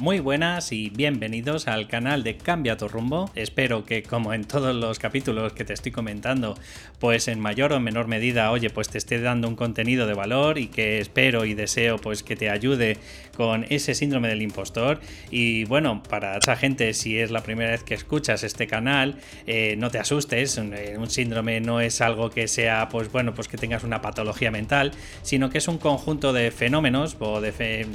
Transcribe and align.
Muy 0.00 0.20
buenas 0.20 0.70
y 0.70 0.90
bienvenidos 0.90 1.66
al 1.66 1.88
canal 1.88 2.22
de 2.22 2.36
Cambia 2.36 2.76
tu 2.76 2.86
rumbo. 2.86 3.32
Espero 3.34 3.84
que 3.84 4.04
como 4.04 4.32
en 4.32 4.44
todos 4.44 4.72
los 4.72 5.00
capítulos 5.00 5.54
que 5.54 5.64
te 5.64 5.72
estoy 5.72 5.90
comentando, 5.90 6.56
pues 7.00 7.26
en 7.26 7.40
mayor 7.40 7.72
o 7.72 7.80
menor 7.80 8.06
medida, 8.06 8.52
oye, 8.52 8.70
pues 8.70 8.88
te 8.88 8.98
esté 8.98 9.20
dando 9.20 9.48
un 9.48 9.56
contenido 9.56 10.06
de 10.06 10.14
valor 10.14 10.58
y 10.58 10.68
que 10.68 11.00
espero 11.00 11.44
y 11.46 11.54
deseo 11.54 11.98
pues 11.98 12.22
que 12.22 12.36
te 12.36 12.48
ayude 12.48 12.96
con 13.36 13.66
ese 13.70 13.96
síndrome 13.96 14.28
del 14.28 14.40
impostor. 14.40 15.00
Y 15.32 15.64
bueno, 15.64 16.00
para 16.08 16.36
esa 16.36 16.54
gente, 16.54 16.94
si 16.94 17.18
es 17.18 17.32
la 17.32 17.42
primera 17.42 17.72
vez 17.72 17.82
que 17.82 17.94
escuchas 17.94 18.44
este 18.44 18.68
canal, 18.68 19.16
eh, 19.48 19.74
no 19.78 19.90
te 19.90 19.98
asustes, 19.98 20.58
un, 20.58 20.74
eh, 20.74 20.94
un 20.96 21.10
síndrome 21.10 21.60
no 21.60 21.80
es 21.80 22.00
algo 22.00 22.30
que 22.30 22.46
sea, 22.46 22.88
pues 22.88 23.10
bueno, 23.10 23.34
pues 23.34 23.48
que 23.48 23.56
tengas 23.56 23.82
una 23.82 24.00
patología 24.00 24.52
mental, 24.52 24.92
sino 25.22 25.50
que 25.50 25.58
es 25.58 25.66
un 25.66 25.78
conjunto 25.78 26.32
de 26.32 26.52
fenómenos 26.52 27.16
o 27.18 27.42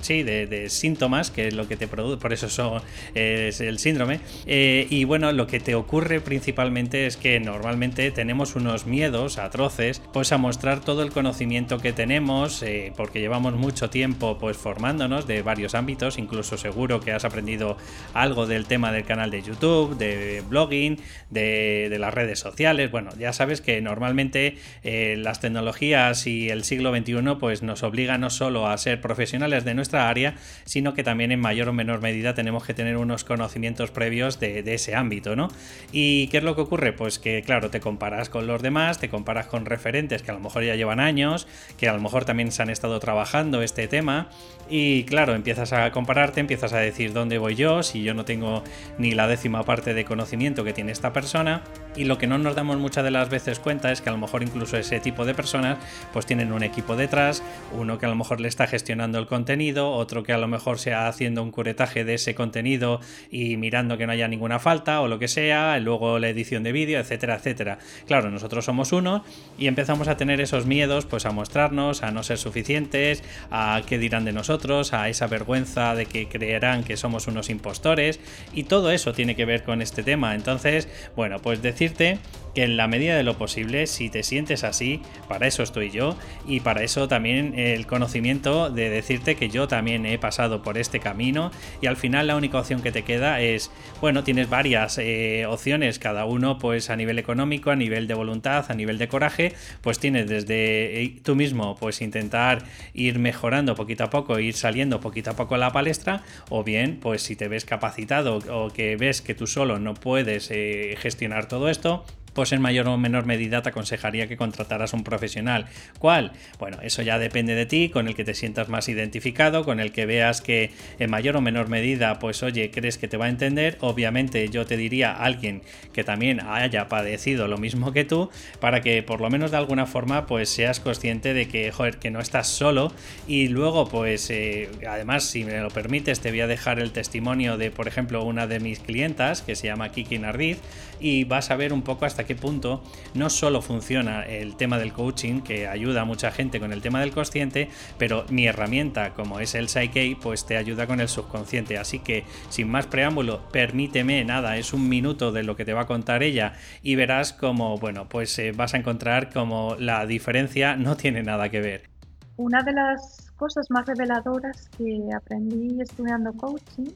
sí, 0.01 0.23
de, 0.23 0.47
de 0.47 0.69
síntomas 0.69 1.31
que 1.31 1.47
es 1.47 1.53
lo 1.53 1.65
que 1.69 1.77
te 1.77 1.92
por 1.95 2.33
eso 2.33 2.81
es 3.15 3.61
el 3.61 3.79
síndrome. 3.79 4.19
Eh, 4.45 4.87
y 4.89 5.03
bueno, 5.03 5.31
lo 5.31 5.47
que 5.47 5.59
te 5.59 5.75
ocurre 5.75 6.21
principalmente 6.21 7.05
es 7.05 7.17
que 7.17 7.39
normalmente 7.39 8.11
tenemos 8.11 8.55
unos 8.55 8.85
miedos 8.85 9.37
atroces, 9.37 10.01
pues 10.11 10.31
a 10.31 10.37
mostrar 10.37 10.79
todo 10.81 11.03
el 11.03 11.11
conocimiento 11.11 11.79
que 11.79 11.93
tenemos, 11.93 12.63
eh, 12.63 12.93
porque 12.95 13.19
llevamos 13.19 13.53
mucho 13.53 13.89
tiempo 13.89 14.37
pues 14.39 14.57
formándonos 14.57 15.27
de 15.27 15.41
varios 15.41 15.75
ámbitos, 15.75 16.17
incluso 16.17 16.57
seguro 16.57 16.99
que 16.99 17.11
has 17.11 17.25
aprendido 17.25 17.77
algo 18.13 18.47
del 18.47 18.65
tema 18.65 18.91
del 18.91 19.03
canal 19.03 19.31
de 19.31 19.41
YouTube, 19.41 19.97
de 19.97 20.43
blogging, 20.47 20.99
de, 21.29 21.95
las 21.99 22.13
redes 22.13 22.39
sociales. 22.39 22.91
Bueno, 22.91 23.11
ya 23.17 23.33
sabes 23.33 23.61
que 23.61 23.79
normalmente 23.81 24.57
eh, 24.83 25.15
las 25.17 25.39
tecnologías 25.39 26.27
y 26.27 26.49
el 26.49 26.63
siglo 26.63 26.95
XXI 26.95 27.13
pues 27.39 27.61
nos 27.61 27.83
obligan 27.83 28.21
no 28.21 28.29
solo 28.29 28.67
a 28.67 28.77
ser 28.77 28.99
profesionales 28.99 29.63
de 29.63 29.73
nuestra 29.73 30.09
área, 30.09 30.35
sino 30.65 30.93
que 30.93 31.03
también 31.03 31.31
en 31.31 31.39
mayor 31.39 31.69
o 31.69 31.73
menor 31.73 31.82
menor 31.83 32.01
medida 32.01 32.33
tenemos 32.33 32.63
que 32.63 32.73
tener 32.73 32.95
unos 32.95 33.25
conocimientos 33.25 33.91
previos 33.91 34.39
de, 34.39 34.63
ese 34.73 34.95
ámbito, 34.95 35.35
¿no? 35.35 35.49
¿Y 35.91 36.27
qué 36.27 36.37
es 36.37 36.43
lo 36.43 36.55
que 36.55 36.61
ocurre? 36.61 36.93
Pues 36.93 37.19
que, 37.19 37.41
claro, 37.43 37.69
te 37.69 37.81
comparas 37.81 38.29
con 38.29 38.47
los 38.47 38.61
demás, 38.61 38.99
te 38.99 39.09
comparas 39.09 39.47
con 39.47 39.65
referentes 39.65 40.23
que 40.23 40.31
a 40.31 40.33
lo 40.33 40.39
mejor 40.39 40.63
ya 40.63 40.75
llevan 40.75 41.01
años, 41.01 41.45
que 41.77 41.89
a 41.89 41.93
lo 41.93 41.99
mejor 41.99 42.23
también 42.23 42.51
se 42.51 42.61
han 42.61 42.69
estado 42.69 42.99
trabajando 42.99 43.61
este 43.61 43.87
tema, 43.87 44.29
y 44.69 45.03
claro, 45.03 45.35
empiezas 45.35 45.73
a 45.73 45.91
compararte, 45.91 46.39
empiezas 46.39 46.71
a 46.71 46.77
decir 46.77 47.11
dónde 47.11 47.37
voy 47.37 47.55
yo, 47.55 47.83
si 47.83 48.01
yo 48.01 48.13
no 48.13 48.23
tengo 48.23 48.63
ni 48.97 49.11
la 49.11 49.27
décima 49.27 49.63
parte 49.63 49.93
de 49.93 50.05
conocimiento 50.05 50.63
que 50.63 50.71
tiene 50.71 50.93
esta 50.93 51.11
persona, 51.11 51.63
y 51.95 52.05
lo 52.05 52.17
que 52.17 52.27
no 52.27 52.37
nos 52.37 52.55
damos 52.55 52.77
muchas 52.77 53.03
de 53.03 53.11
las 53.11 53.29
veces 53.29 53.59
cuenta 53.59 53.91
es 53.91 54.01
que 54.01 54.09
a 54.09 54.13
lo 54.13 54.17
mejor 54.17 54.41
incluso 54.41 54.77
ese 54.77 54.99
tipo 54.99 55.25
de 55.25 55.35
personas 55.35 55.77
pues 56.13 56.25
tienen 56.25 56.53
un 56.53 56.63
equipo 56.63 56.95
detrás, 56.95 57.43
uno 57.73 57.97
que 57.97 58.05
a 58.05 58.09
lo 58.09 58.15
mejor 58.15 58.39
le 58.39 58.47
está 58.47 58.67
gestionando 58.67 59.19
el 59.19 59.27
contenido, 59.27 59.91
otro 59.91 60.23
que 60.23 60.31
a 60.31 60.37
lo 60.37 60.47
mejor 60.47 60.79
sea 60.79 61.07
haciendo 61.07 61.43
un 61.43 61.51
cure 61.51 61.72
de 61.73 62.13
ese 62.13 62.35
contenido 62.35 62.99
y 63.31 63.57
mirando 63.57 63.97
que 63.97 64.05
no 64.05 64.13
haya 64.13 64.27
ninguna 64.27 64.59
falta 64.59 65.01
o 65.01 65.07
lo 65.07 65.19
que 65.19 65.27
sea, 65.27 65.79
luego 65.79 66.19
la 66.19 66.29
edición 66.29 66.63
de 66.63 66.71
vídeo, 66.71 66.99
etcétera, 66.99 67.35
etcétera. 67.35 67.79
Claro, 68.07 68.29
nosotros 68.29 68.65
somos 68.65 68.91
uno 68.91 69.23
y 69.57 69.67
empezamos 69.67 70.07
a 70.07 70.17
tener 70.17 70.39
esos 70.41 70.65
miedos, 70.65 71.05
pues 71.05 71.25
a 71.25 71.31
mostrarnos, 71.31 72.03
a 72.03 72.11
no 72.11 72.23
ser 72.23 72.37
suficientes, 72.37 73.23
a 73.51 73.81
qué 73.87 73.97
dirán 73.97 74.25
de 74.25 74.33
nosotros, 74.33 74.93
a 74.93 75.09
esa 75.09 75.27
vergüenza 75.27 75.95
de 75.95 76.05
que 76.05 76.27
creerán 76.27 76.83
que 76.83 76.97
somos 76.97 77.27
unos 77.27 77.49
impostores 77.49 78.19
y 78.53 78.63
todo 78.63 78.91
eso 78.91 79.13
tiene 79.13 79.35
que 79.35 79.45
ver 79.45 79.63
con 79.63 79.81
este 79.81 80.03
tema. 80.03 80.35
Entonces, 80.35 80.87
bueno, 81.15 81.39
pues 81.39 81.61
decirte 81.61 82.19
que 82.55 82.63
en 82.63 82.77
la 82.77 82.87
medida 82.87 83.15
de 83.15 83.23
lo 83.23 83.37
posible, 83.37 83.87
si 83.87 84.09
te 84.09 84.23
sientes 84.23 84.63
así, 84.63 85.01
para 85.27 85.47
eso 85.47 85.63
estoy 85.63 85.89
yo 85.89 86.15
y 86.47 86.59
para 86.59 86.83
eso 86.83 87.07
también 87.07 87.57
el 87.57 87.87
conocimiento 87.87 88.69
de 88.69 88.89
decirte 88.89 89.35
que 89.35 89.49
yo 89.49 89.67
también 89.67 90.05
he 90.05 90.17
pasado 90.19 90.61
por 90.61 90.77
este 90.77 90.99
camino 90.99 91.51
y 91.81 91.87
al 91.87 91.97
final 91.97 92.27
la 92.27 92.35
única 92.35 92.59
opción 92.59 92.81
que 92.81 92.91
te 92.91 93.03
queda 93.03 93.41
es, 93.41 93.71
bueno, 94.01 94.23
tienes 94.23 94.49
varias 94.49 94.97
eh, 94.97 95.45
opciones, 95.47 95.99
cada 95.99 96.25
uno 96.25 96.57
pues 96.59 96.89
a 96.89 96.95
nivel 96.95 97.19
económico, 97.19 97.71
a 97.71 97.75
nivel 97.75 98.07
de 98.07 98.13
voluntad, 98.13 98.65
a 98.69 98.73
nivel 98.73 98.97
de 98.97 99.07
coraje, 99.07 99.53
pues 99.81 99.99
tienes 99.99 100.27
desde 100.27 101.03
eh, 101.03 101.19
tú 101.23 101.35
mismo 101.35 101.75
pues 101.75 102.01
intentar 102.01 102.63
ir 102.93 103.19
mejorando 103.19 103.75
poquito 103.75 104.03
a 104.03 104.09
poco, 104.09 104.39
ir 104.39 104.55
saliendo 104.55 104.99
poquito 104.99 105.31
a 105.31 105.35
poco 105.35 105.55
a 105.55 105.57
la 105.57 105.71
palestra 105.71 106.23
o 106.49 106.63
bien 106.63 106.99
pues 107.01 107.21
si 107.21 107.35
te 107.35 107.47
ves 107.47 107.65
capacitado 107.65 108.39
o 108.49 108.69
que 108.71 108.95
ves 108.95 109.21
que 109.21 109.35
tú 109.35 109.47
solo 109.47 109.79
no 109.79 109.93
puedes 109.93 110.49
eh, 110.51 110.95
gestionar 110.97 111.47
todo 111.47 111.69
esto, 111.69 112.05
pues 112.33 112.51
en 112.51 112.61
mayor 112.61 112.87
o 112.87 112.97
menor 112.97 113.25
medida 113.25 113.61
te 113.61 113.69
aconsejaría 113.69 114.27
que 114.27 114.37
contrataras 114.37 114.93
un 114.93 115.03
profesional. 115.03 115.67
¿Cuál? 115.99 116.33
Bueno, 116.59 116.77
eso 116.81 117.01
ya 117.01 117.19
depende 117.19 117.55
de 117.55 117.65
ti, 117.65 117.89
con 117.89 118.07
el 118.07 118.15
que 118.15 118.23
te 118.23 118.33
sientas 118.33 118.69
más 118.69 118.89
identificado, 118.89 119.63
con 119.63 119.79
el 119.79 119.91
que 119.91 120.05
veas 120.05 120.41
que 120.41 120.71
en 120.99 121.09
mayor 121.09 121.37
o 121.37 121.41
menor 121.41 121.69
medida, 121.69 122.19
pues 122.19 122.43
oye, 122.43 122.71
crees 122.71 122.97
que 122.97 123.07
te 123.07 123.17
va 123.17 123.25
a 123.25 123.29
entender. 123.29 123.77
Obviamente 123.81 124.49
yo 124.49 124.65
te 124.65 124.77
diría 124.77 125.13
alguien 125.13 125.61
que 125.93 126.03
también 126.03 126.39
haya 126.41 126.87
padecido 126.87 127.47
lo 127.47 127.57
mismo 127.57 127.93
que 127.93 128.05
tú, 128.05 128.29
para 128.59 128.81
que 128.81 129.03
por 129.03 129.21
lo 129.21 129.29
menos 129.29 129.51
de 129.51 129.57
alguna 129.57 129.85
forma 129.85 130.25
pues 130.25 130.49
seas 130.49 130.79
consciente 130.79 131.33
de 131.33 131.47
que, 131.47 131.71
joder, 131.71 131.97
que 131.97 132.11
no 132.11 132.19
estás 132.19 132.47
solo. 132.47 132.91
Y 133.27 133.47
luego, 133.47 133.87
pues 133.87 134.29
eh, 134.29 134.69
además, 134.87 135.23
si 135.23 135.43
me 135.43 135.59
lo 135.59 135.69
permites, 135.69 136.19
te 136.19 136.29
voy 136.29 136.41
a 136.41 136.47
dejar 136.47 136.79
el 136.79 136.91
testimonio 136.91 137.57
de, 137.57 137.71
por 137.71 137.87
ejemplo, 137.87 138.23
una 138.23 138.47
de 138.47 138.59
mis 138.59 138.79
clientas 138.79 139.41
que 139.41 139.55
se 139.55 139.67
llama 139.67 139.89
Kiki 139.89 140.19
Nardiz 140.19 140.59
y 141.03 141.25
vas 141.25 141.51
a 141.51 141.57
ver 141.57 141.73
un 141.73 141.81
poco 141.81 142.05
hasta 142.05 142.23
qué 142.23 142.33
punto 142.33 142.81
no 143.13 143.29
solo 143.29 143.61
funciona 143.61 144.23
el 144.23 144.55
tema 144.55 144.77
del 144.79 144.93
coaching, 144.93 145.41
que 145.41 145.67
ayuda 145.67 146.01
a 146.01 146.05
mucha 146.05 146.31
gente 146.31 146.61
con 146.61 146.71
el 146.71 146.81
tema 146.81 147.01
del 147.01 147.11
consciente, 147.11 147.69
pero 147.97 148.25
mi 148.29 148.47
herramienta, 148.47 149.13
como 149.13 149.41
es 149.41 149.53
el 149.53 149.67
Psyche, 149.67 150.15
pues 150.21 150.45
te 150.45 150.55
ayuda 150.55 150.87
con 150.87 151.01
el 151.01 151.09
subconsciente. 151.09 151.77
Así 151.77 151.99
que, 151.99 152.23
sin 152.47 152.69
más 152.69 152.87
preámbulo, 152.87 153.41
permíteme, 153.51 154.23
nada, 154.23 154.55
es 154.55 154.73
un 154.73 154.87
minuto 154.87 155.33
de 155.33 155.43
lo 155.43 155.57
que 155.57 155.65
te 155.65 155.73
va 155.73 155.81
a 155.81 155.87
contar 155.87 156.23
ella 156.23 156.53
y 156.81 156.95
verás 156.95 157.33
como, 157.33 157.77
bueno, 157.77 158.07
pues 158.07 158.39
eh, 158.39 158.53
vas 158.55 158.73
a 158.73 158.77
encontrar 158.77 159.29
como 159.29 159.75
la 159.77 160.05
diferencia 160.05 160.77
no 160.77 160.95
tiene 160.95 161.21
nada 161.21 161.49
que 161.49 161.59
ver. 161.59 161.89
Una 162.37 162.63
de 162.63 162.71
las 162.71 163.29
cosas 163.35 163.69
más 163.69 163.85
reveladoras 163.85 164.69
que 164.77 165.01
aprendí 165.13 165.81
estudiando 165.81 166.31
coaching 166.31 166.91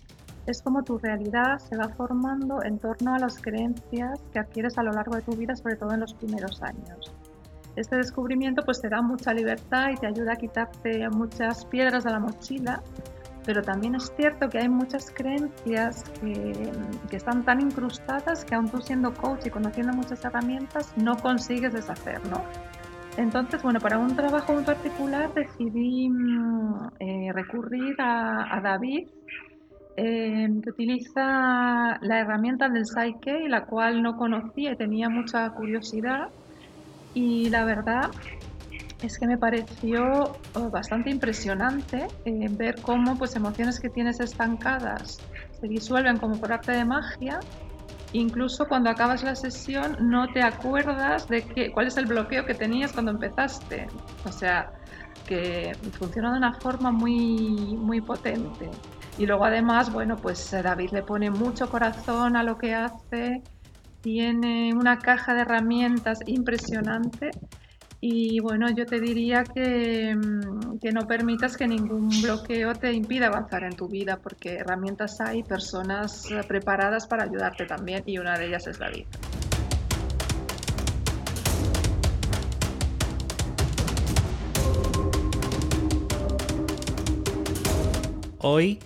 es 0.47 0.61
como 0.61 0.81
tu 0.83 0.97
realidad 0.97 1.59
se 1.59 1.75
va 1.75 1.89
formando 1.89 2.63
en 2.63 2.79
torno 2.79 3.13
a 3.13 3.19
las 3.19 3.39
creencias 3.41 4.19
que 4.31 4.39
adquieres 4.39 4.77
a 4.77 4.83
lo 4.83 4.91
largo 4.91 5.15
de 5.15 5.21
tu 5.21 5.33
vida, 5.33 5.55
sobre 5.55 5.75
todo 5.75 5.93
en 5.93 5.99
los 5.99 6.13
primeros 6.13 6.61
años. 6.63 7.13
Este 7.75 7.97
descubrimiento 7.97 8.63
pues 8.63 8.81
te 8.81 8.89
da 8.89 9.01
mucha 9.01 9.33
libertad 9.33 9.89
y 9.91 9.95
te 9.97 10.07
ayuda 10.07 10.33
a 10.33 10.35
quitarte 10.37 11.09
muchas 11.09 11.65
piedras 11.65 12.05
de 12.05 12.11
la 12.11 12.19
mochila, 12.19 12.81
pero 13.45 13.61
también 13.61 13.95
es 13.95 14.11
cierto 14.15 14.49
que 14.49 14.57
hay 14.57 14.69
muchas 14.69 15.11
creencias 15.11 16.03
que, 16.21 16.71
que 17.09 17.17
están 17.17 17.43
tan 17.43 17.61
incrustadas 17.61 18.43
que 18.45 18.55
aun 18.55 18.69
tú 18.69 18.81
siendo 18.81 19.13
coach 19.13 19.45
y 19.45 19.49
conociendo 19.49 19.93
muchas 19.93 20.23
herramientas 20.23 20.91
no 20.97 21.17
consigues 21.17 21.73
deshacer, 21.73 22.25
¿no? 22.29 22.41
Entonces, 23.17 23.61
bueno, 23.63 23.79
para 23.79 23.97
un 23.97 24.15
trabajo 24.15 24.53
en 24.53 24.63
particular 24.63 25.33
decidí 25.33 26.09
mm, 26.09 26.87
eh, 26.99 27.31
recurrir 27.33 27.99
a, 27.99 28.57
a 28.57 28.61
David, 28.61 29.07
Em, 29.99 30.61
que 30.61 30.69
utiliza 30.69 31.97
la 32.01 32.19
herramienta 32.19 32.69
del 32.69 32.85
Psyche, 32.85 33.49
la 33.49 33.65
cual 33.65 34.03
no 34.03 34.15
conocía 34.15 34.73
y 34.73 34.75
tenía 34.75 35.09
mucha 35.09 35.49
curiosidad. 35.49 36.27
Y 37.15 37.49
la 37.49 37.65
verdad 37.65 38.11
es 39.01 39.17
que 39.17 39.25
me 39.25 39.39
pareció 39.39 40.37
oh, 40.53 40.69
bastante 40.69 41.09
impresionante 41.09 42.05
eh, 42.25 42.47
ver 42.51 42.75
cómo 42.83 43.17
pues, 43.17 43.35
emociones 43.35 43.79
que 43.79 43.89
tienes 43.89 44.19
estancadas 44.19 45.17
se 45.59 45.67
disuelven 45.67 46.19
como 46.19 46.39
por 46.39 46.53
arte 46.53 46.73
de 46.73 46.85
magia. 46.85 47.39
Incluso 48.13 48.67
cuando 48.67 48.91
acabas 48.91 49.23
la 49.23 49.35
sesión 49.35 49.97
no 49.99 50.27
te 50.27 50.43
acuerdas 50.43 51.27
de 51.27 51.41
qué, 51.41 51.71
cuál 51.71 51.87
es 51.87 51.97
el 51.97 52.05
bloqueo 52.05 52.45
que 52.45 52.53
tenías 52.53 52.93
cuando 52.93 53.13
empezaste. 53.13 53.87
O 54.25 54.31
sea, 54.31 54.69
que 55.25 55.75
funciona 55.97 56.33
de 56.33 56.37
una 56.37 56.53
forma 56.61 56.91
muy, 56.91 57.75
muy 57.77 57.99
potente. 57.99 58.69
Y 59.17 59.25
luego 59.25 59.45
además, 59.45 59.91
bueno, 59.91 60.15
pues 60.15 60.53
eh, 60.53 60.61
David 60.61 60.91
le 60.91 61.01
pone 61.01 61.31
mucho 61.31 61.69
corazón 61.69 62.35
a 62.35 62.43
lo 62.43 62.57
que 62.57 62.75
hace, 62.75 63.41
tiene 64.01 64.73
una 64.73 64.99
caja 64.99 65.33
de 65.33 65.41
herramientas 65.41 66.19
impresionante 66.27 67.31
y 67.99 68.39
bueno, 68.39 68.69
yo 68.69 68.85
te 68.85 68.99
diría 68.99 69.43
que, 69.43 70.15
mm, 70.15 70.77
que, 70.79 70.91
no 70.91 71.07
permitas 71.07 71.57
que 71.57 71.67
ningún 71.67 72.09
bloqueo 72.21 72.75
te 72.75 72.93
impida 72.93 73.25
avanzar 73.27 73.63
en 73.63 73.75
tu 73.75 73.87
vida, 73.87 74.19
porque 74.21 74.57
herramientas 74.57 75.19
hay, 75.19 75.41
personas 75.41 76.29
eh, 76.29 76.41
preparadas 76.47 77.07
para 77.07 77.23
ayudarte 77.23 77.65
también, 77.65 78.03
y 78.05 78.19
una 78.19 78.37
de 78.37 78.47
ellas 78.47 78.67
es 78.67 78.77
David. 78.77 79.05
Hoy 88.39 88.79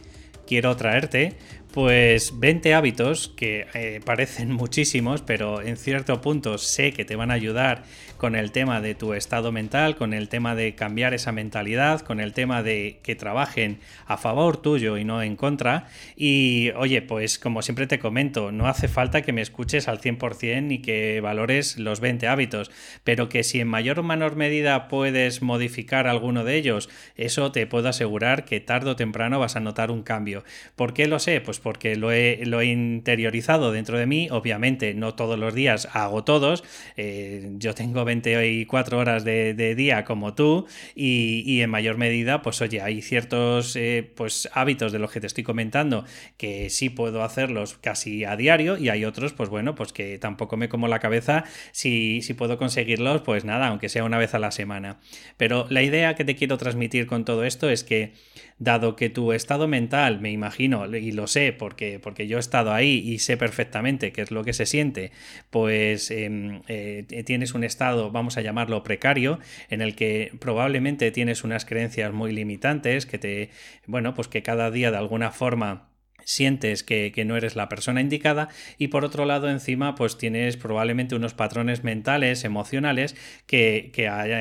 quiero 0.52 0.76
traerte 0.76 1.38
Pues 1.74 2.38
20 2.38 2.74
hábitos 2.74 3.30
que 3.38 3.68
eh, 3.74 4.02
parecen 4.04 4.52
muchísimos, 4.62 5.22
pero 5.22 5.62
en 5.62 5.78
cierto 5.78 6.20
punto 6.20 6.58
sé 6.58 6.92
que 6.92 7.06
te 7.06 7.16
van 7.16 7.32
a 7.32 7.36
ayudar 7.36 7.86
con 8.22 8.36
el 8.36 8.52
tema 8.52 8.82
de 8.82 8.94
tu 8.94 9.16
estado 9.16 9.52
mental, 9.52 9.96
con 9.96 10.14
el 10.14 10.30
tema 10.30 10.54
de 10.54 10.76
cambiar 10.76 11.16
esa 11.16 11.32
mentalidad, 11.32 12.02
con 12.02 12.20
el 12.20 12.34
tema 12.34 12.62
de 12.62 13.00
que 13.02 13.16
trabajen 13.16 13.80
a 14.06 14.16
favor 14.16 14.58
tuyo 14.58 15.00
y 15.00 15.04
no 15.04 15.24
en 15.24 15.36
contra. 15.36 15.88
Y 16.16 16.70
oye, 16.76 17.02
pues 17.02 17.40
como 17.40 17.64
siempre 17.64 17.88
te 17.88 17.98
comento, 17.98 18.52
no 18.52 18.68
hace 18.68 18.88
falta 18.88 19.24
que 19.24 19.34
me 19.34 19.42
escuches 19.42 19.88
al 19.88 20.00
100% 20.02 20.62
ni 20.62 20.84
que 20.84 21.20
valores 21.20 21.80
los 21.80 22.00
20 22.00 22.28
hábitos, 22.28 22.70
pero 23.04 23.28
que 23.28 23.42
si 23.42 23.60
en 23.60 23.68
mayor 23.68 23.98
o 23.98 24.04
menor 24.04 24.36
medida 24.36 24.88
puedes 24.88 25.42
modificar 25.42 26.06
alguno 26.06 26.44
de 26.44 26.58
ellos, 26.58 26.90
eso 27.16 27.52
te 27.52 27.66
puedo 27.66 27.90
asegurar 27.90 28.46
que 28.46 28.60
tarde 28.60 28.92
o 28.92 28.96
temprano 28.96 29.40
vas 29.40 29.56
a 29.56 29.62
notar 29.62 29.90
un 29.90 30.04
cambio. 30.04 30.44
¿Por 30.76 30.94
qué 30.94 31.08
lo 31.08 31.18
sé? 31.18 31.42
Pues 31.42 31.58
porque 31.58 31.96
lo 31.96 32.12
he, 32.12 32.46
lo 32.46 32.62
he 32.62 32.68
interiorizado 32.68 33.72
dentro 33.72 33.98
de 33.98 34.06
mí. 34.06 34.28
Obviamente, 34.30 34.94
no 34.94 35.16
todos 35.16 35.40
los 35.40 35.56
días 35.56 35.90
hago 35.94 36.24
todos. 36.24 36.64
Eh, 36.98 37.50
yo 37.58 37.74
tengo 37.74 38.11
24 38.12 38.98
horas 38.98 39.24
de, 39.24 39.76
día 39.76 40.04
como 40.04 40.34
tú 40.34 40.68
y, 40.96 41.62
en 41.62 41.70
mayor 41.70 41.98
medida, 41.98 42.42
pues 42.42 42.62
oye, 42.62 42.82
hay 42.82 43.02
ciertos 43.02 43.76
eh, 43.76 44.10
pues, 44.16 44.50
hábitos 44.54 44.92
de 44.92 45.00
los 45.00 45.12
que 45.12 45.22
te 45.22 45.28
estoy 45.28 45.44
comentando 45.44 46.06
que 46.38 46.70
sí 46.70 46.90
puedo 46.90 47.24
hacerlos 47.24 47.78
casi 47.80 48.26
a 48.26 48.36
diario 48.36 48.78
y 48.78 48.90
hay 48.90 49.06
otros, 49.06 49.34
pues 49.34 49.50
bueno, 49.50 49.76
pues 49.76 49.94
que 49.94 50.18
tampoco 50.18 50.58
me 50.58 50.70
como 50.70 50.88
la 50.88 51.00
cabeza 51.00 51.44
si, 51.72 52.22
si 52.22 52.34
puedo 52.34 52.58
conseguirlos, 52.58 53.22
pues 53.22 53.46
nada, 53.46 53.68
aunque 53.68 53.90
sea 53.90 54.04
una 54.04 54.18
vez 54.18 54.34
a 54.34 54.40
la 54.40 54.52
semana. 54.52 55.00
Pero 55.38 55.68
la 55.70 55.82
idea 55.82 56.16
que 56.16 56.26
te 56.26 56.36
quiero 56.36 56.58
transmitir 56.58 57.08
con 57.08 57.26
todo 57.26 57.44
esto 57.44 57.70
es 57.70 57.84
que 57.84 58.14
dado 58.62 58.96
que 58.96 59.10
tu 59.10 59.34
estado 59.34 59.68
mental, 59.68 60.22
me 60.22 60.30
imagino, 60.30 60.86
y 60.96 61.12
lo 61.14 61.26
sé 61.26 61.52
porque, 61.52 61.98
porque 62.00 62.28
yo 62.28 62.38
he 62.38 62.40
estado 62.40 62.72
ahí 62.72 63.00
y 63.04 63.18
sé 63.18 63.36
perfectamente 63.36 64.12
qué 64.12 64.22
es 64.22 64.30
lo 64.30 64.44
que 64.44 64.54
se 64.54 64.68
siente, 64.68 65.12
pues 65.50 66.12
em, 66.12 66.62
eh, 66.68 67.24
tienes 67.26 67.56
un 67.56 67.64
estado, 67.64 68.12
vamos 68.12 68.38
a 68.38 68.42
llamarlo 68.42 68.84
precario, 68.84 69.40
en 69.72 69.82
el 69.82 69.96
que 69.96 70.32
probablemente 70.40 71.10
tienes 71.10 71.44
unas 71.44 71.66
creencias 71.66 72.14
muy 72.14 72.34
limitantes, 72.34 73.08
que 73.08 73.18
te, 73.18 73.50
bueno, 73.88 74.14
pues 74.14 74.28
que 74.28 74.44
cada 74.44 74.70
día 74.70 74.92
de 74.92 74.98
alguna 74.98 75.32
forma 75.32 75.91
sientes 76.24 76.84
que, 76.84 77.12
no 77.22 77.38
eres 77.38 77.56
la 77.56 77.70
persona 77.70 78.02
indicada 78.02 78.50
y 78.80 78.88
por 78.88 79.06
otro 79.06 79.26
lado 79.26 79.50
encima 79.50 79.94
pues 79.94 80.18
tienes 80.18 80.58
probablemente 80.58 81.16
unos 81.16 81.36
patrones 81.36 81.84
mentales, 81.84 82.44
emocionales 82.44 83.16
que, 83.46 83.92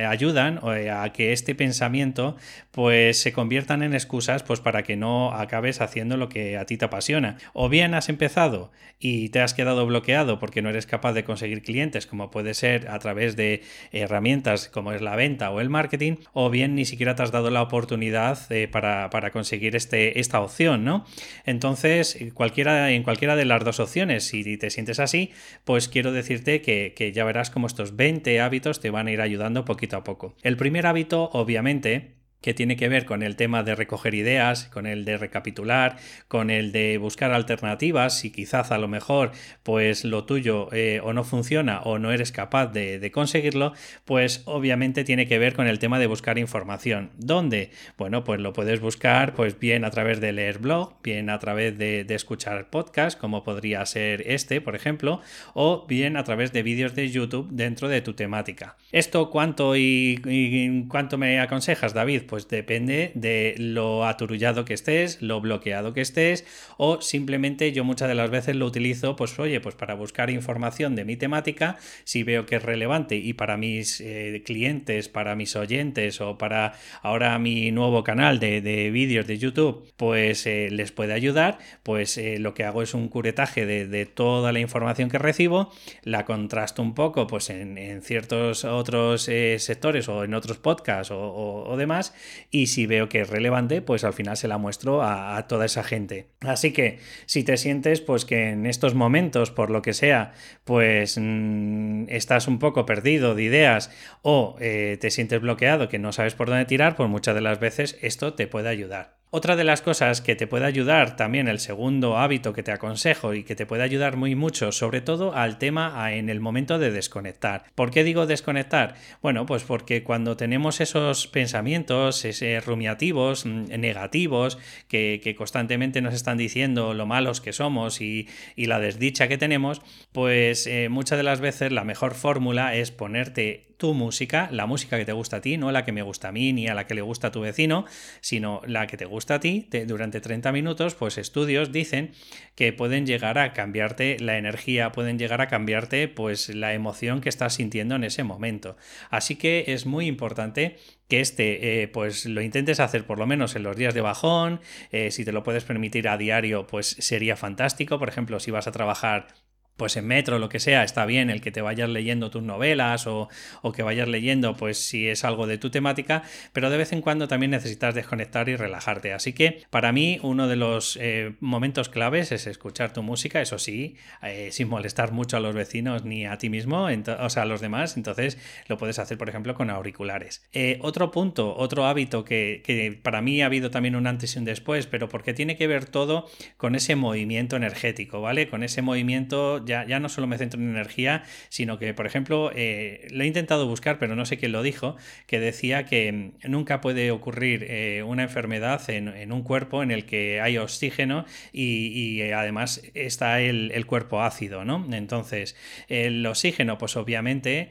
ayudan 0.08 0.60
eh, 0.74 0.90
a 0.90 1.12
que 1.12 1.32
este 1.32 1.54
pensamiento 1.54 2.36
pues 2.70 3.20
se 3.20 3.32
conviertan 3.32 3.82
en 3.82 3.94
excusas 3.94 4.42
pues 4.42 4.60
para 4.60 4.82
que 4.82 4.96
no 4.96 5.32
acabes 5.32 5.80
haciendo 5.80 6.16
lo 6.16 6.28
que 6.28 6.56
a 6.56 6.64
ti 6.64 6.76
te 6.76 6.86
apasiona. 6.86 7.36
O 7.52 7.68
bien 7.68 7.94
has 7.94 8.08
empezado 8.08 8.70
y 8.98 9.30
te 9.30 9.40
has 9.40 9.54
quedado 9.54 9.86
bloqueado 9.86 10.38
porque 10.38 10.62
no 10.62 10.70
eres 10.70 10.86
capaz 10.86 11.12
de 11.12 11.24
conseguir 11.24 11.62
clientes 11.62 12.06
como 12.06 12.30
puede 12.30 12.54
ser 12.54 12.88
a 12.88 12.98
través 12.98 13.36
de 13.36 13.62
herramientas 13.92 14.68
como 14.68 14.92
es 14.92 15.02
la 15.02 15.16
venta 15.16 15.50
o 15.50 15.60
el 15.60 15.70
marketing 15.70 16.16
o 16.32 16.50
bien 16.50 16.74
ni 16.74 16.84
siquiera 16.84 17.14
te 17.14 17.22
has 17.22 17.32
dado 17.32 17.50
la 17.50 17.62
oportunidad 17.62 18.38
eh, 18.50 18.68
para, 18.68 19.10
para, 19.10 19.30
conseguir 19.30 19.76
este, 19.76 20.20
esta 20.20 20.40
opción, 20.40 20.84
¿no? 20.84 21.06
Entonces 21.44 21.69
entonces, 21.70 22.18
cualquiera, 22.34 22.90
en 22.90 23.02
cualquiera 23.02 23.36
de 23.36 23.44
las 23.44 23.64
dos 23.64 23.80
opciones, 23.80 24.24
si 24.24 24.56
te 24.56 24.70
sientes 24.70 24.98
así, 24.98 25.30
pues 25.64 25.88
quiero 25.88 26.12
decirte 26.12 26.62
que, 26.62 26.94
que 26.96 27.12
ya 27.12 27.24
verás 27.24 27.50
cómo 27.50 27.66
estos 27.66 27.96
20 27.96 28.40
hábitos 28.40 28.80
te 28.80 28.90
van 28.90 29.06
a 29.06 29.12
ir 29.12 29.20
ayudando 29.20 29.64
poquito 29.64 29.96
a 29.96 30.04
poco. 30.04 30.34
El 30.42 30.56
primer 30.56 30.86
hábito, 30.86 31.30
obviamente, 31.32 32.19
que 32.40 32.54
tiene 32.54 32.76
que 32.76 32.88
ver 32.88 33.04
con 33.04 33.22
el 33.22 33.36
tema 33.36 33.62
de 33.62 33.74
recoger 33.74 34.14
ideas, 34.14 34.64
con 34.66 34.86
el 34.86 35.04
de 35.04 35.18
recapitular, 35.18 35.96
con 36.28 36.50
el 36.50 36.72
de 36.72 36.98
buscar 36.98 37.32
alternativas, 37.32 38.24
y 38.24 38.30
quizás 38.30 38.70
a 38.70 38.78
lo 38.78 38.88
mejor 38.88 39.32
pues 39.62 40.04
lo 40.04 40.24
tuyo 40.24 40.68
eh, 40.72 41.00
o 41.02 41.12
no 41.12 41.24
funciona 41.24 41.80
o 41.82 41.98
no 41.98 42.12
eres 42.12 42.32
capaz 42.32 42.68
de, 42.68 43.10
conseguirlo, 43.12 43.72
pues 44.04 44.42
obviamente 44.44 45.04
tiene 45.04 45.26
que 45.26 45.38
ver 45.38 45.54
con 45.54 45.66
el 45.66 45.78
tema 45.78 45.98
de 45.98 46.06
buscar 46.06 46.38
información. 46.38 47.10
¿Dónde? 47.16 47.70
Bueno, 47.98 48.24
pues 48.24 48.40
lo 48.40 48.52
puedes 48.52 48.80
buscar 48.80 49.34
pues 49.34 49.58
bien 49.58 49.84
a 49.84 49.90
través 49.90 50.20
de 50.20 50.32
leer 50.32 50.58
blog, 50.58 50.94
bien 51.02 51.28
a 51.28 51.38
través 51.38 51.76
de, 51.76 52.06
escuchar 52.10 52.70
podcast, 52.70 53.18
como 53.18 53.44
podría 53.44 53.84
ser 53.86 54.22
este, 54.26 54.60
por 54.60 54.74
ejemplo, 54.74 55.20
o 55.54 55.86
bien 55.86 56.16
a 56.16 56.24
través 56.24 56.52
de 56.52 56.62
vídeos 56.62 56.94
de 56.94 57.08
YouTube 57.10 57.48
dentro 57.50 57.88
de 57.88 58.00
tu 58.00 58.14
temática. 58.14 58.76
¿Esto 58.92 59.30
cuánto 59.30 59.76
y, 59.76 60.20
y 60.24 60.86
cuánto 60.88 61.18
me 61.18 61.40
aconsejas, 61.40 61.94
David? 61.94 62.22
Pues 62.30 62.46
depende 62.46 63.10
de 63.16 63.56
lo 63.58 64.06
aturullado 64.06 64.64
que 64.64 64.72
estés, 64.72 65.20
lo 65.20 65.40
bloqueado 65.40 65.92
que 65.92 66.00
estés, 66.00 66.44
o 66.76 67.00
simplemente 67.00 67.72
yo 67.72 67.82
muchas 67.82 68.06
de 68.06 68.14
las 68.14 68.30
veces 68.30 68.54
lo 68.54 68.66
utilizo, 68.66 69.16
pues 69.16 69.36
oye, 69.40 69.60
pues 69.60 69.74
para 69.74 69.94
buscar 69.94 70.30
información 70.30 70.94
de 70.94 71.04
mi 71.04 71.16
temática, 71.16 71.76
si 72.04 72.22
veo 72.22 72.46
que 72.46 72.54
es 72.54 72.62
relevante 72.62 73.16
y 73.16 73.32
para 73.32 73.56
mis 73.56 74.00
eh, 74.00 74.44
clientes, 74.46 75.08
para 75.08 75.34
mis 75.34 75.56
oyentes 75.56 76.20
o 76.20 76.38
para 76.38 76.74
ahora 77.02 77.36
mi 77.40 77.72
nuevo 77.72 78.04
canal 78.04 78.38
de, 78.38 78.60
vídeos 78.92 79.26
de 79.26 79.36
YouTube, 79.36 79.92
pues 79.96 80.46
eh, 80.46 80.68
les 80.70 80.92
puede 80.92 81.14
ayudar, 81.14 81.58
pues 81.82 82.16
eh, 82.16 82.38
lo 82.38 82.54
que 82.54 82.62
hago 82.62 82.80
es 82.82 82.94
un 82.94 83.08
curetaje 83.08 83.66
de, 83.66 84.06
toda 84.06 84.52
la 84.52 84.60
información 84.60 85.10
que 85.10 85.18
recibo, 85.18 85.72
la 86.04 86.24
contrasto 86.24 86.80
un 86.80 86.94
poco 86.94 87.26
pues 87.26 87.50
en, 87.50 88.02
ciertos 88.02 88.64
otros 88.64 89.22
sectores 89.22 90.08
o 90.08 90.22
en 90.22 90.34
otros 90.34 90.58
podcasts 90.58 91.10
o 91.12 91.74
demás 91.76 92.14
y 92.50 92.66
si 92.66 92.86
veo 92.86 93.08
que 93.08 93.20
es 93.20 93.30
relevante, 93.30 93.82
pues 93.82 94.04
al 94.04 94.12
final 94.12 94.36
se 94.36 94.48
la 94.48 94.58
muestro 94.58 95.02
a, 95.02 95.46
toda 95.48 95.66
esa 95.66 95.82
gente. 95.82 96.28
Así 96.40 96.72
que 96.72 96.98
si 97.26 97.44
te 97.44 97.56
sientes 97.56 98.00
pues 98.00 98.24
que 98.24 98.50
en 98.50 98.66
estos 98.66 98.94
momentos, 98.94 99.50
por 99.50 99.70
lo 99.70 99.82
que 99.82 99.94
sea, 99.94 100.32
pues 100.64 101.18
mm, 101.20 102.04
estás 102.08 102.48
un 102.48 102.58
poco 102.58 102.86
perdido 102.86 103.34
de 103.34 103.44
ideas 103.44 103.90
o 104.22 104.56
eh, 104.60 104.98
te 105.00 105.10
sientes 105.10 105.40
bloqueado, 105.40 105.88
que 105.88 105.98
no 105.98 106.12
sabes 106.12 106.34
por 106.34 106.48
dónde 106.48 106.64
tirar, 106.64 106.96
pues 106.96 107.08
muchas 107.08 107.34
de 107.34 107.40
las 107.40 107.60
veces 107.60 107.98
esto 108.02 108.34
te 108.34 108.46
puede 108.46 108.68
ayudar. 108.68 109.19
Otra 109.32 109.54
de 109.54 109.62
las 109.62 109.80
cosas 109.80 110.20
que 110.20 110.34
te 110.34 110.48
puede 110.48 110.66
ayudar 110.66 111.14
también, 111.14 111.46
el 111.46 111.60
segundo 111.60 112.18
hábito 112.18 112.52
que 112.52 112.64
te 112.64 112.72
aconsejo 112.72 113.32
y 113.32 113.44
que 113.44 113.54
te 113.54 113.64
puede 113.64 113.84
ayudar 113.84 114.16
muy 114.16 114.34
mucho, 114.34 114.72
sobre 114.72 115.02
todo 115.02 115.36
al 115.36 115.56
tema 115.56 116.12
en 116.12 116.28
el 116.28 116.40
momento 116.40 116.80
de 116.80 116.90
desconectar. 116.90 117.62
¿Por 117.76 117.92
qué 117.92 118.02
digo 118.02 118.26
desconectar? 118.26 118.96
Bueno, 119.22 119.46
pues 119.46 119.62
porque 119.62 120.02
cuando 120.02 120.36
tenemos 120.36 120.80
esos 120.80 121.28
pensamientos, 121.28 122.24
ese 122.24 122.58
rumiativos, 122.58 123.46
mm, 123.46 123.66
negativos, 123.78 124.58
que, 124.88 125.34
constantemente 125.38 126.02
nos 126.02 126.14
están 126.14 126.36
diciendo 126.36 126.92
lo 126.92 127.06
malos 127.06 127.40
que 127.40 127.52
somos 127.52 128.00
y, 128.00 128.26
la 128.56 128.80
desdicha 128.80 129.28
que 129.28 129.38
tenemos, 129.38 129.80
pues 130.10 130.66
eh, 130.66 130.88
muchas 130.88 131.18
de 131.18 131.22
las 131.22 131.40
veces 131.40 131.70
la 131.70 131.84
mejor 131.84 132.14
fórmula 132.14 132.74
es 132.74 132.90
ponerte 132.90 133.69
tu 133.80 133.94
música, 133.94 134.48
la 134.52 134.66
música 134.66 134.98
que 134.98 135.04
te 135.04 135.12
gusta 135.12 135.38
a 135.38 135.40
ti, 135.40 135.56
no 135.56 135.72
la 135.72 135.84
que 135.84 135.90
me 135.90 136.02
gusta 136.02 136.28
a 136.28 136.32
mí 136.32 136.52
ni 136.52 136.68
a 136.68 136.74
la 136.74 136.86
que 136.86 136.94
le 136.94 137.00
gusta 137.00 137.28
a 137.28 137.32
tu 137.32 137.40
vecino, 137.40 137.86
sino 138.20 138.60
la 138.66 138.86
que 138.86 138.96
te 138.96 139.06
gusta 139.06 139.36
a 139.36 139.40
ti 139.40 139.68
durante 139.86 140.20
30 140.20 140.52
minutos, 140.52 140.94
pues 140.94 141.18
estudios 141.18 141.72
dicen 141.72 142.12
que 142.54 142.72
pueden 142.74 143.06
llegar 143.06 143.38
a 143.38 143.52
cambiarte 143.54 144.18
la 144.20 144.36
energía, 144.36 144.92
pueden 144.92 145.18
llegar 145.18 145.40
a 145.40 145.48
cambiarte 145.48 146.08
pues 146.08 146.54
la 146.54 146.74
emoción 146.74 147.22
que 147.22 147.30
estás 147.30 147.54
sintiendo 147.54 147.96
en 147.96 148.04
ese 148.04 148.22
momento. 148.22 148.76
Así 149.08 149.36
que 149.36 149.64
es 149.68 149.86
muy 149.86 150.06
importante 150.06 150.76
que 151.08 151.20
este 151.20 151.82
eh, 151.82 151.88
pues 151.88 152.26
lo 152.26 152.42
intentes 152.42 152.80
hacer 152.80 153.06
por 153.06 153.18
lo 153.18 153.26
menos 153.26 153.56
en 153.56 153.62
los 153.62 153.76
días 153.76 153.94
de 153.94 154.02
bajón, 154.02 154.60
eh, 154.92 155.10
si 155.10 155.24
te 155.24 155.32
lo 155.32 155.42
puedes 155.42 155.64
permitir 155.64 156.06
a 156.06 156.18
diario 156.18 156.66
pues 156.66 156.96
sería 156.98 157.34
fantástico, 157.34 157.98
por 157.98 158.10
ejemplo 158.10 158.40
si 158.40 158.50
vas 158.50 158.66
a 158.66 158.72
trabajar 158.72 159.28
pues 159.76 159.96
en 159.96 160.06
metro, 160.06 160.38
lo 160.38 160.48
que 160.48 160.60
sea, 160.60 160.84
está 160.84 161.06
bien 161.06 161.30
el 161.30 161.40
que 161.40 161.50
te 161.50 161.62
vayas 161.62 161.88
leyendo 161.88 162.30
tus 162.30 162.42
novelas 162.42 163.06
o, 163.06 163.28
que 163.74 163.82
vayas 163.82 164.08
leyendo, 164.08 164.54
pues 164.54 164.76
si 164.78 165.08
es 165.08 165.24
algo 165.24 165.46
de 165.46 165.56
tu 165.56 165.70
temática, 165.70 166.22
pero 166.52 166.68
de 166.68 166.76
vez 166.76 166.92
en 166.92 167.00
cuando 167.00 167.28
también 167.28 167.52
necesitas 167.52 167.94
desconectar 167.94 168.48
y 168.48 168.56
relajarte. 168.56 169.12
Así 169.12 169.32
que 169.32 169.62
para 169.70 169.92
mí 169.92 170.18
uno 170.22 170.48
de 170.48 170.56
los 170.56 170.98
eh, 171.00 171.34
momentos 171.40 171.88
claves 171.88 172.32
es 172.32 172.46
escuchar 172.46 172.92
tu 172.92 173.02
música, 173.02 173.40
eso 173.40 173.58
sí, 173.58 173.96
eh, 174.22 174.50
sin 174.52 174.68
molestar 174.68 175.12
mucho 175.12 175.36
a 175.36 175.40
los 175.40 175.54
vecinos 175.54 176.04
ni 176.04 176.26
a 176.26 176.36
ti 176.36 176.50
mismo, 176.50 176.88
o 177.20 177.30
sea, 177.30 177.44
a 177.44 177.46
los 177.46 177.60
demás, 177.60 177.96
entonces 177.96 178.36
lo 178.68 178.76
puedes 178.76 178.98
hacer, 178.98 179.16
por 179.16 179.28
ejemplo, 179.28 179.54
con 179.54 179.70
auriculares. 179.70 180.42
Eh, 180.52 180.78
otro 180.82 181.10
punto, 181.10 181.56
otro 181.56 181.86
hábito 181.86 182.24
que, 182.24 182.62
que 182.64 182.98
para 183.02 183.22
mí 183.22 183.40
ha 183.40 183.46
habido 183.46 183.70
también 183.70 183.96
un 183.96 184.06
antes 184.06 184.34
y 184.36 184.38
un 184.38 184.44
después, 184.44 184.86
pero 184.86 185.08
porque 185.08 185.32
tiene 185.32 185.56
que 185.56 185.66
ver 185.66 185.86
todo 185.86 186.28
con 186.56 186.74
ese 186.74 186.96
movimiento 186.96 187.56
energético, 187.56 188.20
¿vale? 188.20 188.48
Con 188.48 188.62
ese 188.62 188.82
movimiento 188.82 189.59
ya, 189.64 190.00
no 190.00 190.08
solo 190.08 190.26
me 190.26 190.38
centro 190.38 190.60
en 190.60 190.70
energía, 190.70 191.22
sino 191.48 191.78
que, 191.78 191.94
por 191.94 192.06
ejemplo, 192.06 192.50
eh, 192.54 193.08
lo 193.10 193.24
he 193.24 193.26
intentado 193.26 193.66
buscar, 193.66 193.98
pero 193.98 194.16
no 194.16 194.24
sé 194.24 194.36
quién 194.36 194.52
lo 194.52 194.62
dijo, 194.62 194.96
que 195.26 195.40
decía 195.40 195.84
que 195.84 196.12
mm, 196.12 196.50
nunca 196.50 196.80
puede 196.80 197.10
ocurrir 197.10 197.64
eh, 197.68 198.02
una 198.02 198.22
enfermedad 198.22 198.88
en, 198.90 199.32
un 199.32 199.42
cuerpo 199.42 199.82
en 199.82 199.90
el 199.90 200.06
que 200.06 200.40
hay 200.40 200.58
oxígeno 200.58 201.24
y, 201.52 202.20
eh, 202.20 202.34
además 202.34 202.82
está 202.94 203.40
el, 203.40 203.86
cuerpo 203.86 204.22
ácido, 204.22 204.64
¿no? 204.64 204.86
Entonces, 204.92 205.56
el 205.88 206.24
oxígeno, 206.26 206.78
pues 206.78 206.96
obviamente, 206.96 207.70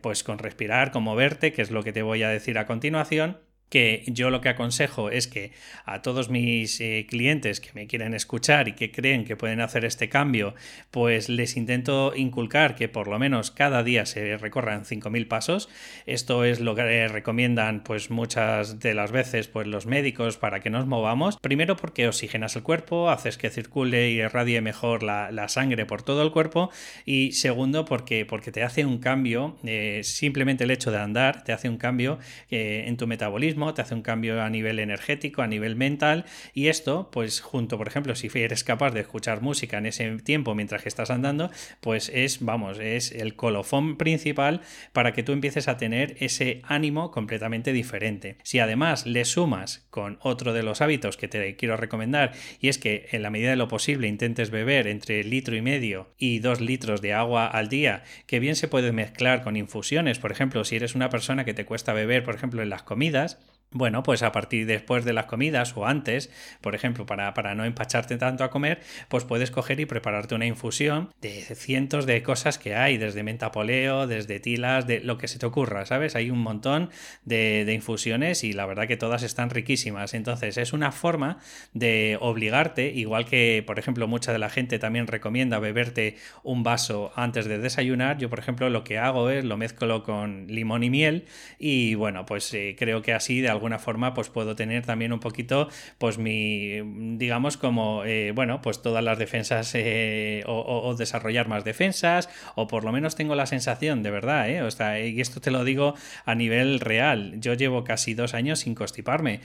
pues 0.00 0.22
con 0.22 0.38
respirar, 0.38 0.92
con 0.92 1.02
moverte, 1.02 1.52
que 1.52 1.62
es 1.62 1.70
lo 1.70 1.82
que 1.82 1.92
te 1.92 2.02
voy 2.02 2.22
a 2.22 2.28
decir 2.28 2.58
a 2.58 2.66
continuación, 2.66 3.38
que 3.68 4.04
yo 4.06 4.30
lo 4.30 4.40
que 4.40 4.48
aconsejo 4.48 5.10
es 5.10 5.26
que 5.26 5.52
a 5.84 6.02
todos 6.02 6.30
mis 6.30 6.80
eh, 6.80 7.06
clientes 7.08 7.60
que 7.60 7.70
me 7.74 7.86
quieren 7.86 8.14
escuchar 8.14 8.68
y 8.68 8.72
que 8.72 8.90
creen 8.90 9.24
que 9.24 9.36
pueden 9.36 9.60
hacer 9.60 9.84
este 9.84 10.08
cambio, 10.08 10.54
pues 10.90 11.28
les 11.28 11.56
intento 11.56 12.14
inculcar 12.16 12.74
que 12.74 12.88
por 12.88 13.08
lo 13.08 13.18
menos 13.18 13.50
cada 13.50 13.82
día 13.82 14.06
se 14.06 14.36
recorran 14.38 14.84
5.000 14.84 15.28
pasos. 15.28 15.68
Esto 16.06 16.44
es 16.44 16.60
lo 16.60 16.74
que 16.74 17.08
recomiendan 17.08 17.82
pues 17.82 18.10
muchas 18.10 18.80
de 18.80 18.94
las 18.94 19.12
veces 19.12 19.48
pues 19.48 19.66
los 19.66 19.86
médicos 19.86 20.38
para 20.38 20.60
que 20.60 20.70
nos 20.70 20.86
movamos. 20.86 21.36
Primero 21.38 21.76
porque 21.76 22.08
oxigenas 22.08 22.56
el 22.56 22.62
cuerpo, 22.62 23.10
haces 23.10 23.36
que 23.36 23.50
circule 23.50 24.10
y 24.10 24.20
irradie 24.20 24.60
mejor 24.60 25.02
la, 25.02 25.48
sangre 25.48 25.86
por 25.86 26.02
todo 26.02 26.22
el 26.22 26.30
cuerpo 26.30 26.70
y 27.06 27.32
segundo 27.32 27.86
porque, 27.86 28.26
porque 28.26 28.52
te 28.52 28.62
hace 28.62 28.84
un 28.84 28.98
cambio, 28.98 29.56
eh, 29.64 30.00
simplemente 30.04 30.64
el 30.64 30.70
hecho 30.70 30.90
de 30.90 30.98
andar 30.98 31.42
te 31.42 31.52
hace 31.52 31.70
un 31.70 31.78
cambio 31.78 32.18
eh, 32.50 32.84
en 32.86 32.98
tu 32.98 33.06
metabolismo 33.06 33.57
te 33.74 33.82
hace 33.82 33.94
un 33.94 34.02
cambio 34.02 34.42
a 34.42 34.50
nivel 34.50 34.78
energético, 34.78 35.42
a 35.42 35.46
nivel 35.46 35.76
mental 35.76 36.24
y 36.54 36.68
esto, 36.68 37.10
pues 37.12 37.40
junto, 37.40 37.76
por 37.78 37.88
ejemplo, 37.88 38.14
si 38.14 38.30
eres 38.34 38.64
capaz 38.64 38.92
de 38.92 39.00
escuchar 39.00 39.42
música 39.42 39.78
en 39.78 39.86
ese 39.86 40.16
tiempo 40.18 40.54
mientras 40.54 40.82
que 40.82 40.88
estás 40.88 41.10
andando, 41.10 41.50
pues 41.80 42.10
es, 42.14 42.44
vamos, 42.44 42.78
es 42.78 43.12
el 43.12 43.36
colofón 43.36 43.96
principal 43.96 44.60
para 44.92 45.12
que 45.12 45.22
tú 45.22 45.32
empieces 45.32 45.68
a 45.68 45.76
tener 45.76 46.16
ese 46.20 46.62
ánimo 46.64 47.10
completamente 47.10 47.72
diferente. 47.72 48.38
Si 48.42 48.58
además 48.58 49.06
le 49.06 49.24
sumas 49.24 49.86
con 49.90 50.18
otro 50.22 50.52
de 50.52 50.62
los 50.62 50.80
hábitos 50.80 51.16
que 51.16 51.28
te 51.28 51.56
quiero 51.56 51.76
recomendar 51.76 52.32
y 52.60 52.68
es 52.68 52.78
que 52.78 53.08
en 53.12 53.22
la 53.22 53.30
medida 53.30 53.50
de 53.50 53.56
lo 53.56 53.68
posible 53.68 54.08
intentes 54.08 54.50
beber 54.50 54.86
entre 54.86 55.24
litro 55.24 55.56
y 55.56 55.62
medio 55.62 56.14
y 56.18 56.38
dos 56.38 56.60
litros 56.60 57.00
de 57.00 57.12
agua 57.12 57.46
al 57.46 57.68
día, 57.68 58.04
que 58.26 58.40
bien 58.40 58.56
se 58.56 58.68
puede 58.68 58.92
mezclar 58.92 59.42
con 59.42 59.56
infusiones, 59.56 60.18
por 60.18 60.32
ejemplo, 60.32 60.64
si 60.64 60.76
eres 60.76 60.94
una 60.94 61.10
persona 61.10 61.44
que 61.44 61.54
te 61.54 61.64
cuesta 61.64 61.92
beber, 61.92 62.24
por 62.24 62.34
ejemplo, 62.34 62.62
en 62.62 62.70
las 62.70 62.82
comidas, 62.82 63.38
bueno, 63.70 64.02
pues 64.02 64.22
a 64.22 64.32
partir 64.32 64.66
después 64.66 65.04
de 65.04 65.12
las 65.12 65.26
comidas 65.26 65.76
o 65.76 65.86
antes, 65.86 66.30
por 66.60 66.74
ejemplo, 66.74 67.04
para, 67.04 67.34
para, 67.34 67.54
no 67.54 67.64
empacharte 67.64 68.16
tanto 68.16 68.44
a 68.44 68.50
comer, 68.50 68.80
pues 69.08 69.24
puedes 69.24 69.50
coger 69.50 69.78
y 69.80 69.86
prepararte 69.86 70.34
una 70.34 70.46
infusión 70.46 71.12
de 71.20 71.42
cientos 71.54 72.06
de 72.06 72.22
cosas 72.22 72.58
que 72.58 72.74
hay, 72.74 72.96
desde 72.96 73.22
menta 73.22 73.52
poleo, 73.52 74.06
desde 74.06 74.40
tilas, 74.40 74.86
de 74.86 75.00
lo 75.00 75.18
que 75.18 75.28
se 75.28 75.38
te 75.38 75.44
ocurra, 75.44 75.84
¿sabes? 75.84 76.16
Hay 76.16 76.30
un 76.30 76.38
montón 76.38 76.90
de, 77.24 77.64
de 77.66 77.74
infusiones 77.74 78.42
y 78.42 78.54
la 78.54 78.64
verdad 78.64 78.88
que 78.88 78.96
todas 78.96 79.22
están 79.22 79.50
riquísimas. 79.50 80.14
Entonces 80.14 80.56
es 80.56 80.72
una 80.72 80.90
forma 80.90 81.38
de 81.74 82.16
obligarte, 82.20 82.90
igual 82.90 83.26
que, 83.26 83.62
por 83.66 83.78
ejemplo, 83.78 84.08
mucha 84.08 84.32
de 84.32 84.38
la 84.38 84.48
gente 84.48 84.78
también 84.78 85.06
recomienda 85.06 85.58
beberte 85.58 86.16
un 86.42 86.62
vaso 86.62 87.12
antes 87.16 87.46
de 87.46 87.58
desayunar. 87.58 88.16
Yo, 88.16 88.30
por 88.30 88.38
ejemplo, 88.38 88.70
lo 88.70 88.82
que 88.84 88.98
hago 88.98 89.28
es 89.28 89.44
lo 89.44 89.56
mezclo 89.56 90.02
con 90.04 90.46
limón 90.46 90.82
y 90.84 90.90
miel 90.90 91.26
y 91.58 91.94
bueno, 91.96 92.24
pues 92.24 92.52
eh, 92.54 92.74
creo 92.78 93.02
que 93.02 93.12
así 93.12 93.40
de 93.40 93.57
alguna 93.58 93.78
forma 93.78 94.14
pues 94.14 94.28
puedo 94.28 94.56
tener 94.56 94.86
también 94.86 95.12
un 95.12 95.20
poquito 95.20 95.68
pues 95.98 96.18
mi 96.18 96.80
digamos 97.18 97.56
como 97.56 98.04
eh, 98.04 98.32
bueno 98.34 98.62
pues 98.62 98.82
todas 98.82 99.04
las 99.04 99.18
defensas 99.18 99.72
eh, 99.74 100.42
o, 100.46 100.94
desarrollar 100.96 101.48
más 101.48 101.64
defensas 101.64 102.28
o 102.54 102.66
por 102.66 102.84
lo 102.84 102.92
menos 102.92 103.14
tengo 103.14 103.34
la 103.34 103.46
sensación 103.46 104.02
de 104.02 104.10
verdad 104.10 104.48
¿eh? 104.48 104.62
o 104.62 104.70
sea, 104.70 105.00
y 105.00 105.20
esto 105.20 105.40
te 105.40 105.50
lo 105.50 105.64
digo 105.64 105.94
a 106.24 106.34
nivel 106.34 106.80
real 106.80 107.34
yo 107.40 107.54
llevo 107.54 107.84
casi 107.84 108.14
dos 108.14 108.34
años 108.34 108.60
sin 108.60 108.74
constiparme 108.74 109.40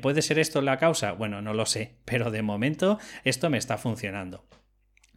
¿puede 0.00 0.22
ser 0.22 0.38
esto 0.38 0.62
la 0.62 0.78
causa? 0.78 1.12
bueno 1.12 1.42
no 1.42 1.52
lo 1.52 1.66
sé 1.66 1.94
pero 2.04 2.30
de 2.30 2.42
momento 2.42 2.98
esto 3.24 3.50
me 3.50 3.58
está 3.58 3.76
funcionando 3.76 4.44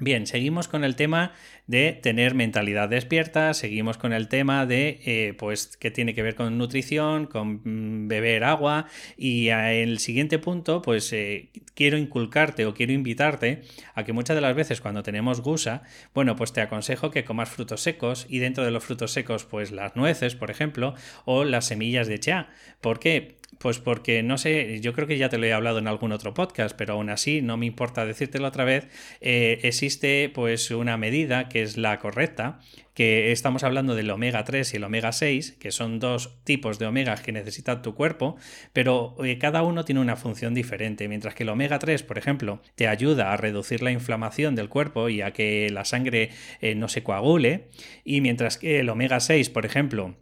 Bien, 0.01 0.25
seguimos 0.25 0.67
con 0.67 0.83
el 0.83 0.95
tema 0.95 1.31
de 1.67 1.91
tener 1.93 2.33
mentalidad 2.33 2.89
despierta, 2.89 3.53
seguimos 3.53 3.99
con 3.99 4.13
el 4.13 4.29
tema 4.29 4.65
de, 4.65 4.99
eh, 5.05 5.35
pues, 5.37 5.77
que 5.77 5.91
tiene 5.91 6.15
que 6.15 6.23
ver 6.23 6.33
con 6.33 6.57
nutrición, 6.57 7.27
con 7.27 7.61
mm, 7.63 8.07
beber 8.07 8.43
agua 8.43 8.87
y 9.15 9.49
el 9.49 9.99
siguiente 9.99 10.39
punto, 10.39 10.81
pues, 10.81 11.13
eh, 11.13 11.51
quiero 11.75 11.99
inculcarte 11.99 12.65
o 12.65 12.73
quiero 12.73 12.93
invitarte 12.93 13.61
a 13.93 14.03
que 14.03 14.11
muchas 14.11 14.33
de 14.33 14.41
las 14.41 14.55
veces 14.55 14.81
cuando 14.81 15.03
tenemos 15.03 15.41
gusa, 15.41 15.83
bueno, 16.15 16.35
pues 16.35 16.51
te 16.51 16.61
aconsejo 16.61 17.11
que 17.11 17.23
comas 17.23 17.49
frutos 17.49 17.81
secos 17.81 18.25
y 18.27 18.39
dentro 18.39 18.65
de 18.65 18.71
los 18.71 18.83
frutos 18.83 19.11
secos, 19.11 19.45
pues, 19.45 19.71
las 19.71 19.95
nueces, 19.95 20.33
por 20.33 20.49
ejemplo, 20.49 20.95
o 21.25 21.43
las 21.43 21.67
semillas 21.67 22.07
de 22.07 22.19
chá. 22.19 22.49
¿Por 22.81 22.99
qué? 22.99 23.40
Pues 23.61 23.77
porque 23.77 24.23
no 24.23 24.39
sé, 24.39 24.79
yo 24.81 24.91
creo 24.91 25.07
que 25.07 25.19
ya 25.19 25.29
te 25.29 25.37
lo 25.37 25.45
he 25.45 25.53
hablado 25.53 25.77
en 25.77 25.87
algún 25.87 26.11
otro 26.11 26.33
podcast, 26.33 26.75
pero 26.75 26.93
aún 26.93 27.11
así 27.11 27.43
no 27.43 27.57
me 27.57 27.67
importa 27.67 28.07
decírtelo 28.07 28.47
otra 28.47 28.63
vez. 28.65 28.87
Eh, 29.21 29.59
existe 29.61 30.31
pues 30.33 30.71
una 30.71 30.97
medida 30.97 31.47
que 31.47 31.61
es 31.61 31.77
la 31.77 31.99
correcta, 31.99 32.59
que 32.95 33.31
estamos 33.31 33.63
hablando 33.63 33.93
del 33.93 34.09
omega 34.09 34.43
3 34.45 34.73
y 34.73 34.77
el 34.77 34.83
omega 34.83 35.11
6, 35.11 35.57
que 35.59 35.71
son 35.71 35.99
dos 35.99 36.43
tipos 36.43 36.79
de 36.79 36.87
omegas 36.87 37.21
que 37.21 37.33
necesita 37.33 37.83
tu 37.83 37.93
cuerpo, 37.93 38.35
pero 38.73 39.15
eh, 39.23 39.37
cada 39.37 39.61
uno 39.61 39.85
tiene 39.85 40.01
una 40.01 40.15
función 40.15 40.55
diferente. 40.55 41.07
Mientras 41.07 41.35
que 41.35 41.43
el 41.43 41.49
omega 41.49 41.77
3, 41.77 42.01
por 42.01 42.17
ejemplo, 42.17 42.63
te 42.73 42.87
ayuda 42.87 43.31
a 43.31 43.37
reducir 43.37 43.83
la 43.83 43.91
inflamación 43.91 44.55
del 44.55 44.69
cuerpo 44.69 45.07
y 45.07 45.21
a 45.21 45.33
que 45.33 45.69
la 45.69 45.85
sangre 45.85 46.31
eh, 46.61 46.73
no 46.73 46.87
se 46.87 47.03
coagule, 47.03 47.69
y 48.03 48.21
mientras 48.21 48.57
que 48.57 48.79
el 48.79 48.89
omega 48.89 49.19
6, 49.19 49.51
por 49.51 49.67
ejemplo, 49.67 50.15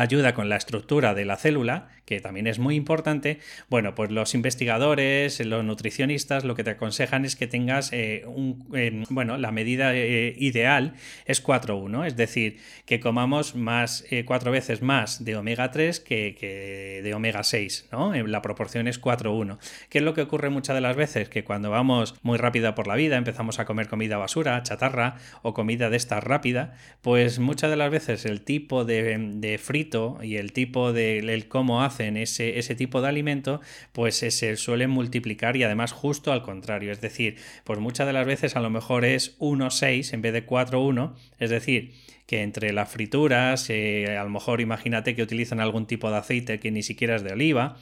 ayuda 0.00 0.34
con 0.34 0.48
la 0.48 0.56
estructura 0.56 1.14
de 1.14 1.24
la 1.24 1.36
célula, 1.36 1.88
que 2.04 2.20
también 2.20 2.46
es 2.46 2.58
muy 2.58 2.74
importante, 2.74 3.38
bueno, 3.70 3.94
pues 3.94 4.10
los 4.10 4.34
investigadores, 4.34 5.40
los 5.40 5.64
nutricionistas, 5.64 6.44
lo 6.44 6.54
que 6.54 6.64
te 6.64 6.70
aconsejan 6.70 7.24
es 7.24 7.36
que 7.36 7.46
tengas 7.46 7.90
eh, 7.92 8.24
un, 8.26 8.64
bueno, 9.10 9.38
la 9.38 9.52
medida 9.52 9.94
eh, 9.94 10.34
ideal 10.38 10.94
es 11.24 11.42
4-1, 11.42 12.06
es 12.06 12.16
decir, 12.16 12.58
que 12.84 13.00
comamos 13.00 13.54
más, 13.54 14.04
eh, 14.10 14.24
cuatro 14.24 14.50
veces 14.50 14.82
más 14.82 15.24
de 15.24 15.36
omega 15.36 15.70
3 15.70 16.00
que, 16.00 17.00
de 17.02 17.14
omega 17.14 17.42
6, 17.42 17.88
¿no? 17.92 18.12
La 18.14 18.42
proporción 18.42 18.88
es 18.88 19.00
4-1. 19.00 19.58
¿Qué 19.88 19.98
es 19.98 20.04
lo 20.04 20.14
que 20.14 20.22
ocurre 20.22 20.50
muchas 20.50 20.74
de 20.74 20.80
las 20.80 20.96
veces? 20.96 21.28
Que 21.28 21.44
cuando 21.44 21.70
vamos 21.70 22.14
muy 22.22 22.38
rápida 22.38 22.74
por 22.74 22.86
la 22.86 22.94
vida, 22.94 23.16
empezamos 23.16 23.58
a 23.58 23.64
comer 23.64 23.88
comida 23.88 24.18
basura, 24.18 24.62
chatarra 24.62 25.16
o 25.42 25.54
comida 25.54 25.90
de 25.90 25.96
esta 25.96 26.20
rápida, 26.20 26.74
pues 27.02 27.38
muchas 27.38 27.70
de 27.70 27.76
las 27.76 27.90
veces 27.90 28.24
el 28.24 28.42
tipo 28.42 28.84
de, 28.84 29.16
de 29.36 29.58
frito 29.58 30.18
y 30.22 30.36
el 30.36 30.52
tipo 30.52 30.92
de 30.92 31.18
el 31.18 31.48
cómo 31.48 31.82
hacen 31.94 32.16
ese, 32.16 32.58
ese 32.58 32.74
tipo 32.74 33.00
de 33.00 33.08
alimento, 33.08 33.60
pues 33.92 34.16
se 34.16 34.56
suelen 34.56 34.90
multiplicar 34.90 35.56
y 35.56 35.62
además 35.62 35.92
justo 35.92 36.32
al 36.32 36.42
contrario. 36.42 36.92
Es 36.92 37.00
decir, 37.00 37.36
pues 37.64 37.78
muchas 37.78 38.06
de 38.06 38.12
las 38.12 38.26
veces 38.26 38.56
a 38.56 38.60
lo 38.60 38.70
mejor 38.70 39.04
es 39.04 39.38
1,6 39.38 40.12
en 40.12 40.22
vez 40.22 40.32
de 40.32 40.46
4,1. 40.46 41.14
Es 41.38 41.50
decir, 41.50 41.92
que 42.26 42.42
entre 42.42 42.72
las 42.72 42.90
frituras, 42.90 43.68
eh, 43.70 44.16
a 44.18 44.24
lo 44.24 44.30
mejor 44.30 44.60
imagínate 44.60 45.14
que 45.14 45.22
utilizan 45.22 45.60
algún 45.60 45.86
tipo 45.86 46.10
de 46.10 46.16
aceite 46.16 46.58
que 46.58 46.70
ni 46.70 46.82
siquiera 46.82 47.16
es 47.16 47.22
de 47.22 47.32
oliva, 47.32 47.76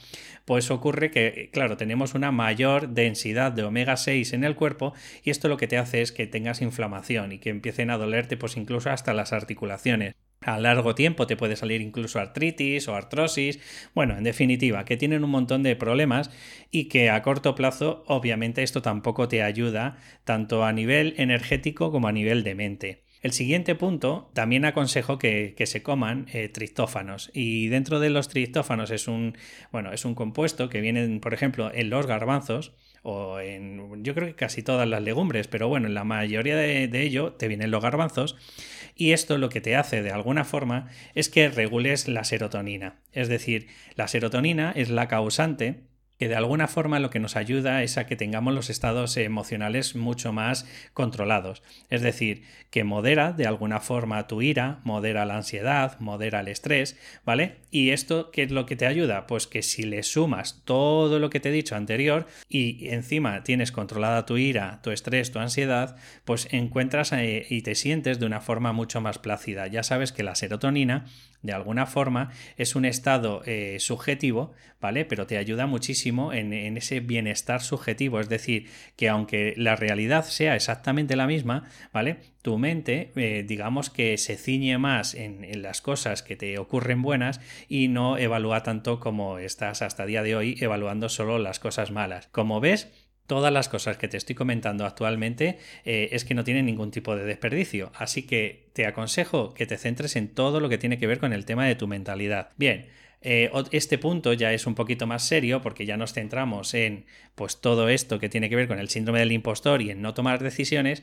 pues 0.45 0.71
ocurre 0.71 1.11
que, 1.11 1.50
claro, 1.52 1.76
tenemos 1.76 2.14
una 2.14 2.33
mayor 2.33 2.88
densidad 2.88 3.52
de 3.52 3.62
omega 3.62 3.97
6 3.97 4.33
en 4.33 4.45
el 4.45 4.57
cuerpo 4.57 4.95
y 5.23 5.31
esto 5.31 5.49
lo 5.49 5.57
que 5.57 5.69
te 5.69 5.78
hace 5.78 6.02
es 6.02 6.12
que 6.12 6.26
tengas 6.26 6.61
inflamación 6.61 7.33
y 7.33 7.38
que 7.38 7.50
empiecen 7.50 7.90
a 7.90 7.99
dolerte 7.99 8.37
pues 8.37 8.57
incluso 8.57 8.90
hasta 8.90 9.14
las 9.14 9.33
articulaciones. 9.33 10.14
A 10.44 10.58
largo 10.58 10.94
tiempo 10.94 11.26
te 11.26 11.37
puede 11.37 11.56
salir 11.56 11.80
incluso 11.80 12.18
artritis 12.18 12.88
o 12.88 12.94
artrosis. 12.94 13.61
Bueno, 13.94 14.16
en 14.16 14.25
definitiva, 14.25 14.84
que 14.84 14.96
tienen 14.96 15.25
un 15.25 15.30
montón 15.30 15.62
de 15.62 15.76
problemas 15.76 16.30
y 16.70 16.84
que 16.84 17.11
a 17.11 17.22
corto 17.22 17.54
plazo, 17.54 18.04
obviamente, 18.06 18.62
esto 18.62 18.82
tampoco 18.82 19.28
te 19.28 19.42
ayuda 19.42 19.99
tanto 20.25 20.64
a 20.64 20.72
nivel 20.72 21.14
energético 21.16 21.92
como 21.92 22.08
a 22.08 22.12
nivel 22.12 22.42
de 22.42 22.54
mente. 22.54 23.02
El 23.22 23.30
siguiente 23.30 23.76
punto, 23.76 24.32
también 24.34 24.64
aconsejo 24.64 25.16
que, 25.16 25.54
se 25.64 25.82
coman 25.84 26.26
eh, 26.32 26.49
triptófanos. 26.49 27.30
Y 27.32 27.68
dentro 27.68 28.00
de 28.00 28.11
los 28.11 28.28
triptófanos 28.28 28.90
es 28.90 29.06
un, 29.06 29.38
bueno, 29.70 29.92
es 29.92 30.04
un 30.04 30.16
compuesto 30.16 30.68
que 30.68 30.80
viene, 30.80 31.20
por 31.20 31.32
ejemplo, 31.32 31.70
en 31.72 31.88
los 31.88 32.08
garbanzos 32.08 32.72
o 33.04 33.38
en, 33.38 34.02
yo 34.02 34.14
creo 34.14 34.26
que 34.26 34.34
casi 34.34 34.62
todas 34.62 34.88
las 34.88 35.02
legumbres, 35.02 35.46
pero 35.46 35.68
bueno, 35.68 35.87
en 35.87 35.94
la 35.94 36.02
mayoría 36.02 36.56
de, 36.56 36.88
de 36.88 37.02
ello 37.02 37.32
te 37.32 37.46
vienen 37.46 37.70
los 37.70 37.82
garbanzos 37.82 38.37
y 38.94 39.12
esto 39.12 39.38
lo 39.38 39.49
que 39.49 39.61
te 39.61 39.76
hace 39.76 40.02
de 40.02 40.11
alguna 40.11 40.44
forma 40.44 40.88
es 41.14 41.28
que 41.28 41.49
regules 41.49 42.08
la 42.08 42.25
serotonina. 42.25 43.00
Es 43.12 43.28
decir, 43.28 43.68
la 43.94 44.08
serotonina 44.08 44.72
es 44.75 44.90
la 44.90 45.08
causante 45.08 45.82
que 46.22 46.28
de 46.28 46.36
alguna 46.36 46.68
forma 46.68 47.00
lo 47.00 47.10
que 47.10 47.18
nos 47.18 47.34
ayuda 47.34 47.82
es 47.82 47.98
a 47.98 48.06
que 48.06 48.14
tengamos 48.14 48.54
los 48.54 48.70
estados 48.70 49.16
emocionales 49.16 49.96
mucho 49.96 50.32
más 50.32 50.68
controlados. 50.94 51.64
Es 51.90 52.00
decir, 52.00 52.44
que 52.70 52.84
modera 52.84 53.32
de 53.32 53.48
alguna 53.48 53.80
forma 53.80 54.28
tu 54.28 54.40
ira, 54.40 54.78
modera 54.84 55.26
la 55.26 55.36
ansiedad, 55.36 55.98
modera 55.98 56.38
el 56.38 56.46
estrés, 56.46 56.96
¿vale? 57.24 57.56
Y 57.72 57.90
esto, 57.90 58.30
¿qué 58.30 58.44
es 58.44 58.52
lo 58.52 58.66
que 58.66 58.76
te 58.76 58.86
ayuda? 58.86 59.26
Pues 59.26 59.48
que 59.48 59.62
si 59.62 59.82
le 59.82 60.04
sumas 60.04 60.62
todo 60.64 61.18
lo 61.18 61.28
que 61.28 61.40
te 61.40 61.48
he 61.48 61.52
dicho 61.52 61.74
anterior 61.74 62.28
y 62.48 62.88
encima 62.90 63.42
tienes 63.42 63.72
controlada 63.72 64.24
tu 64.24 64.36
ira, 64.36 64.80
tu 64.80 64.92
estrés, 64.92 65.32
tu 65.32 65.40
ansiedad, 65.40 65.96
pues 66.24 66.46
encuentras 66.52 67.10
eh, 67.14 67.46
y 67.50 67.62
te 67.62 67.74
sientes 67.74 68.20
de 68.20 68.26
una 68.26 68.40
forma 68.40 68.72
mucho 68.72 69.00
más 69.00 69.18
plácida. 69.18 69.66
Ya 69.66 69.82
sabes 69.82 70.12
que 70.12 70.22
la 70.22 70.36
serotonina 70.36 71.06
de 71.42 71.52
alguna 71.52 71.86
forma 71.86 72.30
es 72.56 72.76
un 72.76 72.84
estado 72.84 73.42
eh, 73.44 73.78
subjetivo, 73.80 74.52
¿vale? 74.80 75.04
Pero 75.04 75.26
te 75.26 75.36
ayuda 75.36 75.66
muchísimo 75.66 76.12
en, 76.33 76.52
ese 76.76 77.00
bienestar 77.00 77.62
subjetivo, 77.62 78.21
es 78.21 78.28
decir, 78.28 78.69
que 78.97 79.09
aunque 79.09 79.54
la 79.57 79.76
realidad 79.76 80.25
sea 80.25 80.54
exactamente 80.54 81.16
la 81.16 81.26
misma, 81.26 81.69
¿vale? 81.92 82.19
Tu 82.42 82.59
mente, 82.59 83.12
eh, 83.16 83.45
digamos 83.47 83.90
que 83.90 84.19
se 84.19 84.37
ciñe 84.37 84.78
más 84.78 85.14
en, 85.14 85.45
en, 85.45 85.62
las 85.62 85.81
cosas 85.81 86.23
que 86.23 86.37
te 86.37 86.59
ocurren 86.59 87.02
buenas 87.02 87.40
y 87.69 87.88
no 87.88 88.19
evalúa 88.19 88.62
tanto 88.62 89.00
como 89.00 89.38
estás 89.38 89.83
hasta 89.83 90.07
día 90.07 90.23
de 90.23 90.37
hoy 90.37 90.57
evaluando 90.61 91.09
solo 91.09 91.38
las 91.38 91.59
cosas 91.59 91.90
malas. 91.90 92.28
Como 92.33 92.61
ves, 92.61 92.88
todas 93.26 93.52
las 93.52 93.69
cosas 93.69 93.97
que 93.97 94.09
te 94.09 94.16
estoy 94.16 94.35
comentando 94.35 94.85
actualmente 94.85 95.59
eh, 95.85 96.11
es 96.12 96.25
que 96.25 96.35
no 96.35 96.45
tienen 96.45 96.66
ningún 96.66 96.90
tipo 96.90 97.16
de 97.16 97.25
desperdicio. 97.25 97.92
Así 97.95 98.25
que 98.25 98.69
te 98.73 98.87
aconsejo 98.87 99.54
que 99.54 99.66
te 99.66 99.78
centres 99.78 100.16
en 100.16 100.28
todo 100.28 100.61
lo 100.61 100.69
que 100.69 100.78
tiene 100.78 100.99
que 100.99 101.07
ver 101.07 101.19
con 101.19 101.33
el 101.33 101.45
tema 101.45 101.66
de 101.66 101.75
tu 101.75 101.87
mentalidad. 101.87 102.50
Bien, 102.57 102.88
eh, 103.22 103.50
este 103.70 103.98
punto 103.98 104.32
ya 104.32 104.52
es 104.52 104.66
un 104.66 104.74
poquito 104.74 105.06
más 105.06 105.26
serio 105.26 105.62
porque 105.62 105.86
ya 105.86 105.96
nos 105.96 106.12
centramos 106.12 106.74
en 106.74 107.06
pues 107.34 107.60
todo 107.60 107.88
esto 107.88 108.18
que 108.18 108.28
tiene 108.28 108.48
que 108.48 108.56
ver 108.56 108.68
con 108.68 108.78
el 108.78 108.88
síndrome 108.88 109.20
del 109.20 109.32
impostor 109.32 109.82
y 109.82 109.90
en 109.90 110.02
no 110.02 110.14
tomar 110.14 110.42
decisiones, 110.42 111.02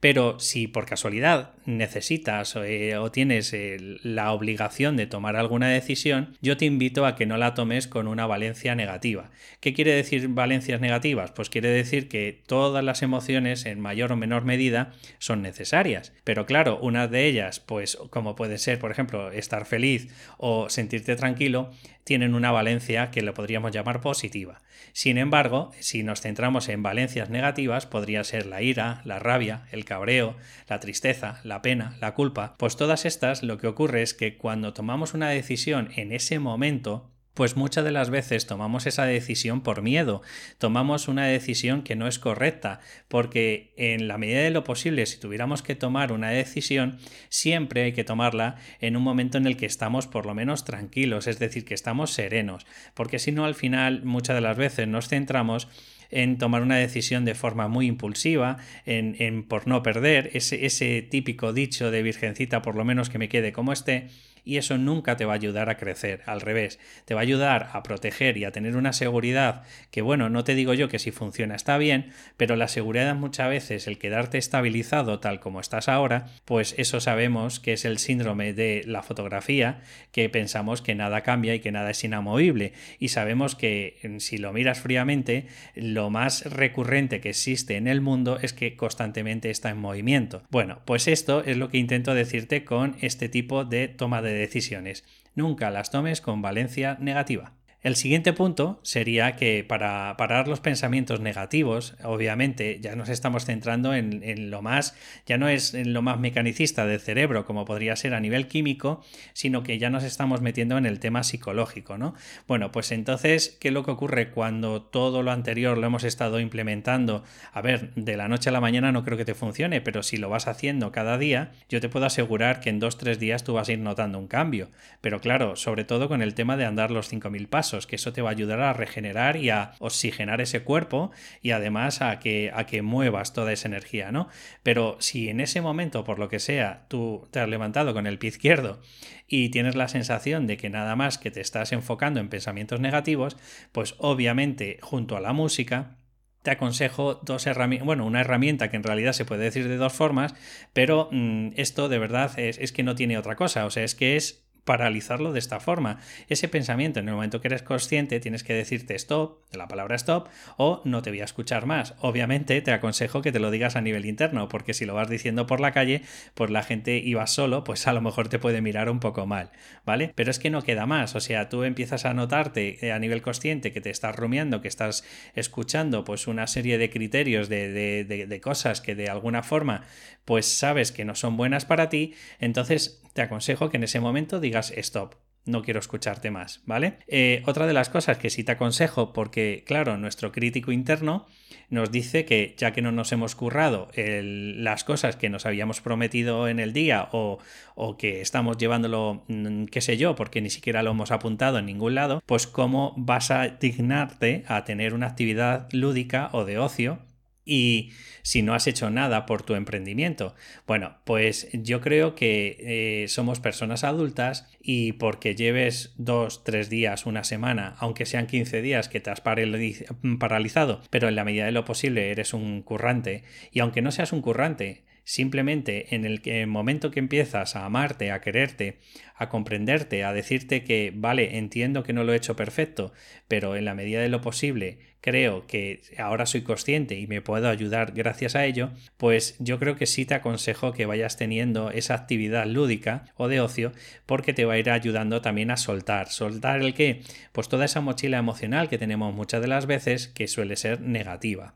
pero 0.00 0.38
si 0.38 0.66
por 0.66 0.86
casualidad 0.86 1.54
necesitas 1.64 2.54
eh, 2.56 2.96
o 2.96 3.10
tienes 3.10 3.54
la 4.02 4.32
obligación 4.32 4.96
de 4.96 5.06
tomar 5.06 5.36
alguna 5.36 5.68
decisión, 5.68 6.36
yo 6.40 6.56
te 6.56 6.66
invito 6.66 7.06
a 7.06 7.16
que 7.16 7.26
no 7.26 7.36
la 7.36 7.54
tomes 7.54 7.86
con 7.86 8.08
una 8.08 8.26
valencia 8.26 8.74
negativa. 8.74 9.30
¿Qué 9.60 9.72
quiere 9.72 9.92
decir 9.94 10.28
valencias 10.28 10.80
negativas? 10.80 11.32
Pues 11.32 11.50
quiere 11.50 11.68
decir 11.68 12.08
que 12.08 12.42
todas 12.46 12.84
las 12.84 13.02
emociones 13.02 13.66
en 13.66 13.80
mayor 13.80 14.12
o 14.12 14.16
menor 14.16 14.44
medida 14.44 14.92
son 15.18 15.42
necesarias, 15.42 16.12
pero 16.24 16.46
claro, 16.46 16.78
una 16.80 17.08
de 17.08 17.26
ellas, 17.26 17.60
pues 17.60 17.98
como 18.10 18.36
puede 18.36 18.58
ser, 18.58 18.78
por 18.78 18.90
ejemplo, 18.90 19.30
estar 19.30 19.64
feliz 19.64 20.08
o 20.38 20.68
sentirte 20.70 21.16
tranquilo, 21.16 21.70
tienen 22.04 22.34
una 22.34 22.50
valencia 22.50 23.10
que 23.10 23.22
lo 23.22 23.34
podríamos 23.34 23.72
llamar 23.72 24.00
positiva. 24.00 24.60
Sin 24.92 25.18
embargo, 25.18 25.70
si 25.80 26.02
nos 26.02 26.20
centramos 26.20 26.68
en 26.68 26.82
valencias 26.82 27.30
negativas, 27.30 27.86
podría 27.86 28.24
ser 28.24 28.46
la 28.46 28.62
ira, 28.62 29.00
la 29.04 29.18
rabia, 29.18 29.66
el 29.70 29.84
cabreo, 29.84 30.36
la 30.68 30.80
tristeza, 30.80 31.40
la 31.44 31.62
pena, 31.62 31.96
la 32.00 32.14
culpa, 32.14 32.56
pues 32.58 32.76
todas 32.76 33.04
estas 33.04 33.42
lo 33.42 33.58
que 33.58 33.66
ocurre 33.66 34.02
es 34.02 34.14
que 34.14 34.36
cuando 34.36 34.72
tomamos 34.72 35.14
una 35.14 35.28
decisión 35.28 35.90
en 35.96 36.12
ese 36.12 36.38
momento, 36.38 37.10
pues 37.38 37.56
muchas 37.56 37.84
de 37.84 37.92
las 37.92 38.10
veces 38.10 38.46
tomamos 38.46 38.88
esa 38.88 39.04
decisión 39.04 39.60
por 39.60 39.80
miedo, 39.80 40.22
tomamos 40.58 41.06
una 41.06 41.24
decisión 41.26 41.82
que 41.82 41.94
no 41.94 42.08
es 42.08 42.18
correcta, 42.18 42.80
porque 43.06 43.70
en 43.76 44.08
la 44.08 44.18
medida 44.18 44.40
de 44.40 44.50
lo 44.50 44.64
posible, 44.64 45.06
si 45.06 45.20
tuviéramos 45.20 45.62
que 45.62 45.76
tomar 45.76 46.10
una 46.10 46.30
decisión, 46.30 46.98
siempre 47.28 47.84
hay 47.84 47.92
que 47.92 48.02
tomarla 48.02 48.56
en 48.80 48.96
un 48.96 49.04
momento 49.04 49.38
en 49.38 49.46
el 49.46 49.56
que 49.56 49.66
estamos 49.66 50.08
por 50.08 50.26
lo 50.26 50.34
menos 50.34 50.64
tranquilos, 50.64 51.28
es 51.28 51.38
decir, 51.38 51.64
que 51.64 51.74
estamos 51.74 52.10
serenos, 52.10 52.66
porque 52.94 53.20
si 53.20 53.30
no 53.30 53.44
al 53.44 53.54
final 53.54 54.02
muchas 54.02 54.34
de 54.34 54.40
las 54.40 54.56
veces 54.56 54.88
nos 54.88 55.06
centramos 55.06 55.68
en 56.10 56.38
tomar 56.38 56.62
una 56.62 56.76
decisión 56.76 57.24
de 57.24 57.36
forma 57.36 57.68
muy 57.68 57.86
impulsiva, 57.86 58.56
en, 58.84 59.14
en 59.20 59.44
por 59.44 59.68
no 59.68 59.84
perder, 59.84 60.30
ese, 60.32 60.66
ese 60.66 61.02
típico 61.02 61.52
dicho 61.52 61.92
de 61.92 62.02
virgencita 62.02 62.62
por 62.62 62.74
lo 62.74 62.84
menos 62.84 63.10
que 63.10 63.18
me 63.18 63.28
quede 63.28 63.52
como 63.52 63.72
esté, 63.72 64.08
y 64.48 64.56
eso 64.56 64.78
nunca 64.78 65.18
te 65.18 65.26
va 65.26 65.34
a 65.34 65.36
ayudar 65.36 65.68
a 65.68 65.76
crecer, 65.76 66.22
al 66.24 66.40
revés, 66.40 66.78
te 67.04 67.12
va 67.12 67.20
a 67.20 67.22
ayudar 67.22 67.68
a 67.74 67.82
proteger 67.82 68.38
y 68.38 68.46
a 68.46 68.50
tener 68.50 68.76
una 68.76 68.94
seguridad 68.94 69.62
que 69.90 70.00
bueno, 70.00 70.30
no 70.30 70.42
te 70.42 70.54
digo 70.54 70.72
yo 70.72 70.88
que 70.88 70.98
si 70.98 71.10
funciona 71.10 71.54
está 71.54 71.76
bien, 71.76 72.12
pero 72.38 72.56
la 72.56 72.66
seguridad 72.66 73.14
muchas 73.14 73.50
veces, 73.50 73.86
el 73.86 73.98
quedarte 73.98 74.38
estabilizado 74.38 75.20
tal 75.20 75.38
como 75.38 75.60
estás 75.60 75.86
ahora, 75.86 76.28
pues 76.46 76.74
eso 76.78 76.98
sabemos 76.98 77.60
que 77.60 77.74
es 77.74 77.84
el 77.84 77.98
síndrome 77.98 78.54
de 78.54 78.84
la 78.86 79.02
fotografía, 79.02 79.82
que 80.12 80.30
pensamos 80.30 80.80
que 80.80 80.94
nada 80.94 81.20
cambia 81.20 81.54
y 81.54 81.60
que 81.60 81.70
nada 81.70 81.90
es 81.90 82.02
inamovible, 82.02 82.72
y 82.98 83.08
sabemos 83.08 83.54
que 83.54 83.98
mm, 84.02 84.16
si 84.16 84.38
lo 84.38 84.54
miras 84.54 84.80
fríamente, 84.80 85.46
lo 85.74 86.08
más 86.08 86.50
recurrente 86.50 87.20
que 87.20 87.28
existe 87.28 87.76
en 87.76 87.86
el 87.86 88.00
mundo 88.00 88.38
es 88.40 88.54
que 88.54 88.76
constantemente 88.76 89.50
está 89.50 89.68
en 89.68 89.76
movimiento. 89.76 90.42
Bueno, 90.48 90.78
pues 90.86 91.06
esto 91.06 91.44
es 91.44 91.58
lo 91.58 91.68
que 91.68 91.76
intento 91.76 92.14
decirte 92.14 92.64
con 92.64 92.96
este 93.02 93.28
tipo 93.28 93.66
de 93.66 93.88
toma 93.88 94.22
de 94.22 94.37
decisiones. 94.38 95.04
Nunca 95.34 95.70
las 95.70 95.90
tomes 95.90 96.20
con 96.20 96.40
valencia 96.40 96.96
negativa. 97.00 97.57
El 97.80 97.94
siguiente 97.94 98.32
punto 98.32 98.80
sería 98.82 99.36
que 99.36 99.62
para 99.62 100.16
parar 100.16 100.48
los 100.48 100.58
pensamientos 100.58 101.20
negativos, 101.20 101.94
obviamente 102.02 102.80
ya 102.80 102.96
nos 102.96 103.08
estamos 103.08 103.44
centrando 103.44 103.94
en, 103.94 104.50
lo 104.50 104.62
más, 104.62 104.96
ya 105.26 105.38
no 105.38 105.48
es 105.48 105.74
en 105.74 105.92
lo 105.92 106.02
más 106.02 106.18
mecanicista 106.18 106.86
del 106.86 106.98
cerebro 106.98 107.44
como 107.44 107.64
podría 107.64 107.94
ser 107.94 108.14
a 108.14 108.20
nivel 108.20 108.48
químico, 108.48 109.04
sino 109.32 109.62
que 109.62 109.78
ya 109.78 109.90
nos 109.90 110.02
estamos 110.02 110.40
metiendo 110.40 110.76
en 110.76 110.86
el 110.86 110.98
tema 110.98 111.22
psicológico, 111.22 111.98
¿no? 111.98 112.14
Bueno, 112.48 112.72
pues 112.72 112.90
entonces, 112.90 113.56
¿qué 113.60 113.68
es 113.68 113.74
lo 113.74 113.84
que 113.84 113.92
ocurre 113.92 114.32
cuando 114.32 114.82
todo 114.82 115.22
lo 115.22 115.30
anterior 115.30 115.78
lo 115.78 115.86
hemos 115.86 116.02
estado 116.02 116.40
implementando? 116.40 117.22
A 117.52 117.62
ver, 117.62 117.94
de 117.94 118.16
la 118.16 118.26
noche 118.26 118.48
a 118.48 118.52
la 118.52 118.60
mañana 118.60 118.90
no 118.90 119.04
creo 119.04 119.16
que 119.16 119.24
te 119.24 119.36
funcione, 119.36 119.80
pero 119.80 120.02
si 120.02 120.16
lo 120.16 120.28
vas 120.28 120.48
haciendo 120.48 120.90
cada 120.90 121.16
día, 121.16 121.52
yo 121.68 121.80
te 121.80 121.88
puedo 121.88 122.06
asegurar 122.06 122.58
que 122.58 122.70
en 122.70 122.80
dos, 122.80 122.98
tres 122.98 123.20
días 123.20 123.44
tú 123.44 123.54
vas 123.54 123.68
a 123.68 123.72
ir 123.72 123.78
notando 123.78 124.18
un 124.18 124.26
cambio. 124.26 124.68
Pero 125.00 125.20
claro, 125.20 125.54
sobre 125.54 125.84
todo 125.84 126.08
con 126.08 126.22
el 126.22 126.34
tema 126.34 126.56
de 126.56 126.64
andar 126.64 126.90
los 126.90 127.12
5.000 127.12 127.46
pasos 127.48 127.67
que 127.86 127.96
eso 127.96 128.12
te 128.12 128.22
va 128.22 128.30
a 128.30 128.32
ayudar 128.32 128.60
a 128.60 128.72
regenerar 128.72 129.36
y 129.36 129.50
a 129.50 129.72
oxigenar 129.78 130.40
ese 130.40 130.62
cuerpo 130.62 131.10
y 131.42 131.50
además 131.50 132.02
a 132.02 132.18
que, 132.18 132.50
a 132.54 132.66
que 132.66 132.82
muevas 132.82 133.32
toda 133.32 133.52
esa 133.52 133.68
energía, 133.68 134.10
¿no? 134.12 134.28
Pero 134.62 134.96
si 135.00 135.28
en 135.28 135.40
ese 135.40 135.60
momento, 135.60 136.04
por 136.04 136.18
lo 136.18 136.28
que 136.28 136.38
sea, 136.38 136.86
tú 136.88 137.28
te 137.30 137.40
has 137.40 137.48
levantado 137.48 137.94
con 137.94 138.06
el 138.06 138.18
pie 138.18 138.28
izquierdo 138.28 138.80
y 139.26 139.50
tienes 139.50 139.76
la 139.76 139.88
sensación 139.88 140.46
de 140.46 140.56
que 140.56 140.70
nada 140.70 140.96
más 140.96 141.18
que 141.18 141.30
te 141.30 141.40
estás 141.40 141.72
enfocando 141.72 142.20
en 142.20 142.28
pensamientos 142.28 142.80
negativos, 142.80 143.36
pues 143.72 143.94
obviamente 143.98 144.78
junto 144.82 145.16
a 145.16 145.20
la 145.20 145.32
música, 145.32 145.98
te 146.42 146.52
aconsejo 146.52 147.16
dos 147.16 147.46
herramientas, 147.46 147.84
bueno, 147.84 148.06
una 148.06 148.20
herramienta 148.20 148.70
que 148.70 148.76
en 148.76 148.82
realidad 148.82 149.12
se 149.12 149.24
puede 149.24 149.44
decir 149.44 149.68
de 149.68 149.76
dos 149.76 149.92
formas, 149.92 150.34
pero 150.72 151.08
mm, 151.10 151.50
esto 151.56 151.88
de 151.88 151.98
verdad 151.98 152.38
es, 152.38 152.58
es, 152.58 152.72
que 152.72 152.82
no 152.82 152.94
tiene 152.94 153.18
otra 153.18 153.36
cosa, 153.36 153.66
o 153.66 153.70
sea, 153.70 153.84
es 153.84 153.94
que 153.94 154.16
es 154.16 154.47
paralizarlo 154.68 155.32
de 155.32 155.38
esta 155.38 155.60
forma. 155.60 155.98
Ese 156.28 156.46
pensamiento, 156.46 157.00
en 157.00 157.08
el 157.08 157.14
momento 157.14 157.40
que 157.40 157.48
eres 157.48 157.62
consciente, 157.62 158.20
tienes 158.20 158.44
que 158.44 158.52
decirte 158.52 158.94
stop, 158.96 159.38
la 159.50 159.66
palabra 159.66 159.96
stop, 159.96 160.28
o 160.58 160.82
no 160.84 161.00
te 161.00 161.08
voy 161.08 161.22
a 161.22 161.24
escuchar 161.24 161.64
más. 161.64 161.94
Obviamente 162.00 162.60
te 162.60 162.70
aconsejo 162.70 163.22
que 163.22 163.32
te 163.32 163.38
lo 163.40 163.50
digas 163.50 163.76
a 163.76 163.80
nivel 163.80 164.04
interno, 164.04 164.50
porque 164.50 164.74
si 164.74 164.84
lo 164.84 164.92
vas 164.92 165.08
diciendo 165.08 165.46
por 165.46 165.60
la 165.60 165.72
calle, 165.72 166.02
pues 166.34 166.50
la 166.50 166.62
gente 166.62 166.98
iba 166.98 167.26
solo, 167.26 167.64
pues 167.64 167.86
a 167.86 167.94
lo 167.94 168.02
mejor 168.02 168.28
te 168.28 168.38
puede 168.38 168.60
mirar 168.60 168.90
un 168.90 169.00
poco 169.00 169.24
mal, 169.24 169.52
¿vale? 169.86 170.12
Pero 170.14 170.30
es 170.30 170.38
que 170.38 170.50
no 170.50 170.60
queda 170.60 170.84
más, 170.84 171.16
o 171.16 171.20
sea, 171.20 171.48
tú 171.48 171.64
empiezas 171.64 172.04
a 172.04 172.12
notarte 172.12 172.86
eh, 172.86 172.92
a 172.92 172.98
nivel 172.98 173.22
consciente 173.22 173.72
que 173.72 173.80
te 173.80 173.88
estás 173.88 174.14
rumiando, 174.16 174.60
que 174.60 174.68
estás 174.68 175.02
escuchando 175.34 176.04
pues 176.04 176.26
una 176.26 176.46
serie 176.46 176.76
de 176.76 176.90
criterios 176.90 177.48
de, 177.48 177.72
de, 177.72 178.04
de 178.26 178.40
cosas 178.42 178.82
que 178.82 178.94
de 178.94 179.08
alguna 179.08 179.42
forma 179.42 179.84
pues 180.26 180.44
sabes 180.44 180.92
que 180.92 181.06
no 181.06 181.14
son 181.14 181.38
buenas 181.38 181.64
para 181.64 181.88
ti, 181.88 182.12
entonces 182.38 183.00
te 183.18 183.22
aconsejo 183.22 183.68
que 183.68 183.78
en 183.78 183.82
ese 183.82 183.98
momento 183.98 184.38
digas 184.38 184.72
stop. 184.76 185.16
No 185.44 185.62
quiero 185.62 185.80
escucharte 185.80 186.30
más, 186.30 186.62
¿vale? 186.66 186.98
Eh, 187.08 187.42
otra 187.46 187.66
de 187.66 187.72
las 187.72 187.88
cosas 187.88 188.16
que 188.16 188.30
sí 188.30 188.44
te 188.44 188.52
aconsejo, 188.52 189.12
porque 189.12 189.64
claro, 189.66 189.98
nuestro 189.98 190.30
crítico 190.30 190.70
interno 190.70 191.26
nos 191.68 191.90
dice 191.90 192.24
que 192.24 192.54
ya 192.56 192.70
que 192.70 192.80
no 192.80 192.92
nos 192.92 193.10
hemos 193.10 193.34
currado 193.34 193.88
las 193.96 194.84
cosas 194.84 195.16
que 195.16 195.30
nos 195.30 195.46
habíamos 195.46 195.80
prometido 195.80 196.46
en 196.46 196.60
el 196.60 196.72
día 196.72 197.08
o, 197.10 197.40
o 197.74 197.96
que 197.96 198.20
estamos 198.20 198.56
llevándolo, 198.56 199.24
mm, 199.26 199.64
qué 199.64 199.80
sé 199.80 199.96
yo, 199.96 200.14
porque 200.14 200.40
ni 200.40 200.50
siquiera 200.50 200.84
lo 200.84 200.92
hemos 200.92 201.10
apuntado 201.10 201.58
en 201.58 201.66
ningún 201.66 201.96
lado, 201.96 202.22
pues 202.24 202.46
cómo 202.46 202.94
vas 202.96 203.32
a 203.32 203.48
dignarte 203.48 204.44
a 204.46 204.62
tener 204.62 204.94
una 204.94 205.08
actividad 205.08 205.66
lúdica 205.72 206.28
o 206.30 206.44
de 206.44 206.58
ocio 206.58 207.00
y 207.48 207.92
si 208.22 208.42
no 208.42 208.52
has 208.54 208.66
hecho 208.66 208.90
nada 208.90 209.24
por 209.24 209.42
tu 209.42 209.54
emprendimiento. 209.54 210.34
Bueno, 210.66 210.98
pues 211.04 211.48
yo 211.52 211.80
creo 211.80 212.14
que 212.14 212.56
eh, 212.60 213.08
somos 213.08 213.40
personas 213.40 213.84
adultas 213.84 214.46
y 214.60 214.92
porque 214.92 215.34
lleves 215.34 215.94
dos, 215.96 216.44
tres 216.44 216.68
días, 216.68 217.06
una 217.06 217.24
semana, 217.24 217.74
aunque 217.78 218.04
sean 218.04 218.26
15 218.26 218.60
días 218.60 218.90
que 218.90 219.00
te 219.00 219.10
has 219.10 219.22
paralizado, 219.22 220.82
pero 220.90 221.08
en 221.08 221.16
la 221.16 221.24
medida 221.24 221.46
de 221.46 221.52
lo 221.52 221.64
posible 221.64 222.10
eres 222.10 222.34
un 222.34 222.62
currante 222.62 223.24
y 223.50 223.60
aunque 223.60 223.80
no 223.80 223.90
seas 223.90 224.12
un 224.12 224.20
currante, 224.20 224.84
Simplemente 225.08 225.94
en 225.94 226.04
el, 226.04 226.46
momento 226.48 226.90
que 226.90 226.98
empiezas 226.98 227.56
a 227.56 227.64
amarte, 227.64 228.12
a 228.12 228.20
quererte, 228.20 228.76
a 229.14 229.30
comprenderte, 229.30 230.04
a 230.04 230.12
decirte 230.12 230.64
que, 230.64 230.92
vale, 230.94 231.38
entiendo 231.38 231.82
que 231.82 231.94
no 231.94 232.04
lo 232.04 232.12
he 232.12 232.16
hecho 232.16 232.36
perfecto, 232.36 232.92
pero 233.26 233.56
en 233.56 233.64
la 233.64 233.74
medida 233.74 234.02
de 234.02 234.10
lo 234.10 234.20
posible 234.20 234.80
creo 235.00 235.46
que 235.46 235.80
ahora 235.96 236.26
soy 236.26 236.42
consciente 236.42 236.98
y 236.98 237.06
me 237.06 237.22
puedo 237.22 237.48
ayudar 237.48 237.92
gracias 237.92 238.36
a 238.36 238.44
ello, 238.44 238.70
pues 238.98 239.34
yo 239.38 239.58
creo 239.58 239.76
que 239.76 239.86
sí 239.86 240.04
te 240.04 240.12
aconsejo 240.12 240.74
que 240.74 240.84
vayas 240.84 241.16
teniendo 241.16 241.70
esa 241.70 241.94
actividad 241.94 242.44
lúdica 242.44 243.06
o 243.16 243.28
de 243.28 243.40
ocio 243.40 243.72
porque 244.04 244.34
te 244.34 244.44
va 244.44 244.52
a 244.52 244.58
ir 244.58 244.68
ayudando 244.68 245.22
también 245.22 245.50
a 245.50 245.56
soltar. 245.56 246.08
¿Soltar 246.10 246.60
el 246.60 246.74
qué? 246.74 247.00
Pues 247.32 247.48
toda 247.48 247.64
esa 247.64 247.80
mochila 247.80 248.18
emocional 248.18 248.68
que 248.68 248.76
tenemos 248.76 249.14
muchas 249.14 249.40
de 249.40 249.48
las 249.48 249.64
veces 249.64 250.08
que 250.08 250.28
suele 250.28 250.56
ser 250.56 250.82
negativa. 250.82 251.54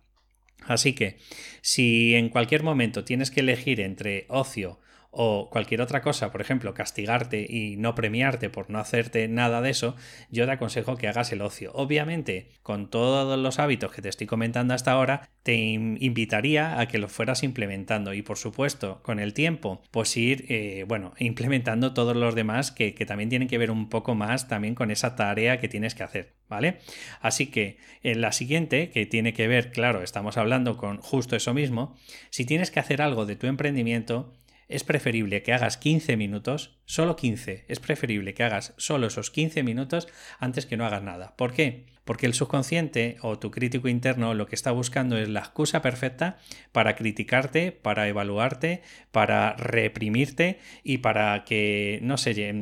Así 0.66 0.94
que 0.94 1.18
si 1.60 2.14
en 2.14 2.28
cualquier 2.28 2.62
momento 2.62 3.04
tienes 3.04 3.30
que 3.30 3.40
elegir 3.40 3.80
entre 3.80 4.26
ocio 4.28 4.78
o 5.14 5.50
cualquier 5.50 5.82
otra 5.82 6.00
cosa, 6.00 6.32
por 6.32 6.40
ejemplo, 6.40 6.72
castigarte 6.72 7.46
y 7.46 7.76
no 7.76 7.94
premiarte 7.94 8.48
por 8.48 8.70
no 8.70 8.78
hacerte 8.78 9.28
nada 9.28 9.60
de 9.60 9.68
eso, 9.68 9.94
yo 10.30 10.46
te 10.46 10.52
aconsejo 10.52 10.96
que 10.96 11.06
hagas 11.06 11.32
el 11.32 11.42
ocio. 11.42 11.70
Obviamente, 11.74 12.48
con 12.62 12.88
todos 12.88 13.38
los 13.38 13.58
hábitos 13.58 13.92
que 13.92 14.00
te 14.00 14.08
estoy 14.08 14.26
comentando 14.26 14.72
hasta 14.72 14.92
ahora, 14.92 15.28
te 15.42 15.54
invitaría 15.54 16.80
a 16.80 16.88
que 16.88 16.96
los 16.96 17.12
fueras 17.12 17.42
implementando 17.42 18.14
y 18.14 18.22
por 18.22 18.38
supuesto, 18.38 19.00
con 19.02 19.20
el 19.20 19.34
tiempo, 19.34 19.82
pues 19.90 20.16
ir, 20.16 20.46
eh, 20.48 20.86
bueno, 20.88 21.12
implementando 21.18 21.92
todos 21.92 22.16
los 22.16 22.34
demás 22.34 22.72
que, 22.72 22.94
que 22.94 23.04
también 23.04 23.28
tienen 23.28 23.48
que 23.48 23.58
ver 23.58 23.70
un 23.70 23.90
poco 23.90 24.14
más 24.14 24.48
también 24.48 24.74
con 24.74 24.90
esa 24.90 25.14
tarea 25.14 25.60
que 25.60 25.68
tienes 25.68 25.94
que 25.94 26.04
hacer, 26.04 26.36
¿vale? 26.48 26.78
Así 27.20 27.48
que 27.48 27.76
en 28.02 28.22
la 28.22 28.32
siguiente, 28.32 28.88
que 28.88 29.04
tiene 29.04 29.34
que 29.34 29.46
ver, 29.46 29.72
claro, 29.72 30.02
estamos 30.02 30.38
hablando 30.38 30.78
con 30.78 31.02
justo 31.02 31.36
eso 31.36 31.52
mismo, 31.52 31.96
si 32.30 32.46
tienes 32.46 32.70
que 32.70 32.80
hacer 32.80 33.02
algo 33.02 33.26
de 33.26 33.36
tu 33.36 33.46
emprendimiento, 33.46 34.32
es 34.68 34.84
preferible 34.84 35.42
que 35.42 35.52
hagas 35.52 35.76
15 35.76 36.16
minutos, 36.16 36.78
solo 36.84 37.16
15, 37.16 37.64
es 37.68 37.80
preferible 37.80 38.34
que 38.34 38.44
hagas 38.44 38.74
solo 38.76 39.06
esos 39.06 39.30
15 39.30 39.62
minutos 39.62 40.08
antes 40.38 40.66
que 40.66 40.76
no 40.76 40.86
hagas 40.86 41.02
nada. 41.02 41.34
¿Por 41.36 41.52
qué? 41.52 41.86
Porque 42.04 42.26
el 42.26 42.34
subconsciente 42.34 43.16
o 43.22 43.38
tu 43.38 43.50
crítico 43.50 43.88
interno 43.88 44.34
lo 44.34 44.46
que 44.46 44.56
está 44.56 44.72
buscando 44.72 45.16
es 45.16 45.28
la 45.28 45.40
excusa 45.40 45.82
perfecta 45.82 46.38
para 46.72 46.96
criticarte, 46.96 47.70
para 47.70 48.08
evaluarte, 48.08 48.82
para 49.12 49.54
reprimirte 49.54 50.58
y 50.82 50.98
para 50.98 51.44
que, 51.44 52.00
no 52.02 52.16
sé, 52.16 52.54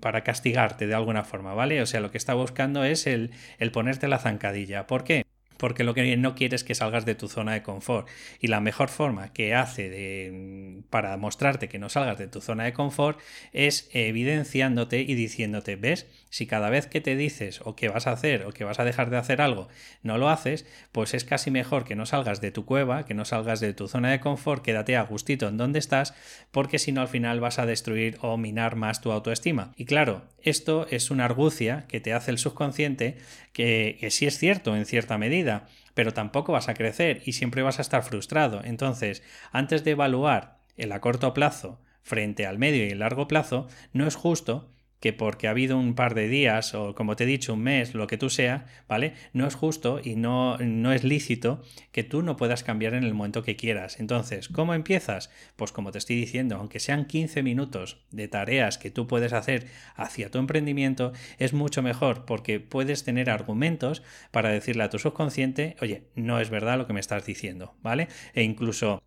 para 0.00 0.24
castigarte 0.24 0.86
de 0.86 0.94
alguna 0.94 1.24
forma, 1.24 1.52
¿vale? 1.52 1.82
O 1.82 1.86
sea, 1.86 2.00
lo 2.00 2.10
que 2.10 2.18
está 2.18 2.32
buscando 2.34 2.84
es 2.84 3.06
el, 3.06 3.32
ponerte 3.72 4.08
la 4.08 4.18
zancadilla. 4.18 4.86
¿Por 4.86 5.04
qué? 5.04 5.24
Porque 5.58 5.84
lo 5.84 5.94
que 5.94 6.16
no 6.16 6.34
quieres 6.34 6.62
es 6.62 6.64
que 6.64 6.74
salgas 6.74 7.04
de 7.04 7.14
tu 7.14 7.28
zona 7.28 7.52
de 7.52 7.62
confort. 7.62 8.08
Y 8.40 8.46
la 8.46 8.60
mejor 8.60 8.88
forma 8.88 9.32
que 9.32 9.54
hace 9.54 9.90
de, 9.90 10.82
para 10.90 11.16
mostrarte 11.16 11.68
que 11.68 11.78
no 11.78 11.88
salgas 11.88 12.18
de 12.18 12.28
tu 12.28 12.40
zona 12.40 12.64
de 12.64 12.72
confort 12.72 13.18
es 13.52 13.88
evidenciándote 13.92 15.00
y 15.00 15.14
diciéndote, 15.14 15.76
ves, 15.76 16.06
si 16.30 16.46
cada 16.46 16.70
vez 16.70 16.86
que 16.86 17.00
te 17.00 17.16
dices 17.16 17.60
o 17.64 17.76
que 17.76 17.88
vas 17.88 18.06
a 18.06 18.12
hacer 18.12 18.44
o 18.44 18.52
que 18.52 18.64
vas 18.64 18.78
a 18.78 18.84
dejar 18.84 19.10
de 19.10 19.16
hacer 19.16 19.40
algo 19.40 19.68
no 20.02 20.18
lo 20.18 20.28
haces, 20.28 20.66
pues 20.92 21.14
es 21.14 21.24
casi 21.24 21.50
mejor 21.50 21.84
que 21.84 21.94
no 21.94 22.06
salgas 22.06 22.40
de 22.40 22.50
tu 22.50 22.64
cueva, 22.64 23.04
que 23.04 23.14
no 23.14 23.24
salgas 23.24 23.60
de 23.60 23.74
tu 23.74 23.88
zona 23.88 24.10
de 24.10 24.20
confort, 24.20 24.62
quédate 24.62 24.96
a 24.96 25.02
gustito 25.02 25.48
en 25.48 25.56
donde 25.56 25.78
estás, 25.78 26.14
porque 26.50 26.78
si 26.78 26.92
no 26.92 27.00
al 27.00 27.08
final 27.08 27.40
vas 27.40 27.58
a 27.58 27.66
destruir 27.66 28.18
o 28.20 28.36
minar 28.36 28.76
más 28.76 29.00
tu 29.00 29.12
autoestima. 29.12 29.72
Y 29.76 29.84
claro, 29.84 30.24
esto 30.42 30.86
es 30.90 31.10
una 31.10 31.24
argucia 31.24 31.86
que 31.88 32.00
te 32.00 32.12
hace 32.12 32.30
el 32.30 32.38
subconsciente 32.38 33.16
que, 33.52 33.96
que 34.00 34.10
sí 34.10 34.26
es 34.26 34.38
cierto 34.38 34.76
en 34.76 34.86
cierta 34.86 35.18
medida, 35.18 35.45
pero 35.94 36.12
tampoco 36.12 36.52
vas 36.52 36.68
a 36.68 36.74
crecer 36.74 37.22
y 37.24 37.32
siempre 37.32 37.62
vas 37.62 37.78
a 37.78 37.82
estar 37.82 38.02
frustrado. 38.02 38.60
Entonces, 38.64 39.22
antes 39.52 39.84
de 39.84 39.92
evaluar 39.92 40.58
el 40.76 40.92
a 40.92 41.00
corto 41.00 41.32
plazo 41.34 41.80
frente 42.02 42.46
al 42.46 42.58
medio 42.58 42.86
y 42.86 42.90
el 42.90 43.00
largo 43.00 43.26
plazo, 43.26 43.68
no 43.92 44.06
es 44.06 44.14
justo 44.14 44.75
que 45.00 45.12
porque 45.12 45.46
ha 45.46 45.50
habido 45.50 45.78
un 45.78 45.94
par 45.94 46.14
de 46.14 46.28
días 46.28 46.74
o 46.74 46.94
como 46.94 47.16
te 47.16 47.24
he 47.24 47.26
dicho 47.26 47.54
un 47.54 47.62
mes, 47.62 47.94
lo 47.94 48.06
que 48.06 48.18
tú 48.18 48.30
sea, 48.30 48.66
¿vale? 48.88 49.14
No 49.32 49.46
es 49.46 49.54
justo 49.54 50.00
y 50.02 50.16
no, 50.16 50.56
no 50.58 50.92
es 50.92 51.04
lícito 51.04 51.62
que 51.92 52.04
tú 52.04 52.22
no 52.22 52.36
puedas 52.36 52.64
cambiar 52.64 52.94
en 52.94 53.04
el 53.04 53.14
momento 53.14 53.42
que 53.42 53.56
quieras. 53.56 54.00
Entonces, 54.00 54.48
¿cómo 54.48 54.74
empiezas? 54.74 55.30
Pues 55.56 55.72
como 55.72 55.92
te 55.92 55.98
estoy 55.98 56.16
diciendo, 56.16 56.56
aunque 56.56 56.80
sean 56.80 57.06
15 57.06 57.42
minutos 57.42 58.04
de 58.10 58.28
tareas 58.28 58.78
que 58.78 58.90
tú 58.90 59.06
puedes 59.06 59.32
hacer 59.32 59.66
hacia 59.94 60.30
tu 60.30 60.38
emprendimiento, 60.38 61.12
es 61.38 61.52
mucho 61.52 61.82
mejor 61.82 62.24
porque 62.24 62.60
puedes 62.60 63.04
tener 63.04 63.30
argumentos 63.30 64.02
para 64.30 64.50
decirle 64.50 64.84
a 64.84 64.90
tu 64.90 64.98
subconsciente, 64.98 65.76
oye, 65.80 66.04
no 66.14 66.40
es 66.40 66.50
verdad 66.50 66.78
lo 66.78 66.86
que 66.86 66.92
me 66.92 67.00
estás 67.00 67.26
diciendo, 67.26 67.74
¿vale? 67.82 68.08
E 68.34 68.42
incluso... 68.42 69.02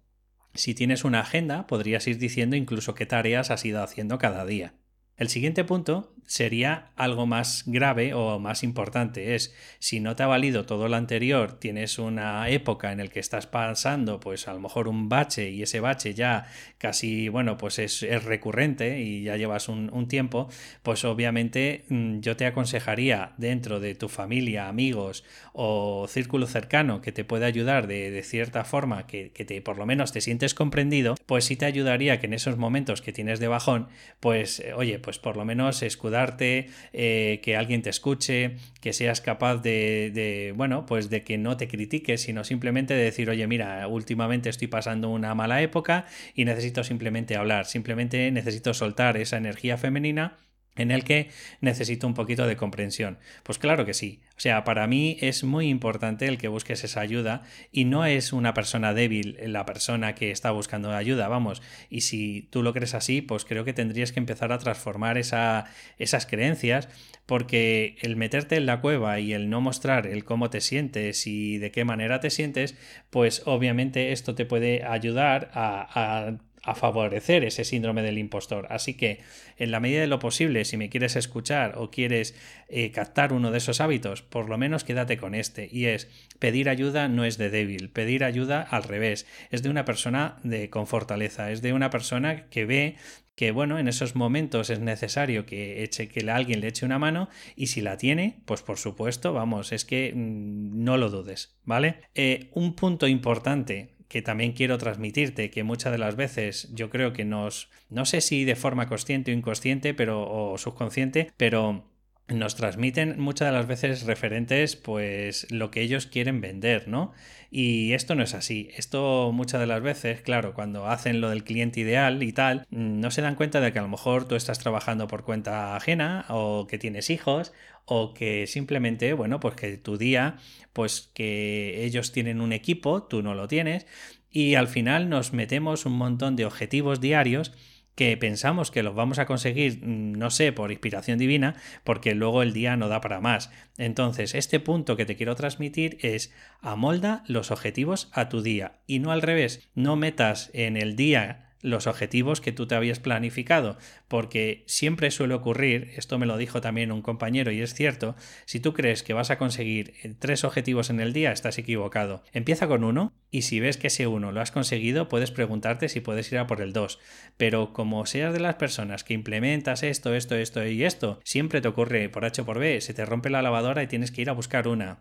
Si 0.56 0.74
tienes 0.74 1.04
una 1.04 1.20
agenda, 1.22 1.68
podrías 1.68 2.08
ir 2.08 2.18
diciendo 2.18 2.56
incluso 2.56 2.96
qué 2.96 3.06
tareas 3.06 3.52
has 3.52 3.64
ido 3.66 3.84
haciendo 3.84 4.18
cada 4.18 4.46
día. 4.46 4.74
El 5.20 5.28
siguiente 5.28 5.66
punto 5.66 6.14
sería 6.30 6.92
algo 6.96 7.26
más 7.26 7.64
grave 7.66 8.14
o 8.14 8.38
más 8.38 8.64
importante. 8.64 9.34
Es 9.34 9.52
si 9.80 10.00
no 10.00 10.16
te 10.16 10.22
ha 10.22 10.28
valido 10.28 10.64
todo 10.64 10.88
lo 10.88 10.96
anterior, 10.96 11.54
tienes 11.54 11.98
una 11.98 12.48
época 12.50 12.92
en 12.92 13.00
la 13.00 13.08
que 13.08 13.20
estás 13.20 13.48
pasando, 13.48 14.20
pues 14.20 14.48
a 14.48 14.54
lo 14.54 14.60
mejor 14.60 14.88
un 14.88 15.10
bache 15.10 15.50
y 15.50 15.64
ese 15.64 15.80
bache 15.80 16.14
ya 16.14 16.46
casi, 16.78 17.30
bueno, 17.30 17.58
pues 17.58 17.80
es, 17.80 18.02
recurrente 18.24 19.00
y 19.00 19.24
ya 19.24 19.38
llevas 19.38 19.70
un, 19.70 19.90
tiempo, 20.08 20.50
pues 20.84 21.04
obviamente 21.04 21.86
mm, 21.90 22.20
yo 22.20 22.38
te 22.38 22.46
aconsejaría 22.46 23.34
dentro 23.38 23.80
de 23.80 23.96
tu 23.96 24.08
familia, 24.08 24.68
amigos 24.68 25.24
o 25.54 26.08
círculo 26.08 26.46
cercano 26.46 27.02
que 27.02 27.12
te 27.12 27.26
pueda 27.26 27.48
ayudar 27.48 27.88
de, 27.88 28.22
cierta 28.24 28.64
forma, 28.66 29.08
que, 29.08 29.32
que, 29.32 29.46
te, 29.46 29.62
por 29.62 29.80
lo 29.80 29.88
menos 29.88 30.12
te 30.12 30.22
sientes 30.22 30.54
comprendido, 30.54 31.16
pues 31.26 31.46
sí 31.46 31.56
te 31.56 31.66
ayudaría 31.66 32.20
que 32.20 32.28
en 32.28 32.34
esos 32.36 32.58
momentos 32.58 33.02
que 33.02 33.14
tienes 33.14 33.40
de 33.40 33.48
bajón, 33.48 33.88
pues 34.20 34.60
eh, 34.60 34.74
oye, 34.74 35.00
pues 35.00 35.09
pues 35.10 35.18
por 35.18 35.38
lo 35.38 35.44
menos 35.44 35.82
escudarte, 35.82 36.68
eh, 36.94 37.40
que 37.42 37.58
alguien 37.58 37.82
te 37.82 37.90
escuche, 37.90 38.58
que 38.80 38.94
seas 38.94 39.22
capaz 39.22 39.58
de, 39.58 40.54
bueno, 40.56 40.86
pues 40.86 41.10
de 41.10 41.24
que 41.24 41.40
no 41.40 41.58
te 41.58 41.68
critiques, 41.68 42.22
sino 42.22 42.44
simplemente 42.44 42.94
de 42.94 43.06
decir, 43.06 43.28
oye, 43.28 43.48
mira, 43.48 43.88
últimamente 43.88 44.50
estoy 44.50 44.68
pasando 44.68 45.10
una 45.10 45.34
mala 45.34 45.64
época 45.64 46.06
y 46.36 46.46
necesito 46.46 46.84
simplemente 46.84 47.38
hablar, 47.38 47.66
simplemente 47.66 48.30
necesito 48.30 48.76
soltar 48.76 49.18
esa 49.18 49.38
energía 49.38 49.78
femenina 49.78 50.38
en 50.80 50.92
el 50.92 51.04
que 51.04 51.30
necesito 51.62 52.08
un 52.08 52.14
poquito 52.14 52.48
de 52.48 52.56
comprensión. 52.56 53.20
Pues 53.44 53.60
claro 53.60 53.86
que 53.86 53.94
sí. 53.94 54.22
O 54.38 54.40
sea, 54.40 54.64
para 54.64 54.88
mí 54.88 55.18
es 55.20 55.44
muy 55.44 55.68
importante 55.68 56.28
el 56.28 56.38
que 56.38 56.48
busques 56.48 56.84
esa 56.84 57.02
ayuda 57.02 57.44
y 57.72 57.86
no 57.86 58.06
es 58.06 58.34
una 58.34 58.54
persona 58.54 58.94
débil 58.94 59.38
la 59.42 59.66
persona 59.66 60.16
que 60.16 60.32
está 60.32 60.52
buscando 60.52 60.92
ayuda, 60.94 61.28
vamos. 61.28 61.62
Y 61.90 62.02
si 62.02 62.48
tú 62.50 62.64
lo 62.64 62.74
crees 62.74 62.94
así, 62.94 63.22
pues 63.22 63.46
creo 63.46 63.66
que 63.66 63.74
tendrías 63.74 64.12
que 64.12 64.20
empezar 64.20 64.52
a 64.52 64.60
transformar 64.60 65.18
esa, 65.18 65.66
esas 65.98 66.26
creencias 66.26 66.88
porque 67.26 67.98
el 68.02 68.16
meterte 68.16 68.56
en 68.56 68.66
la 68.66 68.82
cueva 68.82 69.20
y 69.20 69.34
el 69.34 69.50
no 69.50 69.62
mostrar 69.62 70.08
el 70.08 70.24
cómo 70.24 70.50
te 70.50 70.62
sientes 70.62 71.28
y 71.28 71.60
de 71.60 71.72
qué 71.72 71.86
manera 71.86 72.20
te 72.20 72.32
sientes, 72.32 72.76
pues 73.12 73.44
obviamente 73.46 74.14
esto 74.14 74.34
te 74.34 74.46
puede 74.46 74.84
ayudar 74.84 75.52
a 75.54 76.38
favorecer 76.76 77.44
ese 77.44 77.64
síndrome 77.64 78.02
del 78.02 78.18
impostor. 78.18 78.68
Así 78.70 78.94
que, 78.94 79.20
en 79.58 79.72
la 79.72 79.80
medida 79.80 80.02
de 80.02 80.08
lo 80.08 80.20
posible, 80.20 80.66
si 80.66 80.78
me 80.78 80.90
quieres 80.90 81.16
escuchar 81.16 81.74
o 81.78 81.92
quieres 81.92 82.36
eh, 82.68 82.92
captar 82.92 83.34
uno 83.34 83.52
de 83.52 83.58
esos 83.58 83.82
hábitos, 83.82 84.22
por 84.22 84.50
lo 84.50 84.58
menos 84.58 84.84
quédate 84.84 85.18
con 85.18 85.36
este. 85.36 85.70
Y 85.72 85.86
es, 85.86 86.10
pedir 86.40 86.70
ayuda 86.70 87.08
no 87.08 87.26
es 87.26 87.38
de 87.38 87.50
débil, 87.50 87.90
pedir 87.90 88.24
ayuda 88.24 88.62
al 88.62 88.84
revés, 88.84 89.26
es 89.52 89.64
de 89.64 89.70
una 89.70 89.86
persona 89.86 90.38
de, 90.44 90.70
con 90.70 90.88
fortaleza, 90.88 91.52
es 91.52 91.62
de 91.62 91.74
una 91.74 91.90
persona 91.90 92.50
que 92.50 92.66
ve 92.66 92.96
que 93.40 93.52
bueno, 93.52 93.80
en 93.80 93.88
esos 93.88 94.18
momentos 94.18 94.70
es 94.70 94.82
necesario 94.82 95.46
que 95.46 95.82
eche 95.82 96.10
que 96.10 96.30
alguien 96.30 96.60
le 96.60 96.68
eche 96.68 96.86
una 96.86 97.00
mano 97.00 97.30
y 97.56 97.68
si 97.68 97.80
la 97.80 97.96
tiene, 97.96 98.42
pues 98.44 98.64
por 98.64 98.78
supuesto, 98.78 99.32
vamos, 99.32 99.72
es 99.72 99.86
que 99.86 100.12
mm, 100.14 100.84
no 100.84 100.98
lo 100.98 101.10
dudes, 101.10 101.58
¿vale? 101.64 102.02
Eh, 102.16 102.50
un 102.52 102.76
punto 102.76 103.08
importante 103.08 103.96
que 104.10 104.22
también 104.22 104.52
quiero 104.52 104.78
transmitirte, 104.78 105.52
que 105.52 105.64
muchas 105.64 105.94
de 105.94 106.00
las 106.00 106.16
veces 106.18 106.70
yo 106.74 106.90
creo 106.90 107.14
que 107.14 107.24
nos, 107.24 107.70
no 107.90 108.06
sé 108.06 108.20
si 108.20 108.44
de 108.44 108.56
forma 108.56 108.88
consciente 108.90 109.32
o 109.32 109.36
inconsciente, 109.36 109.94
pero, 109.94 110.30
o 110.30 110.58
subconsciente, 110.58 111.32
pero 111.38 111.86
nos 112.30 112.56
transmiten 112.56 113.20
muchas 113.20 113.48
de 113.48 113.52
las 113.52 113.68
veces 113.68 114.04
referentes 114.04 114.76
pues 114.76 115.52
lo 115.52 115.72
que 115.72 115.82
ellos 115.82 116.08
quieren 116.08 116.42
vender, 116.42 116.88
¿no? 116.88 117.12
Y 117.52 117.94
esto 117.94 118.16
no 118.16 118.24
es 118.24 118.34
así. 118.34 118.70
Esto 118.76 119.32
muchas 119.34 119.60
de 119.60 119.68
las 119.68 119.82
veces, 119.82 120.22
claro, 120.22 120.54
cuando 120.54 120.88
hacen 120.88 121.22
lo 121.22 121.30
del 121.30 121.44
cliente 121.44 121.80
ideal 121.80 122.22
y 122.22 122.32
tal, 122.32 122.66
no 122.70 123.12
se 123.12 123.22
dan 123.22 123.36
cuenta 123.36 123.60
de 123.60 123.74
que 123.74 123.80
a 123.80 123.84
lo 123.84 123.88
mejor 123.88 124.28
tú 124.28 124.36
estás 124.36 124.60
trabajando 124.60 125.08
por 125.08 125.24
cuenta 125.24 125.76
ajena 125.76 126.26
o 126.30 126.68
que 126.68 126.78
tienes 126.78 127.10
hijos 127.10 127.54
o 127.86 128.14
que 128.14 128.46
simplemente, 128.46 129.14
bueno, 129.14 129.40
pues 129.40 129.56
que 129.56 129.78
tu 129.78 129.98
día, 129.98 130.38
pues 130.74 131.10
que 131.14 131.84
ellos 131.84 132.12
tienen 132.12 132.40
un 132.40 132.54
equipo, 132.54 133.04
tú 133.04 133.24
no 133.24 133.34
lo 133.34 133.48
tienes 133.48 133.88
y 134.32 134.56
al 134.56 134.68
final 134.68 135.10
nos 135.10 135.34
metemos 135.34 135.86
un 135.86 135.94
montón 135.94 136.36
de 136.36 136.46
objetivos 136.46 137.02
diarios 137.02 137.52
que 138.00 138.16
pensamos 138.16 138.72
que 138.72 138.82
los 138.82 138.96
vamos 138.96 139.20
a 139.20 139.26
conseguir, 139.26 139.86
mm, 139.86 140.14
no 140.14 140.30
sé, 140.30 140.54
por 140.54 140.72
inspiración 140.72 141.20
divina, 141.20 141.56
porque 141.84 142.16
luego 142.16 142.44
el 142.44 142.54
día 142.54 142.78
no 142.78 142.88
da 142.88 143.02
para 143.02 143.20
más. 143.20 143.52
Entonces, 143.78 144.36
este 144.36 144.62
punto 144.62 144.96
que 144.96 145.06
te 145.06 145.18
quiero 145.18 145.36
transmitir 145.36 145.98
es 146.00 146.34
amolda 146.62 147.26
los 147.28 147.52
objetivos 147.52 148.10
a 148.14 148.30
tu 148.30 148.42
día 148.42 148.80
y 148.88 149.00
no 149.00 149.12
al 149.12 149.22
revés, 149.22 149.70
no 149.76 149.98
metas 149.98 150.50
en 150.54 150.78
el 150.78 150.96
día 150.96 151.49
los 151.62 151.88
objetivos 151.88 152.42
que 152.42 152.52
tú 152.52 152.68
te 152.68 152.76
habías 152.76 153.00
planificado, 153.00 153.78
porque 154.08 154.64
siempre 154.66 155.12
suele 155.12 155.34
ocurrir, 155.34 155.92
esto 155.96 156.18
me 156.18 156.26
lo 156.26 156.38
dijo 156.38 156.62
también 156.62 156.92
un 156.92 157.02
compañero 157.02 157.52
y 157.52 157.62
es 157.62 157.74
cierto, 157.74 158.16
si 158.46 158.60
tú 158.60 158.74
crees 158.74 159.04
que 159.04 159.14
vas 159.14 159.32
a 159.32 159.38
conseguir 159.38 159.94
eh, 160.04 160.14
tres 160.18 160.44
objetivos 160.44 160.90
en 160.90 161.00
el 161.00 161.14
día, 161.14 161.32
estás 161.32 161.58
equivocado. 161.58 162.24
Empieza 162.32 162.68
con 162.68 162.84
uno 162.84 163.14
y 163.32 163.44
si 163.44 163.60
ves 163.60 163.78
que 163.78 163.88
ese 163.88 164.08
uno 164.08 164.32
lo 164.32 164.42
has 164.42 164.52
conseguido, 164.52 165.10
puedes 165.10 165.32
preguntarte 165.32 165.90
si 165.90 166.00
puedes 166.00 166.32
ir 166.32 166.38
a 166.38 166.48
por 166.48 166.62
el 166.62 166.74
dos. 166.74 167.00
Pero 167.38 167.74
como 167.74 168.06
seas 168.06 168.34
de 168.34 168.40
las 168.40 168.56
personas 168.56 169.04
que 169.04 169.14
implementas 169.14 169.84
esto, 169.84 170.16
esto, 170.16 170.36
esto 170.36 170.66
y 170.66 170.84
esto, 170.84 171.20
siempre 171.24 171.62
te 171.62 171.68
ocurre 171.68 172.10
por 172.10 172.26
H 172.26 172.42
o 172.42 172.46
por 172.46 172.60
B, 172.60 172.82
se 172.82 172.94
te 172.94 173.06
rompe 173.06 173.30
la 173.30 173.42
lavadora 173.42 173.84
y 173.84 173.88
tienes 173.88 174.12
que 174.12 174.22
ir 174.22 174.30
a 174.30 174.34
buscar 174.34 174.68
una 174.68 175.00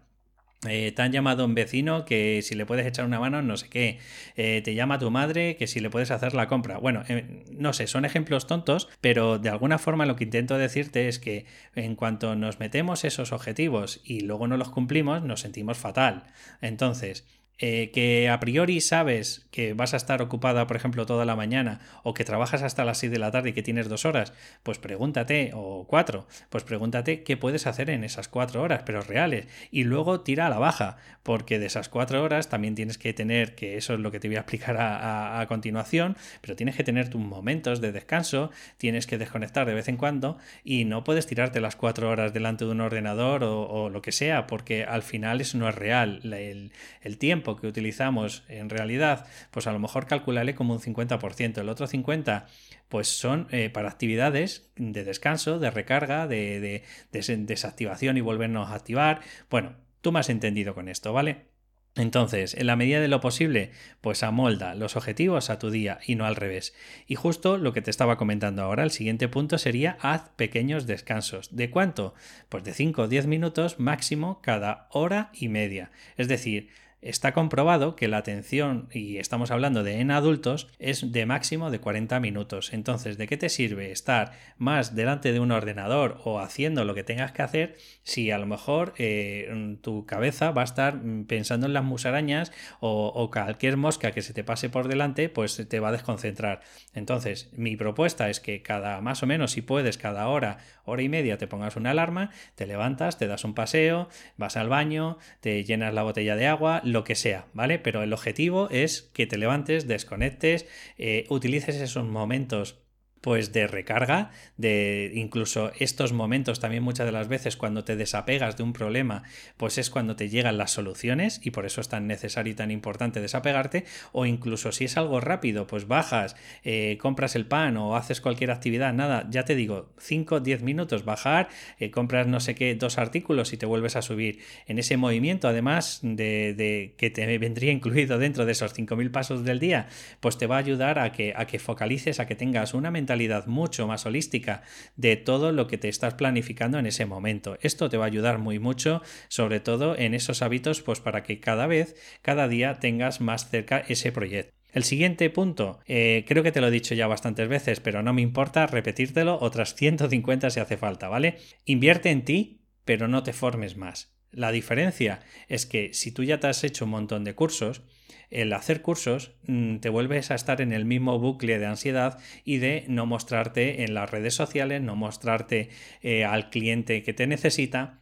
eh, 0.66 0.90
te 0.90 1.02
han 1.02 1.12
llamado 1.12 1.44
un 1.44 1.54
vecino 1.54 2.04
que 2.04 2.40
si 2.42 2.56
le 2.56 2.66
puedes 2.66 2.84
echar 2.84 3.04
una 3.04 3.20
mano, 3.20 3.42
no 3.42 3.56
sé 3.56 3.68
qué. 3.68 3.98
Eh, 4.34 4.60
te 4.64 4.74
llama 4.74 4.98
tu 4.98 5.08
madre 5.10 5.56
que 5.56 5.68
si 5.68 5.78
le 5.78 5.88
puedes 5.88 6.10
hacer 6.10 6.34
la 6.34 6.48
compra. 6.48 6.78
Bueno, 6.78 7.04
eh, 7.08 7.44
no 7.52 7.72
sé, 7.72 7.86
son 7.86 8.04
ejemplos 8.04 8.48
tontos, 8.48 8.88
pero 9.00 9.38
de 9.38 9.50
alguna 9.50 9.78
forma 9.78 10.04
lo 10.04 10.16
que 10.16 10.24
intento 10.24 10.58
decirte 10.58 11.06
es 11.06 11.20
que 11.20 11.46
en 11.76 11.94
cuanto 11.94 12.34
nos 12.34 12.58
metemos 12.58 13.04
esos 13.04 13.30
objetivos 13.30 14.00
y 14.02 14.20
luego 14.20 14.48
no 14.48 14.56
los 14.56 14.70
cumplimos, 14.70 15.22
nos 15.22 15.40
sentimos 15.40 15.78
fatal. 15.78 16.24
Entonces, 16.60 17.24
eh, 17.60 17.90
que 17.92 18.28
a 18.28 18.38
priori 18.38 18.80
sabes 18.80 19.48
que 19.50 19.74
vas 19.74 19.92
a 19.92 19.96
estar 19.96 20.22
ocupada, 20.22 20.68
por 20.68 20.76
ejemplo, 20.76 21.06
toda 21.06 21.24
la 21.24 21.34
mañana 21.34 21.80
o 22.04 22.14
que 22.14 22.24
trabajas 22.24 22.62
hasta 22.62 22.84
las 22.84 22.98
6 22.98 23.10
de 23.10 23.18
la 23.18 23.32
tarde 23.32 23.50
y 23.50 23.52
que 23.52 23.64
tienes 23.64 23.88
dos 23.88 24.04
horas, 24.04 24.32
pues 24.62 24.78
pregúntate, 24.78 25.50
o 25.54 25.84
cuatro, 25.88 26.28
pues 26.50 26.62
pregúntate 26.62 27.24
qué 27.24 27.36
puedes 27.36 27.66
hacer 27.66 27.90
en 27.90 28.04
esas 28.04 28.28
cuatro 28.28 28.62
horas, 28.62 28.82
pero 28.86 29.00
reales, 29.00 29.46
y 29.72 29.82
luego 29.82 30.20
tira 30.20 30.46
a 30.46 30.50
la 30.50 30.58
baja, 30.58 30.98
porque 31.24 31.58
de 31.58 31.66
esas 31.66 31.88
cuatro 31.88 32.22
horas 32.22 32.48
también 32.48 32.76
tienes 32.76 32.96
que 32.96 33.12
tener, 33.12 33.56
que 33.56 33.76
eso 33.76 33.94
es 33.94 34.00
lo 34.00 34.12
que 34.12 34.20
te 34.20 34.28
voy 34.28 34.36
a 34.36 34.40
explicar 34.40 34.76
a, 34.78 35.44
continuación, 35.48 36.16
pero 36.40 36.54
tienes 36.56 36.76
que 36.76 36.84
tener 36.84 37.08
tus 37.08 37.20
momentos 37.20 37.80
de 37.80 37.90
descanso, 37.90 38.50
tienes 38.76 39.06
que 39.06 39.18
desconectar 39.18 39.66
de 39.66 39.74
vez 39.74 39.88
en 39.88 39.96
cuando 39.96 40.38
y 40.62 40.84
no 40.84 41.04
puedes 41.04 41.26
tirarte 41.26 41.60
las 41.60 41.74
cuatro 41.74 42.10
horas 42.10 42.32
delante 42.32 42.64
de 42.64 42.70
un 42.70 42.80
ordenador 42.80 43.42
o, 43.44 43.88
lo 43.88 44.02
que 44.02 44.12
sea, 44.12 44.46
porque 44.46 44.84
al 44.84 45.02
final 45.02 45.40
eso 45.40 45.58
no 45.58 45.68
es 45.68 45.74
real. 45.74 46.20
el, 46.22 46.72
el 47.02 47.18
tiempo 47.18 47.47
que 47.56 47.66
utilizamos 47.66 48.44
en 48.48 48.70
realidad, 48.70 49.26
pues 49.50 49.66
a 49.66 49.72
lo 49.72 49.78
mejor 49.78 50.06
calcularle 50.06 50.54
como 50.54 50.74
un 50.74 50.80
50%. 50.80 51.58
El 51.58 51.68
otro 51.68 51.86
50% 51.86 52.44
pues 52.88 53.08
son 53.08 53.48
eh, 53.50 53.70
para 53.70 53.88
actividades 53.88 54.70
de 54.76 55.04
descanso, 55.04 55.58
de 55.58 55.70
recarga, 55.70 56.26
de, 56.26 56.84
desactivación 57.12 58.16
y 58.16 58.20
volvernos 58.20 58.70
a 58.70 58.74
activar. 58.74 59.20
Bueno, 59.50 59.76
tú 60.00 60.12
me 60.12 60.20
has 60.20 60.30
entendido 60.30 60.74
con 60.74 60.88
esto, 60.88 61.12
¿vale? 61.12 61.48
Entonces, 61.96 62.54
en 62.54 62.68
la 62.68 62.76
medida 62.76 63.00
de 63.00 63.08
lo 63.08 63.20
posible, 63.20 63.72
pues 64.00 64.22
amolda 64.22 64.76
los 64.76 64.94
objetivos 64.94 65.50
a 65.50 65.58
tu 65.58 65.70
día 65.70 65.98
y 66.06 66.14
no 66.14 66.26
al 66.26 66.36
revés. 66.36 66.72
Y 67.08 67.16
justo 67.16 67.58
lo 67.58 67.72
que 67.72 67.82
te 67.82 67.90
estaba 67.90 68.16
comentando 68.16 68.62
ahora, 68.62 68.84
el 68.84 68.92
siguiente 68.92 69.26
punto 69.26 69.58
sería 69.58 69.98
haz 70.00 70.28
pequeños 70.36 70.86
descansos. 70.86 71.56
¿De 71.56 71.70
cuánto? 71.70 72.14
Pues 72.48 72.62
de 72.62 72.72
5 72.72 73.02
o 73.02 73.08
10 73.08 73.26
minutos 73.26 73.80
máximo 73.80 74.40
cada 74.42 74.86
hora 74.92 75.30
y 75.34 75.48
media. 75.48 75.90
Es 76.16 76.28
decir, 76.28 76.68
Está 77.00 77.32
comprobado 77.32 77.94
que 77.94 78.08
la 78.08 78.18
atención, 78.18 78.88
y 78.92 79.18
estamos 79.18 79.52
hablando 79.52 79.84
de 79.84 80.00
en 80.00 80.10
adultos, 80.10 80.66
es 80.80 81.12
de 81.12 81.26
máximo 81.26 81.70
de 81.70 81.78
40 81.78 82.18
minutos. 82.18 82.72
Entonces, 82.72 83.16
¿de 83.18 83.28
qué 83.28 83.36
te 83.36 83.48
sirve 83.48 83.92
estar 83.92 84.32
más 84.56 84.96
delante 84.96 85.32
de 85.32 85.38
un 85.38 85.52
ordenador 85.52 86.20
o 86.24 86.40
haciendo 86.40 86.84
lo 86.84 86.94
que 86.94 87.04
tengas 87.04 87.30
que 87.30 87.42
hacer 87.42 87.76
si 88.02 88.32
a 88.32 88.38
lo 88.38 88.46
mejor 88.46 88.94
eh, 88.98 89.78
tu 89.80 90.06
cabeza 90.06 90.50
va 90.50 90.62
a 90.62 90.64
estar 90.64 91.00
pensando 91.28 91.66
en 91.68 91.72
las 91.72 91.84
musarañas 91.84 92.50
o, 92.80 93.12
o, 93.14 93.30
cualquier 93.30 93.76
mosca 93.76 94.10
que 94.10 94.22
se 94.22 94.34
te 94.34 94.42
pase 94.42 94.68
por 94.68 94.88
delante, 94.88 95.28
pues 95.28 95.68
te 95.68 95.80
va 95.80 95.90
a 95.90 95.92
desconcentrar? 95.92 96.62
Entonces, 96.94 97.50
mi 97.52 97.76
propuesta 97.76 98.28
es 98.28 98.40
que 98.40 98.62
cada, 98.62 99.00
más 99.00 99.22
o 99.22 99.26
menos, 99.26 99.52
si 99.52 99.62
puedes, 99.62 99.98
cada 99.98 100.26
hora, 100.26 100.58
hora 100.88 101.02
y 101.02 101.08
media, 101.08 101.38
te 101.38 101.46
pongas 101.46 101.76
una 101.76 101.90
alarma, 101.90 102.30
te 102.54 102.66
levantas, 102.66 103.18
te 103.18 103.26
das 103.26 103.44
un 103.44 103.54
paseo, 103.54 104.08
vas 104.36 104.56
al 104.56 104.68
baño, 104.68 105.18
te 105.40 105.62
llenas 105.64 105.94
la 105.94 106.02
botella 106.02 106.36
de 106.36 106.46
agua, 106.46 106.80
lo 106.84 107.04
que 107.04 107.14
sea, 107.14 107.46
¿vale? 107.52 107.78
Pero 107.78 108.02
el 108.02 108.12
objetivo 108.12 108.68
es 108.70 109.10
que 109.14 109.26
te 109.26 109.38
levantes, 109.38 109.86
desconectes, 109.86 110.66
eh, 110.96 111.26
utilices 111.28 111.76
esos 111.76 112.04
momentos 112.04 112.80
pues 113.20 113.52
de 113.52 113.66
recarga, 113.66 114.30
de 114.56 115.12
incluso 115.14 115.72
estos 115.78 116.12
momentos 116.12 116.60
también 116.60 116.82
muchas 116.82 117.06
de 117.06 117.12
las 117.12 117.28
veces 117.28 117.56
cuando 117.56 117.84
te 117.84 117.96
desapegas 117.96 118.56
de 118.56 118.62
un 118.62 118.72
problema, 118.72 119.22
pues 119.56 119.78
es 119.78 119.90
cuando 119.90 120.16
te 120.16 120.28
llegan 120.28 120.58
las 120.58 120.70
soluciones 120.70 121.40
y 121.42 121.50
por 121.50 121.66
eso 121.66 121.80
es 121.80 121.88
tan 121.88 122.06
necesario 122.06 122.52
y 122.52 122.56
tan 122.56 122.70
importante 122.70 123.20
desapegarte, 123.20 123.84
o 124.12 124.26
incluso 124.26 124.72
si 124.72 124.84
es 124.84 124.96
algo 124.96 125.20
rápido, 125.20 125.66
pues 125.66 125.86
bajas, 125.86 126.36
eh, 126.64 126.98
compras 127.00 127.36
el 127.36 127.46
pan 127.46 127.76
o 127.76 127.96
haces 127.96 128.20
cualquier 128.20 128.50
actividad, 128.50 128.92
nada, 128.92 129.26
ya 129.30 129.44
te 129.44 129.54
digo, 129.54 129.90
5, 129.98 130.40
10 130.40 130.62
minutos 130.62 131.04
bajar, 131.04 131.48
eh, 131.78 131.90
compras 131.90 132.26
no 132.26 132.40
sé 132.40 132.54
qué, 132.54 132.74
dos 132.74 132.98
artículos 132.98 133.52
y 133.52 133.56
te 133.56 133.66
vuelves 133.66 133.96
a 133.96 134.02
subir. 134.02 134.40
En 134.66 134.78
ese 134.78 134.96
movimiento, 134.96 135.48
además 135.48 136.00
de, 136.02 136.54
de 136.54 136.94
que 136.96 137.10
te 137.10 137.38
vendría 137.38 137.72
incluido 137.78 138.18
dentro 138.18 138.46
de 138.46 138.52
esos 138.52 138.74
5.000 138.74 139.10
pasos 139.10 139.44
del 139.44 139.58
día, 139.58 139.88
pues 140.20 140.38
te 140.38 140.46
va 140.46 140.56
a 140.56 140.58
ayudar 140.58 140.98
a 140.98 141.12
que, 141.12 141.32
a 141.36 141.46
que 141.46 141.58
focalices, 141.58 142.20
a 142.20 142.26
que 142.26 142.34
tengas 142.34 142.74
una 142.74 142.90
mente 143.16 143.28
mucho 143.46 143.86
más 143.86 144.06
holística 144.06 144.62
de 144.96 145.16
todo 145.16 145.52
lo 145.52 145.66
que 145.66 145.78
te 145.78 145.88
estás 145.88 146.14
planificando 146.14 146.78
en 146.78 146.86
ese 146.86 147.06
momento. 147.06 147.58
Esto 147.60 147.88
te 147.88 147.96
va 147.96 148.04
a 148.04 148.08
ayudar 148.08 148.38
muy 148.38 148.58
mucho, 148.58 149.02
sobre 149.28 149.60
todo 149.60 149.96
en 149.96 150.14
esos 150.14 150.42
hábitos, 150.42 150.82
pues 150.82 151.00
para 151.00 151.22
que 151.22 151.40
cada 151.40 151.66
vez, 151.66 151.96
cada 152.22 152.48
día 152.48 152.80
tengas 152.80 153.20
más 153.20 153.50
cerca 153.50 153.84
ese 153.88 154.12
proyecto. 154.12 154.52
El 154.72 154.84
siguiente 154.84 155.30
punto, 155.30 155.80
eh, 155.86 156.24
creo 156.28 156.42
que 156.42 156.52
te 156.52 156.60
lo 156.60 156.68
he 156.68 156.70
dicho 156.70 156.94
ya 156.94 157.06
bastantes 157.06 157.48
veces, 157.48 157.80
pero 157.80 158.02
no 158.02 158.12
me 158.12 158.22
importa 158.22 158.66
repetírtelo 158.66 159.38
otras 159.40 159.74
150 159.74 160.50
si 160.50 160.60
hace 160.60 160.76
falta, 160.76 161.08
¿vale? 161.08 161.38
Invierte 161.64 162.10
en 162.10 162.24
ti, 162.24 162.60
pero 162.84 163.08
no 163.08 163.22
te 163.22 163.32
formes 163.32 163.76
más. 163.76 164.12
La 164.30 164.52
diferencia 164.52 165.20
es 165.48 165.64
que 165.64 165.94
si 165.94 166.12
tú 166.12 166.22
ya 166.22 166.38
te 166.38 166.48
has 166.48 166.64
hecho 166.64 166.84
un 166.84 166.90
montón 166.90 167.24
de 167.24 167.34
cursos, 167.34 167.82
el 168.30 168.52
hacer 168.52 168.82
cursos 168.82 169.32
mm, 169.46 169.76
te 169.76 169.88
vuelves 169.88 170.30
a 170.30 170.34
estar 170.34 170.60
en 170.60 170.72
el 170.72 170.84
mismo 170.84 171.18
bucle 171.18 171.58
de 171.58 171.66
ansiedad 171.66 172.18
y 172.44 172.58
de 172.58 172.84
no 172.88 173.06
mostrarte 173.06 173.84
en 173.84 173.94
las 173.94 174.10
redes 174.10 174.34
sociales, 174.34 174.82
no 174.82 174.96
mostrarte 174.96 175.70
eh, 176.02 176.24
al 176.24 176.50
cliente 176.50 177.02
que 177.02 177.14
te 177.14 177.26
necesita 177.26 177.98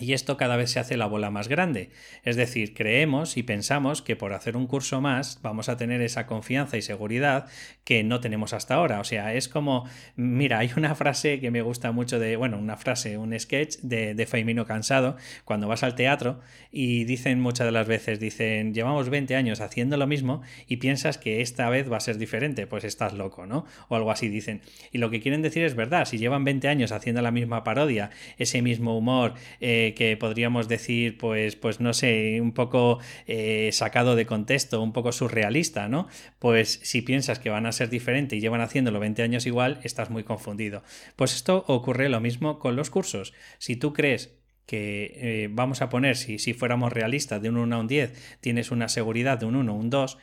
y 0.00 0.12
esto 0.12 0.36
cada 0.36 0.56
vez 0.56 0.70
se 0.70 0.78
hace 0.78 0.96
la 0.96 1.06
bola 1.06 1.30
más 1.30 1.48
grande. 1.48 1.90
Es 2.22 2.36
decir, 2.36 2.72
creemos 2.72 3.36
y 3.36 3.42
pensamos 3.42 4.00
que 4.00 4.14
por 4.14 4.32
hacer 4.32 4.56
un 4.56 4.68
curso 4.68 5.00
más 5.00 5.40
vamos 5.42 5.68
a 5.68 5.76
tener 5.76 6.00
esa 6.02 6.24
confianza 6.24 6.76
y 6.76 6.82
seguridad 6.82 7.46
que 7.82 8.04
no 8.04 8.20
tenemos 8.20 8.52
hasta 8.52 8.74
ahora. 8.74 9.00
O 9.00 9.04
sea, 9.04 9.34
es 9.34 9.48
como, 9.48 9.88
mira, 10.14 10.60
hay 10.60 10.70
una 10.76 10.94
frase 10.94 11.40
que 11.40 11.50
me 11.50 11.62
gusta 11.62 11.90
mucho 11.90 12.20
de, 12.20 12.36
bueno, 12.36 12.58
una 12.58 12.76
frase, 12.76 13.18
un 13.18 13.36
sketch 13.36 13.78
de, 13.78 14.14
de 14.14 14.26
Faimino 14.26 14.66
Cansado, 14.66 15.16
cuando 15.44 15.66
vas 15.66 15.82
al 15.82 15.96
teatro 15.96 16.38
y 16.70 17.02
dicen 17.02 17.40
muchas 17.40 17.66
de 17.66 17.72
las 17.72 17.88
veces, 17.88 18.20
dicen, 18.20 18.74
llevamos 18.74 19.10
20 19.10 19.34
años 19.34 19.60
haciendo 19.60 19.96
lo 19.96 20.06
mismo 20.06 20.42
y 20.68 20.76
piensas 20.76 21.18
que 21.18 21.40
esta 21.40 21.68
vez 21.70 21.90
va 21.90 21.96
a 21.96 22.00
ser 22.00 22.18
diferente, 22.18 22.68
pues 22.68 22.84
estás 22.84 23.14
loco, 23.14 23.46
¿no? 23.46 23.66
O 23.88 23.96
algo 23.96 24.12
así 24.12 24.28
dicen. 24.28 24.60
Y 24.92 24.98
lo 24.98 25.10
que 25.10 25.20
quieren 25.20 25.42
decir 25.42 25.64
es 25.64 25.74
verdad, 25.74 26.04
si 26.04 26.18
llevan 26.18 26.44
20 26.44 26.68
años 26.68 26.92
haciendo 26.92 27.20
la 27.20 27.32
misma 27.32 27.64
parodia, 27.64 28.10
ese 28.36 28.62
mismo 28.62 28.96
humor, 28.96 29.34
eh, 29.58 29.87
que 29.94 30.16
podríamos 30.16 30.68
decir, 30.68 31.18
pues, 31.18 31.56
pues 31.56 31.80
no 31.80 31.92
sé, 31.92 32.40
un 32.40 32.52
poco 32.52 32.98
eh, 33.26 33.70
sacado 33.72 34.16
de 34.16 34.26
contexto, 34.26 34.82
un 34.82 34.92
poco 34.92 35.12
surrealista, 35.12 35.88
¿no? 35.88 36.08
Pues 36.38 36.80
si 36.82 37.02
piensas 37.02 37.38
que 37.38 37.50
van 37.50 37.66
a 37.66 37.72
ser 37.72 37.90
diferente 37.90 38.36
y 38.36 38.40
llevan 38.40 38.60
haciéndolo 38.60 39.00
20 39.00 39.22
años 39.22 39.46
igual, 39.46 39.80
estás 39.82 40.10
muy 40.10 40.24
confundido. 40.24 40.82
Pues 41.16 41.34
esto 41.34 41.64
ocurre 41.66 42.08
lo 42.08 42.20
mismo 42.20 42.58
con 42.58 42.76
los 42.76 42.90
cursos. 42.90 43.32
Si 43.58 43.76
tú 43.76 43.92
crees 43.92 44.38
que 44.68 45.14
eh, 45.16 45.48
vamos 45.50 45.80
a 45.80 45.88
poner, 45.88 46.14
si, 46.14 46.38
si 46.38 46.52
fuéramos 46.52 46.92
realistas, 46.92 47.40
de 47.40 47.48
un 47.48 47.56
1 47.56 47.74
a 47.74 47.78
un 47.78 47.88
10, 47.88 48.38
tienes 48.40 48.70
una 48.70 48.88
seguridad 48.88 49.38
de 49.38 49.46
un 49.46 49.56
1, 49.56 49.74
un 49.74 49.88
2, 49.88 50.18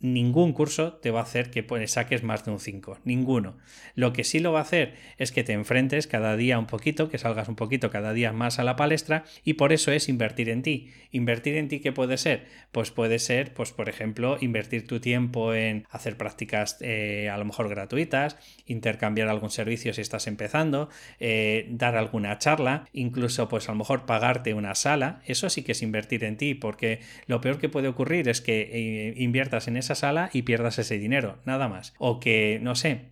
ningún 0.00 0.52
curso 0.52 0.94
te 0.94 1.10
va 1.10 1.20
a 1.20 1.22
hacer 1.22 1.50
que 1.50 1.62
pues, 1.62 1.92
saques 1.92 2.22
más 2.22 2.44
de 2.44 2.50
un 2.50 2.60
5, 2.60 2.98
ninguno. 3.04 3.56
Lo 3.94 4.12
que 4.12 4.24
sí 4.24 4.40
lo 4.40 4.52
va 4.52 4.60
a 4.60 4.62
hacer 4.62 4.94
es 5.18 5.32
que 5.32 5.44
te 5.44 5.52
enfrentes 5.52 6.06
cada 6.06 6.36
día 6.36 6.58
un 6.58 6.66
poquito, 6.66 7.08
que 7.08 7.18
salgas 7.18 7.48
un 7.48 7.56
poquito 7.56 7.90
cada 7.90 8.12
día 8.12 8.32
más 8.32 8.58
a 8.58 8.64
la 8.64 8.76
palestra 8.76 9.24
y 9.44 9.54
por 9.54 9.72
eso 9.72 9.92
es 9.92 10.08
invertir 10.08 10.48
en 10.50 10.62
ti. 10.62 10.90
Invertir 11.12 11.56
en 11.56 11.68
ti, 11.68 11.80
¿qué 11.80 11.92
puede 11.92 12.18
ser? 12.18 12.46
Pues 12.72 12.90
puede 12.90 13.18
ser, 13.18 13.54
pues 13.54 13.72
por 13.72 13.88
ejemplo, 13.88 14.36
invertir 14.40 14.86
tu 14.86 15.00
tiempo 15.00 15.54
en 15.54 15.86
hacer 15.90 16.16
prácticas 16.16 16.76
eh, 16.80 17.30
a 17.30 17.38
lo 17.38 17.44
mejor 17.44 17.68
gratuitas, 17.68 18.36
intercambiar 18.66 19.28
algún 19.28 19.50
servicio 19.50 19.94
si 19.94 20.02
estás 20.02 20.26
empezando, 20.26 20.90
eh, 21.20 21.66
dar 21.70 21.96
alguna 21.96 22.38
charla, 22.38 22.86
incluso 22.92 23.48
pues 23.48 23.68
a 23.68 23.72
lo 23.72 23.78
mejor 23.78 24.04
pagarte 24.04 24.54
una 24.54 24.74
sala, 24.74 25.22
eso 25.26 25.48
sí 25.48 25.62
que 25.62 25.72
es 25.72 25.82
invertir 25.82 26.24
en 26.24 26.36
ti, 26.36 26.54
porque 26.54 27.00
lo 27.26 27.40
peor 27.40 27.58
que 27.58 27.68
puede 27.68 27.88
ocurrir 27.88 28.28
es 28.28 28.40
que 28.40 28.60
eh, 28.72 29.14
inviertas 29.16 29.68
en 29.68 29.76
sala 29.94 30.30
y 30.32 30.42
pierdas 30.42 30.78
ese 30.78 30.98
dinero, 30.98 31.38
nada 31.44 31.68
más. 31.68 31.94
O 31.98 32.20
que, 32.20 32.58
no 32.62 32.74
sé, 32.74 33.10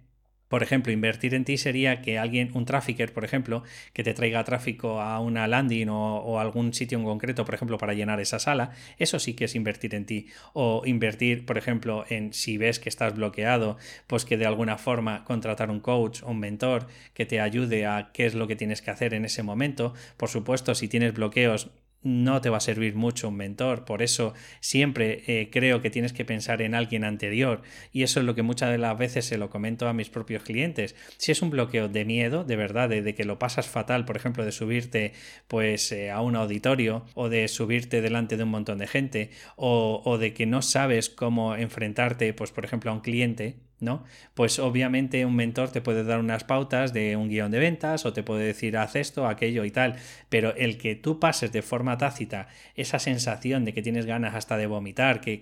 por 0.54 0.62
ejemplo, 0.62 0.92
invertir 0.92 1.34
en 1.34 1.44
ti 1.44 1.56
sería 1.56 2.00
que 2.00 2.16
alguien, 2.16 2.50
un 2.54 2.64
trafficker, 2.64 3.12
por 3.12 3.24
ejemplo, 3.24 3.64
que 3.92 4.04
te 4.04 4.14
traiga 4.14 4.44
tráfico 4.44 5.00
a 5.00 5.18
una 5.18 5.48
landing 5.48 5.88
o, 5.88 6.38
algún 6.38 6.74
sitio 6.74 6.96
en 6.96 7.04
concreto, 7.04 7.44
por 7.44 7.56
ejemplo, 7.56 7.76
para 7.76 7.92
llenar 7.92 8.20
esa 8.20 8.38
sala, 8.38 8.70
eso 8.98 9.18
sí 9.18 9.34
que 9.34 9.46
es 9.46 9.56
invertir 9.56 9.96
en 9.96 10.06
ti. 10.06 10.28
O 10.52 10.82
invertir, 10.84 11.44
por 11.44 11.58
ejemplo, 11.58 12.04
en 12.08 12.32
si 12.32 12.56
ves 12.56 12.78
que 12.78 12.88
estás 12.88 13.16
bloqueado, 13.16 13.78
pues 14.06 14.24
que 14.24 14.36
de 14.36 14.46
alguna 14.46 14.78
forma 14.78 15.24
contratar 15.24 15.70
un 15.70 15.80
coach 15.80 16.22
o 16.22 16.30
un 16.30 16.38
mentor 16.38 16.86
que 17.14 17.26
te 17.26 17.40
ayude 17.40 17.86
a 17.86 18.10
qué 18.12 18.24
es 18.26 18.34
lo 18.34 18.46
que 18.46 18.54
tienes 18.54 18.80
que 18.80 18.92
hacer 18.92 19.12
en 19.14 19.24
ese 19.24 19.42
momento. 19.42 19.94
Por 20.16 20.28
supuesto, 20.28 20.76
si 20.76 20.86
tienes 20.86 21.14
bloqueos, 21.14 21.72
no 22.04 22.40
te 22.40 22.50
va 22.50 22.58
a 22.58 22.60
servir 22.60 22.94
mucho 22.94 23.28
un 23.28 23.36
mentor. 23.36 23.84
Por 23.84 24.02
eso 24.02 24.34
siempre 24.60 25.24
eh, 25.26 25.50
creo 25.50 25.80
que 25.80 25.90
tienes 25.90 26.12
que 26.12 26.24
pensar 26.24 26.62
en 26.62 26.74
alguien 26.74 27.02
anterior. 27.02 27.62
Y 27.92 28.02
eso 28.02 28.20
es 28.20 28.26
lo 28.26 28.34
que 28.34 28.42
muchas 28.42 28.70
de 28.70 28.78
las 28.78 28.96
veces 28.96 29.24
se 29.24 29.38
lo 29.38 29.50
comento 29.50 29.88
a 29.88 29.92
mis 29.92 30.10
propios 30.10 30.42
clientes. 30.42 30.94
Si 31.16 31.32
es 31.32 31.42
un 31.42 31.50
bloqueo 31.50 31.88
de 31.88 32.04
miedo, 32.04 32.44
de 32.44 32.56
verdad, 32.56 32.88
de, 32.88 33.14
que 33.14 33.24
lo 33.24 33.38
pasas 33.38 33.66
fatal, 33.66 34.04
por 34.04 34.16
ejemplo, 34.16 34.44
de 34.44 34.52
subirte 34.52 35.12
pues 35.48 35.90
eh, 35.92 36.10
a 36.10 36.20
un 36.20 36.36
auditorio 36.36 37.06
o 37.14 37.28
de 37.28 37.48
subirte 37.48 38.02
delante 38.02 38.36
de 38.36 38.44
un 38.44 38.50
montón 38.50 38.78
de 38.78 38.86
gente 38.86 39.30
o, 39.56 40.02
o 40.04 40.18
de 40.18 40.34
que 40.34 40.46
no 40.46 40.62
sabes 40.62 41.08
cómo 41.08 41.56
enfrentarte, 41.56 42.34
pues 42.34 42.52
por 42.52 42.64
ejemplo, 42.64 42.90
a 42.90 42.94
un 42.94 43.00
cliente, 43.00 43.56
¿no? 43.84 44.04
Pues 44.34 44.58
obviamente 44.58 45.24
un 45.24 45.36
mentor 45.36 45.70
te 45.70 45.80
puede 45.80 46.04
dar 46.04 46.20
unas 46.20 46.44
pautas 46.44 46.92
de 46.92 47.16
un 47.16 47.28
guion 47.28 47.50
de 47.50 47.58
ventas 47.58 48.06
o 48.06 48.12
te 48.12 48.22
puede 48.22 48.44
decir 48.44 48.76
haz 48.76 48.96
esto, 48.96 49.26
aquello 49.26 49.64
y 49.64 49.70
tal, 49.70 49.96
pero 50.28 50.54
el 50.56 50.78
que 50.78 50.96
tú 50.96 51.20
pases 51.20 51.52
de 51.52 51.62
forma 51.62 51.98
tácita 51.98 52.48
esa 52.74 52.98
sensación 52.98 53.64
de 53.64 53.74
que 53.74 53.82
tienes 53.82 54.06
ganas 54.06 54.34
hasta 54.34 54.56
de 54.56 54.66
vomitar, 54.66 55.20
que, 55.20 55.38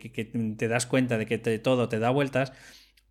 te 0.56 0.68
das 0.68 0.86
cuenta 0.86 1.18
de 1.18 1.26
que 1.26 1.38
todo 1.38 1.88
te 1.88 1.98
da 1.98 2.10
vueltas, 2.10 2.52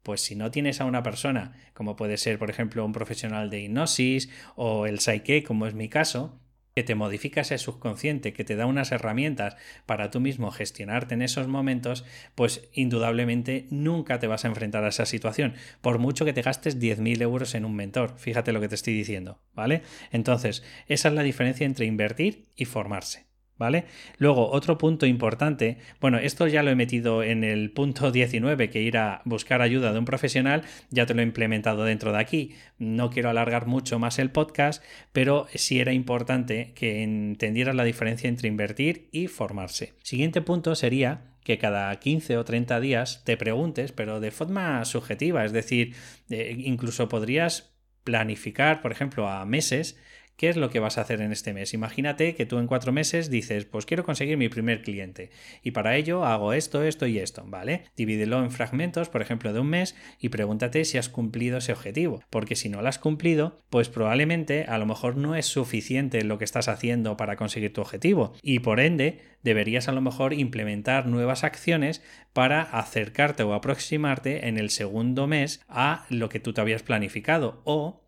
pues 0.03 0.21
si 0.21 0.35
no 0.35 0.51
tienes 0.51 0.81
a 0.81 0.85
una 0.85 1.03
persona, 1.03 1.53
como 1.73 1.95
puede 1.95 2.17
ser 2.17 2.39
por 2.39 2.49
ejemplo 2.49 2.85
un 2.85 2.91
profesional 2.91 3.49
de 3.49 3.61
hipnosis 3.61 4.29
o 4.55 4.87
el 4.87 4.99
Psyche, 4.99 5.43
como 5.43 5.67
es 5.67 5.73
mi 5.73 5.89
caso, 5.89 6.40
que 6.75 6.83
te 6.83 6.95
modifica 6.95 7.41
ese 7.41 7.57
subconsciente, 7.57 8.33
que 8.33 8.43
te 8.43 8.55
da 8.55 8.65
unas 8.65 8.91
herramientas 8.91 9.57
para 9.85 10.11
tú 10.11 10.19
mismo 10.19 10.51
gestionarte 10.51 11.13
en 11.13 11.21
esos 11.21 11.47
momentos, 11.47 12.05
pues 12.35 12.69
indudablemente 12.73 13.67
nunca 13.69 14.19
te 14.19 14.27
vas 14.27 14.45
a 14.45 14.47
enfrentar 14.47 14.83
a 14.83 14.89
esa 14.89 15.05
situación, 15.05 15.55
por 15.81 15.99
mucho 15.99 16.25
que 16.25 16.33
te 16.33 16.41
gastes 16.41 16.79
10.000 16.79 17.21
euros 17.21 17.55
en 17.55 17.65
un 17.65 17.75
mentor, 17.75 18.17
fíjate 18.17 18.51
lo 18.51 18.61
que 18.61 18.69
te 18.69 18.75
estoy 18.75 18.93
diciendo, 18.93 19.41
¿vale? 19.53 19.81
Entonces, 20.11 20.63
esa 20.87 21.09
es 21.09 21.13
la 21.13 21.23
diferencia 21.23 21.65
entre 21.65 21.85
invertir 21.85 22.47
y 22.55 22.65
formarse. 22.65 23.30
¿Vale? 23.61 23.85
Luego, 24.17 24.49
otro 24.49 24.79
punto 24.79 25.05
importante, 25.05 25.77
bueno, 25.99 26.17
esto 26.17 26.47
ya 26.47 26.63
lo 26.63 26.71
he 26.71 26.75
metido 26.75 27.21
en 27.21 27.43
el 27.43 27.69
punto 27.69 28.11
19, 28.11 28.71
que 28.71 28.81
ir 28.81 28.97
a 28.97 29.21
buscar 29.23 29.61
ayuda 29.61 29.93
de 29.93 29.99
un 29.99 30.05
profesional, 30.05 30.63
ya 30.89 31.05
te 31.05 31.13
lo 31.13 31.21
he 31.21 31.25
implementado 31.25 31.83
dentro 31.83 32.11
de 32.11 32.17
aquí. 32.17 32.55
No 32.79 33.11
quiero 33.11 33.29
alargar 33.29 33.67
mucho 33.67 33.99
más 33.99 34.17
el 34.17 34.31
podcast, 34.31 34.83
pero 35.11 35.45
sí 35.53 35.79
era 35.79 35.93
importante 35.93 36.71
que 36.73 37.03
entendieras 37.03 37.75
la 37.75 37.83
diferencia 37.83 38.27
entre 38.27 38.47
invertir 38.47 39.09
y 39.11 39.27
formarse. 39.27 39.93
Siguiente 40.01 40.41
punto 40.41 40.73
sería 40.73 41.21
que 41.43 41.59
cada 41.59 41.95
15 41.99 42.37
o 42.37 42.43
30 42.43 42.79
días 42.79 43.21
te 43.25 43.37
preguntes, 43.37 43.91
pero 43.91 44.19
de 44.19 44.31
forma 44.31 44.83
subjetiva, 44.85 45.45
es 45.45 45.51
decir, 45.51 45.93
eh, 46.31 46.55
incluso 46.57 47.07
podrías 47.07 47.75
planificar, 48.03 48.81
por 48.81 48.91
ejemplo, 48.91 49.29
a 49.29 49.45
meses, 49.45 49.99
¿Qué 50.41 50.49
es 50.49 50.57
lo 50.57 50.71
que 50.71 50.79
vas 50.79 50.97
a 50.97 51.01
hacer 51.01 51.21
en 51.21 51.31
este 51.31 51.53
mes? 51.53 51.75
Imagínate 51.75 52.33
que 52.33 52.47
tú 52.47 52.57
en 52.57 52.65
cuatro 52.65 52.91
meses 52.91 53.29
dices, 53.29 53.65
pues 53.65 53.85
quiero 53.85 54.03
conseguir 54.03 54.37
mi 54.37 54.49
primer 54.49 54.81
cliente 54.81 55.29
y 55.61 55.69
para 55.69 55.95
ello 55.95 56.25
hago 56.25 56.53
esto, 56.53 56.81
esto 56.81 57.05
y 57.05 57.19
esto, 57.19 57.43
¿vale? 57.45 57.83
Divídelo 57.95 58.43
en 58.43 58.49
fragmentos, 58.49 59.07
por 59.07 59.21
ejemplo, 59.21 59.53
de 59.53 59.59
un 59.59 59.67
mes 59.67 59.95
y 60.19 60.29
pregúntate 60.29 60.83
si 60.83 60.97
has 60.97 61.09
cumplido 61.09 61.59
ese 61.59 61.73
objetivo, 61.73 62.23
porque 62.31 62.55
si 62.55 62.69
no 62.69 62.81
lo 62.81 62.89
has 62.89 62.97
cumplido, 62.97 63.61
pues 63.69 63.89
probablemente 63.89 64.63
a 64.63 64.79
lo 64.79 64.87
mejor 64.87 65.15
no 65.15 65.35
es 65.35 65.45
suficiente 65.45 66.23
lo 66.23 66.39
que 66.39 66.45
estás 66.45 66.69
haciendo 66.69 67.17
para 67.17 67.35
conseguir 67.35 67.71
tu 67.71 67.81
objetivo 67.81 68.33
y 68.41 68.61
por 68.61 68.79
ende 68.79 69.19
deberías 69.43 69.89
a 69.89 69.91
lo 69.91 70.01
mejor 70.01 70.33
implementar 70.33 71.05
nuevas 71.05 71.43
acciones 71.43 72.01
para 72.33 72.63
acercarte 72.63 73.43
o 73.43 73.53
aproximarte 73.53 74.47
en 74.47 74.57
el 74.57 74.71
segundo 74.71 75.27
mes 75.27 75.61
a 75.67 76.07
lo 76.09 76.29
que 76.29 76.39
tú 76.39 76.51
te 76.51 76.61
habías 76.61 76.81
planificado 76.81 77.61
o 77.63 78.01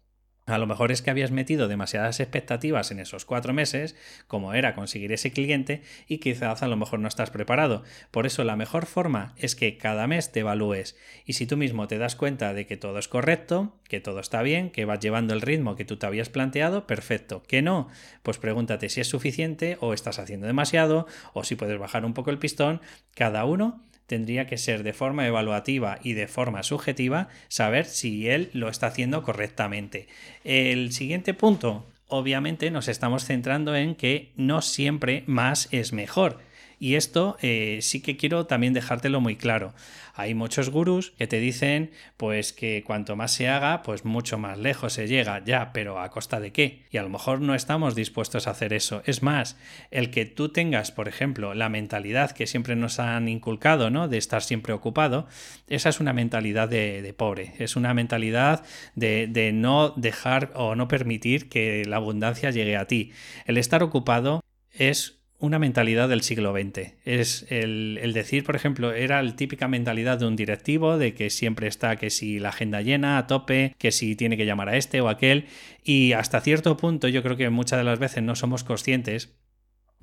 a 0.45 0.57
lo 0.57 0.67
mejor 0.67 0.91
es 0.91 1.01
que 1.01 1.09
habías 1.09 1.31
metido 1.31 1.67
demasiadas 1.67 2.19
expectativas 2.19 2.91
en 2.91 2.99
esos 2.99 3.23
cuatro 3.23 3.53
meses, 3.53 3.95
como 4.27 4.53
era 4.53 4.75
conseguir 4.75 5.13
ese 5.13 5.31
cliente, 5.31 5.81
y 6.07 6.17
quizás 6.17 6.63
a 6.63 6.67
lo 6.67 6.75
mejor 6.75 6.99
no 6.99 7.07
estás 7.07 7.29
preparado. 7.29 7.83
Por 8.11 8.25
eso 8.25 8.43
la 8.43 8.57
mejor 8.57 8.85
forma 8.85 9.33
es 9.37 9.55
que 9.55 9.77
cada 9.77 10.05
mes 10.05 10.31
te 10.31 10.41
evalúes. 10.41 10.97
Y 11.25 11.33
si 11.33 11.47
tú 11.47 11.55
mismo 11.55 11.87
te 11.87 11.97
das 11.97 12.15
cuenta 12.15 12.53
de 12.53 12.65
que 12.65 12.75
todo 12.75 12.99
es 12.99 13.07
correcto, 13.07 13.73
que 13.87 14.01
todo 14.01 14.19
está 14.19 14.41
bien, 14.41 14.69
que 14.69 14.85
vas 14.85 14.99
llevando 14.99 15.33
el 15.33 15.41
ritmo 15.41 15.75
que 15.75 15.85
tú 15.85 15.97
te 15.97 16.07
habías 16.07 16.29
planteado, 16.29 16.87
perfecto. 16.87 17.43
Que 17.43 17.61
no, 17.61 17.87
pues 18.21 18.37
pregúntate 18.37 18.89
si 18.89 18.99
es 18.99 19.07
suficiente 19.07 19.77
o 19.79 19.93
estás 19.93 20.19
haciendo 20.19 20.45
demasiado, 20.47 21.07
o 21.33 21.43
si 21.43 21.55
puedes 21.55 21.79
bajar 21.79 22.03
un 22.03 22.13
poco 22.13 22.31
el 22.31 22.39
pistón. 22.39 22.81
Cada 23.15 23.45
uno 23.45 23.81
tendría 24.07 24.47
que 24.47 24.57
ser 24.57 24.83
de 24.83 24.93
forma 24.93 25.27
evaluativa 25.27 25.99
y 26.03 26.13
de 26.13 26.27
forma 26.27 26.63
subjetiva 26.63 27.29
saber 27.47 27.85
si 27.85 28.29
él 28.29 28.49
lo 28.53 28.69
está 28.69 28.87
haciendo 28.87 29.23
correctamente. 29.23 30.07
El 30.43 30.91
siguiente 30.91 31.33
punto, 31.33 31.87
obviamente 32.07 32.71
nos 32.71 32.87
estamos 32.87 33.25
centrando 33.25 33.75
en 33.75 33.95
que 33.95 34.31
no 34.35 34.61
siempre 34.61 35.23
más 35.27 35.67
es 35.71 35.93
mejor. 35.93 36.39
Y 36.83 36.95
esto 36.95 37.37
eh, 37.41 37.79
sí 37.81 38.01
que 38.01 38.17
quiero 38.17 38.45
también 38.45 38.73
dejártelo 38.73 39.21
muy 39.21 39.37
claro. 39.37 39.73
Hay 40.15 40.33
muchos 40.33 40.69
gurús 40.69 41.11
que 41.11 41.27
te 41.27 41.39
dicen 41.39 41.91
pues 42.17 42.51
que 42.51 42.83
cuanto 42.85 43.15
más 43.15 43.31
se 43.31 43.47
haga, 43.47 43.83
pues 43.83 44.03
mucho 44.03 44.37
más 44.37 44.57
lejos 44.59 44.91
se 44.91 45.07
llega, 45.07 45.41
ya, 45.45 45.71
pero 45.71 46.01
¿a 46.01 46.09
costa 46.09 46.41
de 46.41 46.51
qué? 46.51 46.83
Y 46.91 46.97
a 46.97 47.03
lo 47.03 47.07
mejor 47.07 47.39
no 47.39 47.55
estamos 47.55 47.95
dispuestos 47.95 48.47
a 48.47 48.51
hacer 48.51 48.73
eso. 48.73 49.01
Es 49.05 49.23
más, 49.23 49.57
el 49.91 50.11
que 50.11 50.25
tú 50.25 50.49
tengas, 50.49 50.91
por 50.91 51.07
ejemplo, 51.07 51.53
la 51.53 51.69
mentalidad 51.69 52.31
que 52.31 52.47
siempre 52.47 52.75
nos 52.75 52.99
han 52.99 53.29
inculcado, 53.29 53.89
¿no? 53.89 54.09
De 54.09 54.17
estar 54.17 54.43
siempre 54.43 54.73
ocupado, 54.73 55.25
esa 55.69 55.87
es 55.87 56.01
una 56.01 56.11
mentalidad 56.11 56.67
de, 56.67 57.01
de 57.01 57.13
pobre, 57.13 57.53
es 57.59 57.77
una 57.77 57.93
mentalidad 57.93 58.65
de, 58.95 59.27
de 59.27 59.53
no 59.53 59.91
dejar 59.91 60.51
o 60.55 60.75
no 60.75 60.89
permitir 60.89 61.47
que 61.47 61.85
la 61.85 61.95
abundancia 61.95 62.51
llegue 62.51 62.75
a 62.75 62.87
ti. 62.87 63.13
El 63.45 63.57
estar 63.57 63.83
ocupado 63.83 64.43
es 64.73 65.22
una 65.43 65.59
mentalidad 65.59 66.07
del 66.07 66.21
siglo 66.21 66.53
XX. 66.53 66.93
Es 67.03 67.45
el, 67.49 68.13
decir, 68.13 68.45
por 68.45 68.55
ejemplo, 68.55 68.93
era 68.93 69.21
la 69.21 69.35
típica 69.35 69.67
mentalidad 69.67 70.17
de 70.17 70.25
un 70.25 70.37
directivo, 70.37 70.97
de 70.97 71.13
que 71.13 71.29
siempre 71.29 71.67
está 71.67 71.97
que 71.97 72.09
si 72.11 72.39
la 72.39 72.49
agenda 72.49 72.81
llena, 72.81 73.17
a 73.17 73.27
tope, 73.27 73.75
que 73.77 73.91
si 73.91 74.15
tiene 74.15 74.37
que 74.37 74.45
llamar 74.45 74.69
a 74.69 74.77
este 74.77 75.01
o 75.01 75.09
aquel. 75.09 75.47
Y 75.83 76.13
hasta 76.13 76.39
cierto 76.39 76.77
punto 76.77 77.09
yo 77.09 77.21
creo 77.23 77.35
que 77.35 77.49
muchas 77.49 77.77
de 77.77 77.83
las 77.83 77.99
veces 77.99 78.23
no 78.23 78.37
somos 78.37 78.63
conscientes 78.63 79.35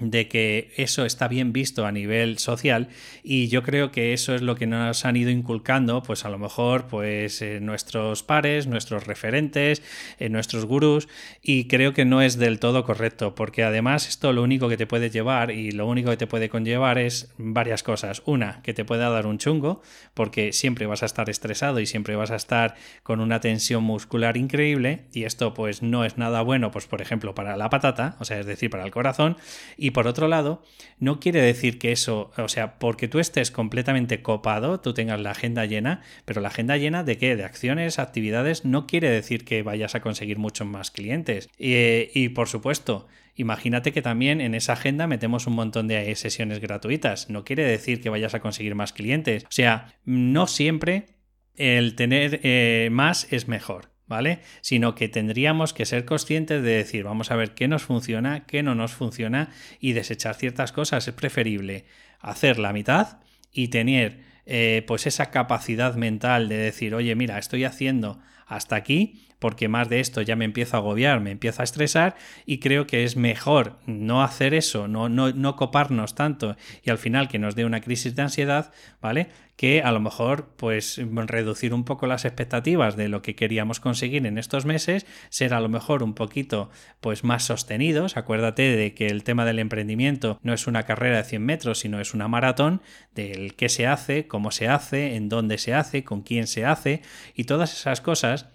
de 0.00 0.28
que 0.28 0.72
eso 0.76 1.04
está 1.04 1.28
bien 1.28 1.52
visto 1.52 1.86
a 1.86 1.92
nivel 1.92 2.38
social 2.38 2.88
y 3.22 3.48
yo 3.48 3.62
creo 3.62 3.92
que 3.92 4.12
eso 4.12 4.34
es 4.34 4.42
lo 4.42 4.56
que 4.56 4.66
nos 4.66 5.04
han 5.04 5.16
ido 5.16 5.30
inculcando 5.30 6.02
pues 6.02 6.24
a 6.24 6.30
lo 6.30 6.38
mejor 6.38 6.86
pues 6.86 7.42
eh, 7.42 7.60
nuestros 7.60 8.22
pares, 8.22 8.66
nuestros 8.66 9.06
referentes, 9.06 9.82
eh, 10.18 10.28
nuestros 10.28 10.64
gurús 10.64 11.08
y 11.42 11.68
creo 11.68 11.94
que 11.94 12.04
no 12.04 12.22
es 12.22 12.38
del 12.38 12.58
todo 12.58 12.84
correcto 12.84 13.34
porque 13.34 13.62
además 13.62 14.08
esto 14.08 14.32
lo 14.32 14.42
único 14.42 14.68
que 14.68 14.76
te 14.76 14.86
puede 14.86 15.10
llevar 15.10 15.50
y 15.50 15.70
lo 15.70 15.86
único 15.86 16.10
que 16.10 16.16
te 16.16 16.26
puede 16.26 16.48
conllevar 16.48 16.98
es 16.98 17.32
varias 17.36 17.82
cosas. 17.82 18.22
Una, 18.24 18.62
que 18.62 18.74
te 18.74 18.84
pueda 18.84 19.10
dar 19.10 19.26
un 19.26 19.38
chungo 19.38 19.82
porque 20.14 20.52
siempre 20.52 20.86
vas 20.86 21.02
a 21.02 21.06
estar 21.06 21.28
estresado 21.30 21.80
y 21.80 21.86
siempre 21.86 22.16
vas 22.16 22.30
a 22.30 22.36
estar 22.36 22.74
con 23.02 23.20
una 23.20 23.40
tensión 23.40 23.84
muscular 23.84 24.36
increíble 24.36 25.04
y 25.12 25.24
esto 25.24 25.54
pues 25.54 25.82
no 25.82 26.04
es 26.04 26.18
nada 26.18 26.42
bueno 26.42 26.70
pues 26.70 26.86
por 26.86 27.02
ejemplo 27.02 27.34
para 27.34 27.56
la 27.56 27.70
patata, 27.70 28.16
o 28.18 28.24
sea 28.24 28.40
es 28.40 28.46
decir 28.46 28.70
para 28.70 28.84
el 28.84 28.90
corazón 28.90 29.36
y 29.76 29.89
y 29.90 29.92
por 29.92 30.06
otro 30.06 30.28
lado, 30.28 30.62
no 31.00 31.18
quiere 31.18 31.42
decir 31.42 31.80
que 31.80 31.90
eso, 31.90 32.30
o 32.36 32.48
sea, 32.48 32.78
porque 32.78 33.08
tú 33.08 33.18
estés 33.18 33.50
completamente 33.50 34.22
copado, 34.22 34.78
tú 34.78 34.94
tengas 34.94 35.20
la 35.20 35.32
agenda 35.32 35.64
llena, 35.66 36.02
pero 36.24 36.40
la 36.40 36.46
agenda 36.46 36.76
llena 36.76 37.02
de 37.02 37.18
qué? 37.18 37.34
De 37.34 37.42
acciones, 37.42 37.98
actividades, 37.98 38.64
no 38.64 38.86
quiere 38.86 39.10
decir 39.10 39.44
que 39.44 39.64
vayas 39.64 39.96
a 39.96 40.00
conseguir 40.00 40.38
muchos 40.38 40.68
más 40.68 40.92
clientes. 40.92 41.48
Y, 41.58 42.08
y 42.14 42.28
por 42.30 42.48
supuesto, 42.48 43.08
Imagínate 43.36 43.92
que 43.92 44.02
también 44.02 44.42
en 44.42 44.54
esa 44.54 44.74
agenda 44.74 45.06
metemos 45.06 45.46
un 45.46 45.54
montón 45.54 45.88
de 45.88 46.14
sesiones 46.14 46.60
gratuitas. 46.60 47.30
No 47.30 47.44
quiere 47.44 47.64
decir 47.64 48.02
que 48.02 48.10
vayas 48.10 48.34
a 48.34 48.40
conseguir 48.40 48.74
más 48.74 48.92
clientes. 48.92 49.44
O 49.44 49.52
sea, 49.52 49.94
no 50.04 50.46
siempre 50.46 51.14
el 51.54 51.94
tener 51.94 52.40
eh, 52.42 52.90
más 52.92 53.32
es 53.32 53.48
mejor. 53.48 53.89
¿Vale? 54.10 54.40
Sino 54.60 54.96
que 54.96 55.08
tendríamos 55.08 55.72
que 55.72 55.86
ser 55.86 56.04
conscientes 56.04 56.62
de 56.62 56.70
decir, 56.72 57.04
vamos 57.04 57.30
a 57.30 57.36
ver 57.36 57.54
qué 57.54 57.68
nos 57.68 57.84
funciona, 57.84 58.44
qué 58.44 58.62
no 58.64 58.74
nos 58.74 58.92
funciona 58.92 59.50
y 59.78 59.92
desechar 59.92 60.34
ciertas 60.34 60.72
cosas. 60.72 61.06
Es 61.06 61.14
preferible 61.14 61.84
hacer 62.18 62.58
la 62.58 62.72
mitad 62.72 63.20
y 63.52 63.68
tener 63.68 64.18
eh, 64.46 64.84
pues 64.88 65.06
esa 65.06 65.30
capacidad 65.30 65.94
mental 65.94 66.48
de 66.48 66.56
decir, 66.56 66.92
oye, 66.94 67.14
mira, 67.14 67.38
estoy 67.38 67.62
haciendo 67.62 68.20
hasta 68.46 68.74
aquí 68.74 69.28
porque 69.40 69.68
más 69.68 69.88
de 69.88 69.98
esto 69.98 70.22
ya 70.22 70.36
me 70.36 70.44
empiezo 70.44 70.76
a 70.76 70.80
agobiar, 70.80 71.20
me 71.20 71.32
empiezo 71.32 71.62
a 71.62 71.64
estresar 71.64 72.14
y 72.46 72.58
creo 72.58 72.86
que 72.86 73.02
es 73.02 73.16
mejor 73.16 73.78
no 73.86 74.22
hacer 74.22 74.54
eso, 74.54 74.86
no, 74.86 75.08
no, 75.08 75.32
no 75.32 75.56
coparnos 75.56 76.14
tanto 76.14 76.56
y 76.84 76.90
al 76.90 76.98
final 76.98 77.26
que 77.26 77.40
nos 77.40 77.56
dé 77.56 77.64
una 77.64 77.80
crisis 77.80 78.14
de 78.14 78.22
ansiedad, 78.22 78.72
¿vale? 79.00 79.28
Que 79.56 79.82
a 79.82 79.92
lo 79.92 80.00
mejor 80.00 80.54
pues 80.56 81.00
reducir 81.26 81.74
un 81.74 81.84
poco 81.84 82.06
las 82.06 82.24
expectativas 82.24 82.96
de 82.96 83.08
lo 83.08 83.22
que 83.22 83.34
queríamos 83.34 83.80
conseguir 83.80 84.26
en 84.26 84.38
estos 84.38 84.64
meses, 84.64 85.06
ser 85.30 85.54
a 85.54 85.60
lo 85.60 85.68
mejor 85.68 86.02
un 86.02 86.14
poquito 86.14 86.70
pues 87.00 87.24
más 87.24 87.44
sostenidos, 87.44 88.16
acuérdate 88.16 88.76
de 88.76 88.94
que 88.94 89.06
el 89.06 89.24
tema 89.24 89.44
del 89.44 89.58
emprendimiento 89.58 90.38
no 90.42 90.52
es 90.52 90.66
una 90.66 90.84
carrera 90.84 91.18
de 91.18 91.24
100 91.24 91.44
metros, 91.44 91.78
sino 91.80 92.00
es 92.00 92.14
una 92.14 92.28
maratón 92.28 92.82
del 93.14 93.54
qué 93.54 93.68
se 93.68 93.86
hace, 93.86 94.28
cómo 94.28 94.50
se 94.50 94.68
hace, 94.68 95.16
en 95.16 95.28
dónde 95.28 95.58
se 95.58 95.74
hace, 95.74 96.04
con 96.04 96.22
quién 96.22 96.46
se 96.46 96.64
hace 96.64 97.02
y 97.34 97.44
todas 97.44 97.72
esas 97.72 98.00
cosas 98.00 98.48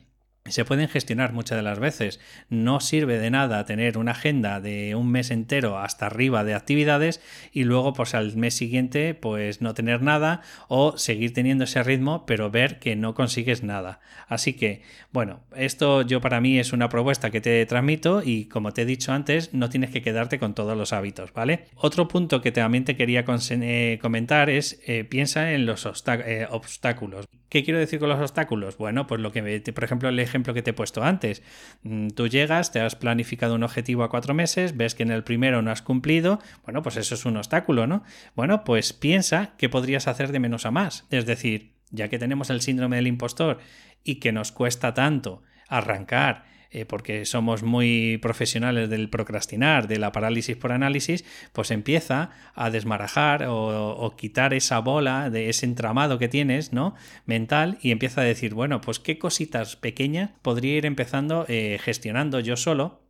se 0.48 0.64
pueden 0.64 0.88
gestionar 0.88 1.34
muchas 1.34 1.58
de 1.58 1.64
las 1.64 1.80
veces. 1.80 2.20
No 2.50 2.80
sirve 2.80 3.18
de 3.18 3.32
nada 3.32 3.66
tener 3.66 3.98
una 3.98 4.12
agenda 4.12 4.62
de 4.62 4.94
un 4.94 5.10
mes 5.10 5.32
entero 5.32 5.80
hasta 5.80 6.06
arriba 6.06 6.44
de 6.44 6.54
actividades 6.54 7.20
y 7.52 7.64
luego 7.64 7.94
pues 7.94 8.14
al 8.14 8.36
mes 8.38 8.54
siguiente 8.54 9.16
pues 9.16 9.62
no 9.62 9.74
tener 9.74 10.04
nada 10.04 10.42
o 10.68 11.00
seguir 11.00 11.34
teniendo 11.34 11.64
ese 11.64 11.82
ritmo 11.82 12.28
pero 12.28 12.52
ver 12.52 12.78
que 12.78 12.96
no 12.96 13.16
consigues 13.16 13.64
nada. 13.64 14.02
Así 14.28 14.54
que 14.54 14.84
bueno, 15.12 15.40
esto 15.56 16.04
yo 16.04 16.22
para 16.22 16.40
mí 16.42 16.60
es 16.60 16.74
una 16.74 16.90
propuesta 16.90 17.32
que 17.32 17.42
te 17.42 17.66
transmito 17.66 18.22
y 18.24 18.46
como 18.46 18.72
te 18.72 18.84
he 18.84 18.86
dicho 18.86 19.14
antes 19.14 19.52
no 19.52 19.72
tienes 19.72 19.90
que 19.90 20.04
quedarte 20.04 20.38
con 20.38 20.54
todos 20.54 20.78
los 20.78 20.94
hábitos, 20.94 21.34
¿vale? 21.34 21.66
Otro 21.76 22.08
punto 22.08 22.42
que 22.42 22.52
también 22.52 22.86
te 22.86 22.96
quería 22.96 23.26
eh, 23.28 24.00
comentar 24.00 24.52
es 24.52 24.80
eh, 24.86 25.06
piensa 25.06 25.54
en 25.54 25.66
los 25.66 25.88
eh, 25.88 26.48
obstáculos. 26.52 27.26
¿Qué 27.50 27.64
quiero 27.64 27.80
decir 27.80 28.00
con 28.00 28.10
los 28.10 28.20
obstáculos? 28.20 28.78
Bueno, 28.78 29.08
pues 29.08 29.22
lo 29.22 29.32
que, 29.32 29.62
por 29.74 29.84
ejemplo, 29.86 30.10
el 30.10 30.20
ejemplo 30.36 30.54
que 30.54 30.62
te 30.62 30.72
he 30.72 30.74
puesto 30.74 31.04
antes. 31.04 31.42
Mm, 31.84 32.10
tú 32.10 32.28
llegas, 32.28 32.72
te 32.72 32.82
has 32.82 32.96
planificado 32.96 33.56
un 33.56 33.64
objetivo 33.64 34.04
a 34.04 34.10
cuatro 34.10 34.34
meses, 34.34 34.76
ves 34.76 34.94
que 34.94 35.04
en 35.04 35.12
el 35.12 35.24
primero 35.24 35.62
no 35.62 35.72
has 35.72 35.82
cumplido, 35.82 36.40
bueno, 36.64 36.82
pues 36.82 36.98
eso 36.98 37.16
es 37.16 37.26
un 37.26 37.38
obstáculo, 37.38 37.88
¿no? 37.88 38.04
Bueno, 38.36 38.64
pues 38.66 38.92
piensa 38.92 39.54
qué 39.58 39.70
podrías 39.70 40.08
hacer 40.08 40.32
de 40.32 40.40
menos 40.40 40.66
a 40.66 40.72
más. 40.72 41.06
Es 41.10 41.26
decir, 41.26 41.74
ya 41.90 42.10
que 42.10 42.20
tenemos 42.20 42.50
el 42.50 42.62
síndrome 42.62 42.98
del 42.98 43.08
impostor 43.08 43.60
y 44.04 44.16
que 44.16 44.34
nos 44.34 44.52
cuesta 44.52 44.94
tanto 44.94 45.42
arrancar, 45.70 46.44
eh, 46.76 46.86
porque 46.86 47.24
somos 47.24 47.64
muy 47.64 48.18
profesionales 48.22 48.90
del 48.90 49.10
procrastinar, 49.10 49.88
de 49.88 49.98
la 49.98 50.12
parálisis 50.12 50.58
por 50.58 50.74
análisis, 50.74 51.24
pues 51.54 51.72
empieza 51.72 52.32
a 52.54 52.70
desmarajar 52.70 53.46
o, 53.48 54.14
quitar 54.18 54.54
esa 54.54 54.80
bola 54.80 55.30
de 55.30 55.48
ese 55.48 55.66
entramado 55.66 56.20
que 56.20 56.28
tienes, 56.28 56.74
¿no? 56.74 56.94
Mental 57.26 57.78
y 57.82 57.92
empieza 57.92 58.20
a 58.20 58.24
decir, 58.26 58.54
bueno, 58.54 58.82
pues 58.82 59.00
qué 59.00 59.18
cositas 59.18 59.78
pequeñas 59.78 60.32
podría 60.42 60.76
ir 60.76 60.86
empezando 60.86 61.46
eh, 61.48 61.80
gestionando 61.82 62.42
yo 62.42 62.58
solo 62.58 63.05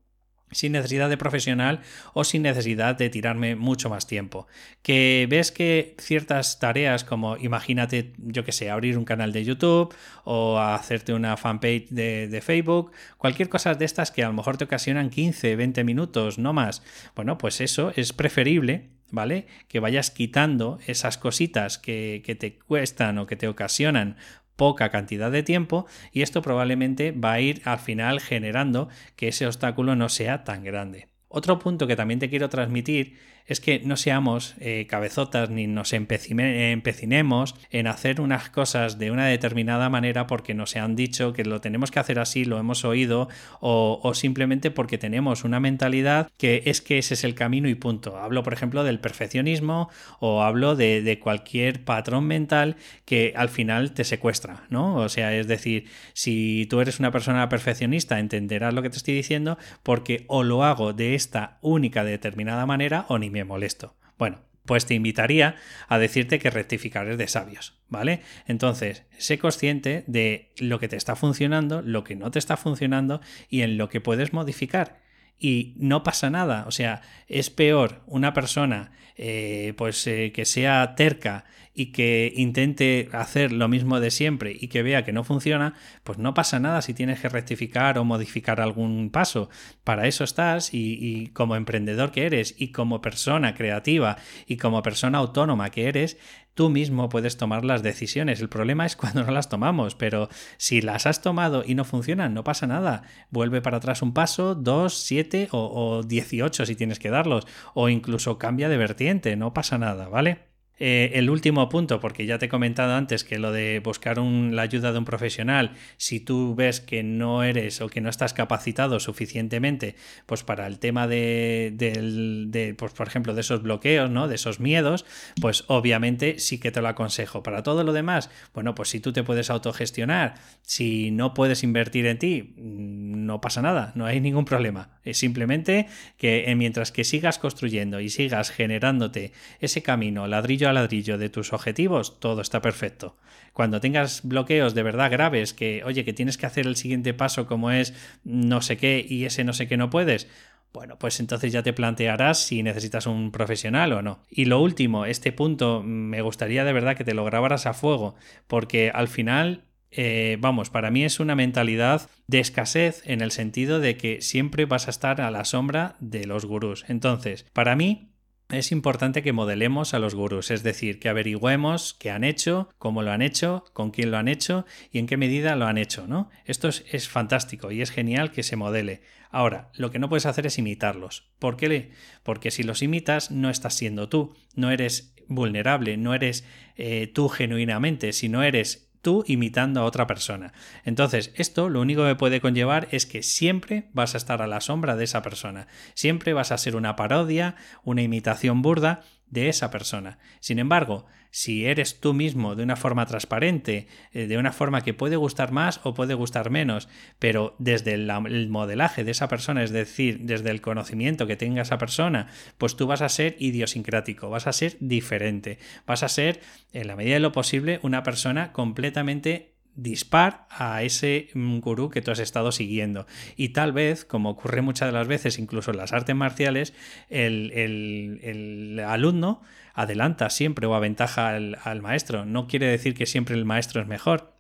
sin 0.52 0.72
necesidad 0.72 1.10
de 1.10 1.18
profesional 1.18 1.82
o 2.14 2.24
sin 2.24 2.43
necesidad 2.43 2.96
de 2.96 3.10
tirarme 3.10 3.56
mucho 3.56 3.89
más 3.89 4.08
tiempo. 4.08 4.48
Que 4.82 5.28
ves 5.30 5.52
que 5.52 5.96
ciertas 6.00 6.60
tareas 6.60 7.04
como 7.04 7.38
imagínate, 7.38 8.14
yo 8.18 8.43
que 8.43 8.52
sé, 8.52 8.70
abrir 8.70 8.98
un 8.98 9.06
canal 9.06 9.32
de 9.34 9.43
YouTube 9.43 9.93
o 10.24 10.60
hacerte 10.60 11.14
una 11.14 11.38
fanpage 11.38 11.89
de, 11.89 12.28
de, 12.28 12.41
Facebook, 12.41 12.91
cualquier 13.18 13.50
cosa 13.50 13.74
de 13.74 13.86
estas 13.86 14.12
que 14.12 14.24
a 14.24 14.28
lo 14.28 14.34
mejor 14.34 14.58
te 14.58 14.66
ocasionan 14.66 15.10
15, 15.10 15.56
20 15.56 15.84
minutos, 15.84 16.38
no 16.38 16.54
más. 16.54 16.84
Bueno, 17.16 17.38
pues 17.38 17.62
eso 17.62 17.91
es 17.96 18.14
preferible 18.14 18.89
¿vale? 19.12 19.48
Que 19.68 19.80
vayas 19.80 20.12
quitando 20.12 20.80
esas 20.88 21.18
cositas 21.18 21.78
que, 21.78 22.22
que, 22.26 22.36
te 22.36 22.58
cuestan 22.58 23.18
o 23.18 23.28
que 23.28 23.36
te 23.36 23.48
ocasionan 23.48 24.18
poca 24.56 24.89
cantidad 24.89 25.32
de 25.32 25.43
tiempo 25.43 25.86
y 26.12 26.22
esto 26.22 26.41
probablemente 26.41 27.12
va 27.12 27.34
a 27.34 27.41
ir 27.41 27.62
al 27.66 27.80
final 27.80 28.20
generando 28.20 28.89
que 29.16 29.30
ese 29.30 29.47
obstáculo 29.47 29.95
no 29.95 30.10
sea 30.10 30.43
tan 30.43 30.64
grande. 30.64 31.08
Otro 31.28 31.60
punto 31.60 31.88
que 31.88 31.95
también 31.95 32.20
te 32.20 32.30
quiero 32.30 32.49
transmitir 32.49 33.18
es 33.48 33.60
que 33.60 33.80
no 33.80 33.96
seamos 33.96 34.56
eh, 34.60 34.88
cabezotas 34.89 35.50
ni 35.50 35.68
nos 35.68 35.93
empecinemos 35.93 37.56
en 37.70 37.88
hacer 37.88 38.22
unas 38.22 38.50
cosas 38.50 38.98
de 38.98 39.12
una 39.12 39.28
determinada 39.28 39.89
manera 39.89 40.28
porque 40.28 40.54
nos 40.54 40.76
han 40.76 40.96
dicho 40.96 41.34
que 41.34 41.46
lo 41.46 41.62
tenemos 41.62 41.91
que 41.91 42.00
hacer 42.00 42.20
así, 42.20 42.46
lo 42.46 42.58
hemos 42.58 42.86
oído, 42.86 43.30
o, 43.60 44.12
simplemente 44.14 44.72
porque 44.72 44.98
tenemos 44.98 45.43
una 45.43 45.60
mentalidad 45.60 46.30
que 46.38 46.64
es 46.66 46.82
que 46.82 46.98
ese 46.98 47.14
es 47.14 47.24
el 47.24 47.36
camino 47.36 47.70
y 47.70 47.76
punto. 47.76 48.18
Hablo, 48.18 48.43
por 48.43 48.54
ejemplo, 48.54 48.84
del 48.84 49.00
perfeccionismo 49.00 49.89
o 50.20 50.41
hablo 50.41 50.76
de, 50.76 51.02
de 51.02 51.20
cualquier 51.20 51.84
patrón 51.84 52.26
mental 52.26 52.78
que 53.06 53.34
al 53.36 53.50
final 53.50 53.93
te 53.93 54.04
secuestra, 54.04 54.64
¿no? 54.70 54.96
O 54.96 55.10
sea, 55.10 55.36
es 55.36 55.48
decir, 55.48 55.86
si 56.14 56.66
tú 56.70 56.82
eres 56.82 57.00
una 57.00 57.12
persona 57.12 57.48
perfeccionista, 57.50 58.20
entenderás 58.20 58.74
lo 58.74 58.82
que 58.82 58.89
te 58.89 58.98
estoy 58.98 59.14
diciendo 59.14 59.58
porque 59.84 60.26
o 60.28 60.43
lo 60.43 60.64
hago 60.64 60.93
de 60.93 61.16
esta 61.16 61.58
única 61.62 62.04
determinada 62.04 62.66
manera 62.66 63.06
o 63.10 63.20
ni 63.20 63.30
me 63.36 63.44
molesto. 63.44 63.96
Bueno, 64.18 64.40
pues 64.66 64.86
te 64.86 64.96
invitaría 64.96 65.56
a 65.88 66.00
decirte 66.00 66.40
que 66.40 66.50
rectificar 66.50 67.08
es 67.08 67.18
de 67.18 67.28
sabios, 67.28 67.80
¿vale? 67.90 68.22
Entonces, 68.48 69.04
sé 69.18 69.38
consciente 69.38 70.04
de 70.08 70.52
lo 70.58 70.80
que 70.80 70.88
te 70.88 70.96
está 70.96 71.16
funcionando, 71.16 71.82
lo 71.82 72.04
que 72.04 72.16
no 72.16 72.32
te 72.32 72.40
está 72.40 72.58
funcionando 72.58 73.22
y 73.50 73.62
en 73.62 73.78
lo 73.78 73.90
que 73.90 74.02
puedes 74.02 74.34
modificar. 74.34 75.02
Y 75.38 75.74
no 75.78 76.02
pasa 76.04 76.30
nada, 76.30 76.64
o 76.66 76.72
sea, 76.72 77.02
es 77.28 77.50
peor 77.50 78.02
una 78.08 78.34
persona 78.34 78.92
eh, 79.18 79.74
pues 79.78 80.08
eh, 80.08 80.32
que 80.34 80.46
sea 80.46 80.96
terca 80.96 81.46
y 81.76 81.88
que 81.88 82.32
intente 82.36 83.09
hacer 83.11 83.51
lo 83.51 83.67
mismo 83.67 83.99
de 83.99 84.09
siempre 84.09 84.55
y 84.57 84.69
que 84.69 84.82
vea 84.82 85.03
que 85.03 85.11
no 85.11 85.26
funciona, 85.26 85.73
pues 86.03 86.17
no 86.17 86.34
pasa 86.34 86.57
nada 86.59 86.82
si 86.82 86.93
tienes 86.93 87.19
que 87.19 87.28
rectificar 87.28 87.97
o 87.97 88.05
modificar 88.05 88.61
algún 88.61 89.09
paso. 89.09 89.49
Para 89.84 90.07
eso 90.07 90.23
estás 90.23 90.73
y, 90.73 91.28
como 91.34 91.57
emprendedor 91.57 92.11
que 92.11 92.26
eres 92.26 92.55
y 92.57 92.69
como 92.69 93.01
persona 93.01 93.55
creativa 93.55 94.15
y 94.47 94.55
como 94.55 94.82
persona 94.82 95.17
autónoma 95.17 95.69
que 95.69 95.89
eres, 95.89 96.17
tú 96.53 96.69
mismo 96.69 97.09
puedes 97.09 97.36
tomar 97.36 97.65
las 97.65 97.84
decisiones. 97.84 98.39
El 98.39 98.47
problema 98.47 98.86
es 98.86 98.95
cuando 98.95 99.26
no 99.26 99.32
las 99.32 99.49
tomamos, 99.49 99.95
pero 99.95 100.30
si 100.55 100.82
las 100.82 101.05
has 101.05 101.21
tomado 101.21 101.63
y 101.67 101.76
no 101.76 101.84
funcionan, 101.84 102.34
no 102.34 102.45
pasa 102.45 102.67
nada. 102.67 103.03
Vuelve 103.32 103.61
para 103.61 103.78
atrás 103.78 104.01
un 104.01 104.13
paso, 104.13 104.55
dos, 104.55 104.93
siete 104.93 105.49
o, 105.51 106.03
dieciocho 106.03 106.65
si 106.65 106.76
tienes 106.76 106.99
que 106.99 107.09
darlos, 107.09 107.45
o 107.73 107.89
incluso 107.89 108.38
cambia 108.38 108.69
de 108.69 108.78
vertiente, 108.78 109.36
no 109.36 109.53
pasa 109.53 109.78
nada, 109.78 110.07
¿vale? 110.07 110.55
Eh, 110.78 111.11
el 111.13 111.30
último 111.30 111.69
punto, 111.69 111.99
porque 111.99 112.26
ya 112.26 112.38
te 112.38 112.47
he 112.47 112.49
comentado 112.49 112.95
antes 112.95 113.23
que 113.23 113.39
lo 113.39 113.51
de 113.51 113.80
buscar 113.84 114.17
la 114.17 114.61
ayuda 114.61 114.91
de 114.91 114.97
un 114.97 115.05
profesional, 115.05 115.71
si 115.97 116.19
tú 116.19 116.55
ves 116.55 116.82
que 116.82 117.03
no 117.03 117.43
eres 117.43 117.82
o 117.82 117.89
que 117.89 118.01
no 118.01 118.09
estás 118.09 118.34
capacitado 118.34 118.99
suficientemente, 118.99 119.95
pues 120.26 120.43
para 120.43 120.67
el 120.67 120.80
tema 120.80 121.07
de, 121.07 122.76
pues 122.78 122.93
por 122.93 123.07
ejemplo, 123.07 123.34
de 123.34 123.41
esos 123.41 123.61
bloqueos, 123.61 124.09
¿no? 124.09 124.28
De 124.28 124.36
esos 124.36 124.59
miedos, 124.59 125.05
pues 125.41 125.63
obviamente 125.67 126.39
sí 126.39 126.59
que 126.59 126.71
te 126.71 126.82
lo 126.82 126.88
aconsejo. 126.88 127.43
Para 127.43 127.63
todo 127.63 127.84
lo 127.84 127.93
demás, 127.93 128.30
bueno, 128.53 128.76
pues 128.76 128.89
si 128.89 128.99
tú 128.99 129.13
te 129.13 129.23
puedes 129.23 129.49
autogestionar, 129.49 130.36
si 130.61 131.11
no 131.11 131.34
puedes 131.34 131.63
invertir 131.63 132.05
en 132.05 132.19
ti, 132.19 132.53
mm, 132.57 133.26
no 133.26 133.41
pasa 133.41 133.61
nada, 133.61 133.91
no 133.95 134.05
hay 134.05 134.19
ningún 134.19 134.45
problema. 134.45 134.89
Es 135.03 135.17
simplemente 135.17 135.88
que 136.17 136.49
eh, 136.49 136.55
mientras 136.55 136.91
que 136.91 137.03
sigas 137.03 137.39
construyendo 137.39 137.99
y 137.99 138.09
sigas 138.09 138.51
generándote 138.51 139.32
ese 139.59 139.82
camino 139.82 140.28
ladrillo 140.28 140.64
a 140.70 140.74
ladrillo 140.74 141.18
de 141.18 141.30
tus 141.30 141.53
objetivos, 141.53 142.20
todo 142.20 142.41
está 142.41 142.61
perfecto. 142.61 143.18
Cuando 143.53 143.80
tengas 143.80 144.22
bloqueos 144.24 144.76
de 144.76 144.84
verdad 144.84 145.11
graves, 145.11 145.53
que 145.53 145.84
oye, 145.86 146.03
que 146.05 146.13
tienes 146.13 146.38
que 146.38 146.45
hacer 146.45 146.68
el 146.68 146.76
siguiente 146.76 147.13
paso 147.13 147.45
como 147.47 147.72
es 147.72 147.93
no 148.24 148.61
sé 148.61 148.78
qué 148.78 149.05
y 149.07 149.26
ese 149.26 149.43
no 149.43 149.53
sé 149.53 149.68
qué 149.68 149.78
no 149.78 149.89
puedes, 149.89 150.28
bueno, 150.76 150.99
pues 150.99 151.22
entonces 151.22 151.53
ya 151.53 151.63
te 151.63 151.72
plantearás 151.72 152.38
si 152.43 152.61
necesitas 152.61 153.07
un 153.07 153.32
profesional 153.32 153.93
o 153.93 154.01
no. 154.01 154.20
Y 154.30 154.43
lo 154.43 154.59
último, 154.59 155.05
este 155.05 155.32
punto 155.32 155.82
me 155.82 156.22
gustaría 156.22 156.66
de 156.66 156.74
verdad 156.74 156.97
que 156.97 157.05
te 157.05 157.13
lo 157.13 157.24
grabaras 157.24 157.66
a 157.66 157.74
fuego, 157.74 158.16
porque 158.47 158.91
al 158.93 159.07
final 159.07 159.63
eh, 159.91 160.36
vamos, 160.41 160.70
para 160.70 160.91
mí 160.91 161.05
es 161.05 161.22
una 161.22 161.36
mentalidad 161.36 162.09
de 162.28 162.39
escasez 162.39 163.01
en 163.05 163.22
el 163.22 163.32
sentido 163.32 163.80
de 163.80 163.95
que 163.95 164.22
siempre 164.22 164.66
vas 164.66 164.88
a 164.88 164.89
estar 164.91 165.22
a 165.22 165.32
la 165.32 165.45
sombra 165.45 165.95
de 166.01 166.26
los 166.26 166.43
gurús. 166.43 166.84
Entonces, 166.89 167.45
para 167.53 167.78
mí, 167.78 168.09
es 168.50 168.72
importante 168.72 169.24
que 169.24 169.34
modelemos 169.34 169.93
a 169.93 170.00
los 170.00 170.14
gurús, 170.14 170.52
es 170.52 170.62
decir, 170.62 171.00
que 171.00 171.10
averigüemos 171.10 171.96
qué 171.96 172.12
han 172.12 172.24
hecho, 172.24 172.70
cómo 172.78 173.02
lo 173.02 173.12
han 173.12 173.22
hecho, 173.22 173.66
con 173.74 173.91
quién 173.91 174.12
lo 174.12 174.18
han 174.18 174.28
hecho 174.28 174.66
y 174.91 175.00
en 175.00 175.08
qué 175.08 175.18
medida 175.18 175.56
lo 175.56 175.66
han 175.66 175.78
hecho, 175.78 176.08
¿no? 176.08 176.30
Esto 176.46 176.70
es, 176.70 177.10
fantástico 177.10 177.72
y 177.72 177.82
es 177.82 177.91
genial 177.91 178.32
que 178.32 178.43
se 178.43 178.56
modele. 178.56 179.02
Ahora, 179.32 179.72
lo 179.74 179.89
que 179.91 180.00
no 180.00 180.10
puedes 180.10 180.26
hacer 180.26 180.46
es 180.46 180.60
imitarlos. 180.60 181.28
¿Por 181.39 181.58
qué? 181.58 181.91
Porque 182.24 182.52
si 182.52 182.64
los 182.64 182.82
imitas 182.82 183.32
no 183.32 183.50
estás 183.50 183.74
siendo 183.74 184.10
tú, 184.10 184.36
no 184.56 184.72
eres 184.72 185.16
vulnerable, 185.28 185.98
no 185.98 186.14
eres 186.14 186.46
eh, 186.76 187.08
tú 187.08 187.30
genuinamente, 187.30 188.14
sino 188.14 188.43
eres 188.43 188.85
tú 189.06 189.24
imitando 189.28 189.82
a 189.82 189.84
otra 189.84 190.08
persona. 190.08 190.51
Entonces, 190.84 191.32
esto 191.36 191.70
lo 191.70 191.80
único 191.80 192.03
que 192.06 192.16
puede 192.16 192.41
conllevar 192.41 192.88
es 192.89 193.06
que 193.06 193.22
siempre 193.22 193.88
vas 193.93 194.16
a 194.16 194.18
estar 194.18 194.41
a 194.41 194.47
la 194.47 194.62
sombra 194.62 194.95
de 194.95 195.03
esa 195.03 195.22
persona. 195.22 195.68
Siempre 195.93 196.34
vas 196.34 196.51
a 196.51 196.58
ser 196.58 196.76
una 196.76 196.95
parodia, 196.95 197.56
una 197.84 198.01
imitación 198.01 198.64
burda 198.64 199.03
de 199.30 199.47
esa 199.47 199.70
persona. 199.70 200.18
Sin 200.39 200.58
embargo, 200.58 201.06
si 201.36 201.66
eres 201.66 202.00
tú 202.00 202.14
mismo 202.14 202.56
de 202.56 202.64
una 202.64 202.78
forma 202.78 203.06
transparente, 203.06 203.88
eh, 204.14 204.26
de 204.26 204.38
una 204.38 204.54
forma 204.54 204.86
que 204.86 204.94
puede 204.94 205.18
gustar 205.18 205.52
más 205.52 205.82
o 205.84 205.94
puede 205.94 206.14
gustar 206.14 206.50
menos, 206.50 206.88
pero 207.20 207.58
desde 207.60 207.94
el, 207.94 208.48
modelaje 208.48 209.04
de 209.04 209.12
esa 209.12 209.28
persona, 209.28 209.62
es 209.62 209.72
decir, 209.72 210.20
desde 210.22 210.50
el 210.50 210.62
conocimiento 210.62 211.28
que 211.28 211.36
tenga 211.36 211.64
esa 211.64 211.78
persona, 211.78 212.30
pues 212.58 212.78
tú 212.78 212.88
vas 212.88 213.02
a 213.02 213.10
ser 213.10 213.36
idiosincrático, 213.38 214.30
vas 214.30 214.48
a 214.48 214.54
ser 214.54 214.78
diferente, 214.80 215.60
vas 215.86 216.04
a 216.04 216.08
ser, 216.08 216.40
en 216.72 216.88
la 216.88 216.96
medida 216.96 217.16
de 217.16 217.20
lo 217.20 217.34
posible, 217.34 217.82
una 217.84 218.02
persona 218.02 218.54
completamente 218.54 219.55
dispar 219.76 220.47
a 220.49 220.84
ese 220.84 221.30
mm, 221.34 221.59
gurú 221.59 221.89
que 221.89 222.01
tú 222.01 222.11
has 222.11 222.19
estado 222.19 222.51
siguiendo. 222.51 223.05
Y 223.36 223.49
tal 223.49 223.73
vez, 223.73 224.05
como 224.05 224.30
ocurre 224.30 224.61
muchas 224.61 224.88
de 224.88 224.93
las 224.93 225.07
veces, 225.07 225.38
incluso 225.38 225.71
en 225.71 225.78
las 225.78 225.93
artes 225.93 226.15
marciales, 226.15 226.73
el, 227.09 227.51
el, 227.53 228.80
alumno 228.80 229.41
adelanta 229.73 230.30
siempre 230.30 230.67
o 230.67 230.76
aventaja 230.76 231.30
al, 231.30 231.57
al 231.63 231.82
maestro. 231.82 232.26
No 232.26 232.47
quiere 232.47 232.67
decir 232.67 232.93
que 232.93 233.05
siempre 233.05 233.36
el 233.36 233.45
maestro 233.45 233.82
es 233.82 233.88
mejor, 233.88 234.34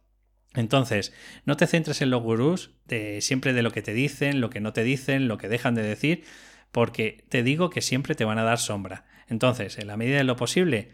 Entonces, 0.53 1.13
no 1.45 1.57
te 1.57 1.67
centres 1.67 2.01
en 2.01 2.09
los 2.09 2.23
gurús 2.23 2.71
siempre 3.19 3.51
de 3.51 3.61
lo 3.61 3.71
que 3.71 3.81
te 3.81 3.93
dicen, 3.93 4.39
lo 4.39 4.49
que 4.49 4.61
no 4.61 4.71
te 4.71 4.83
dicen, 4.83 5.27
lo 5.27 5.37
que 5.37 5.49
dejan 5.49 5.75
de 5.75 5.83
decir, 5.83 6.23
porque 6.71 7.25
te 7.29 7.43
digo 7.43 7.69
que 7.69 7.81
siempre 7.81 8.15
te 8.15 8.23
van 8.23 8.37
a 8.37 8.43
dar 8.43 8.59
sombra. 8.59 9.05
Entonces, 9.27 9.77
en 9.79 9.87
la 9.87 9.97
medida 9.97 10.17
de 10.17 10.23
lo 10.23 10.35
posible, 10.35 10.89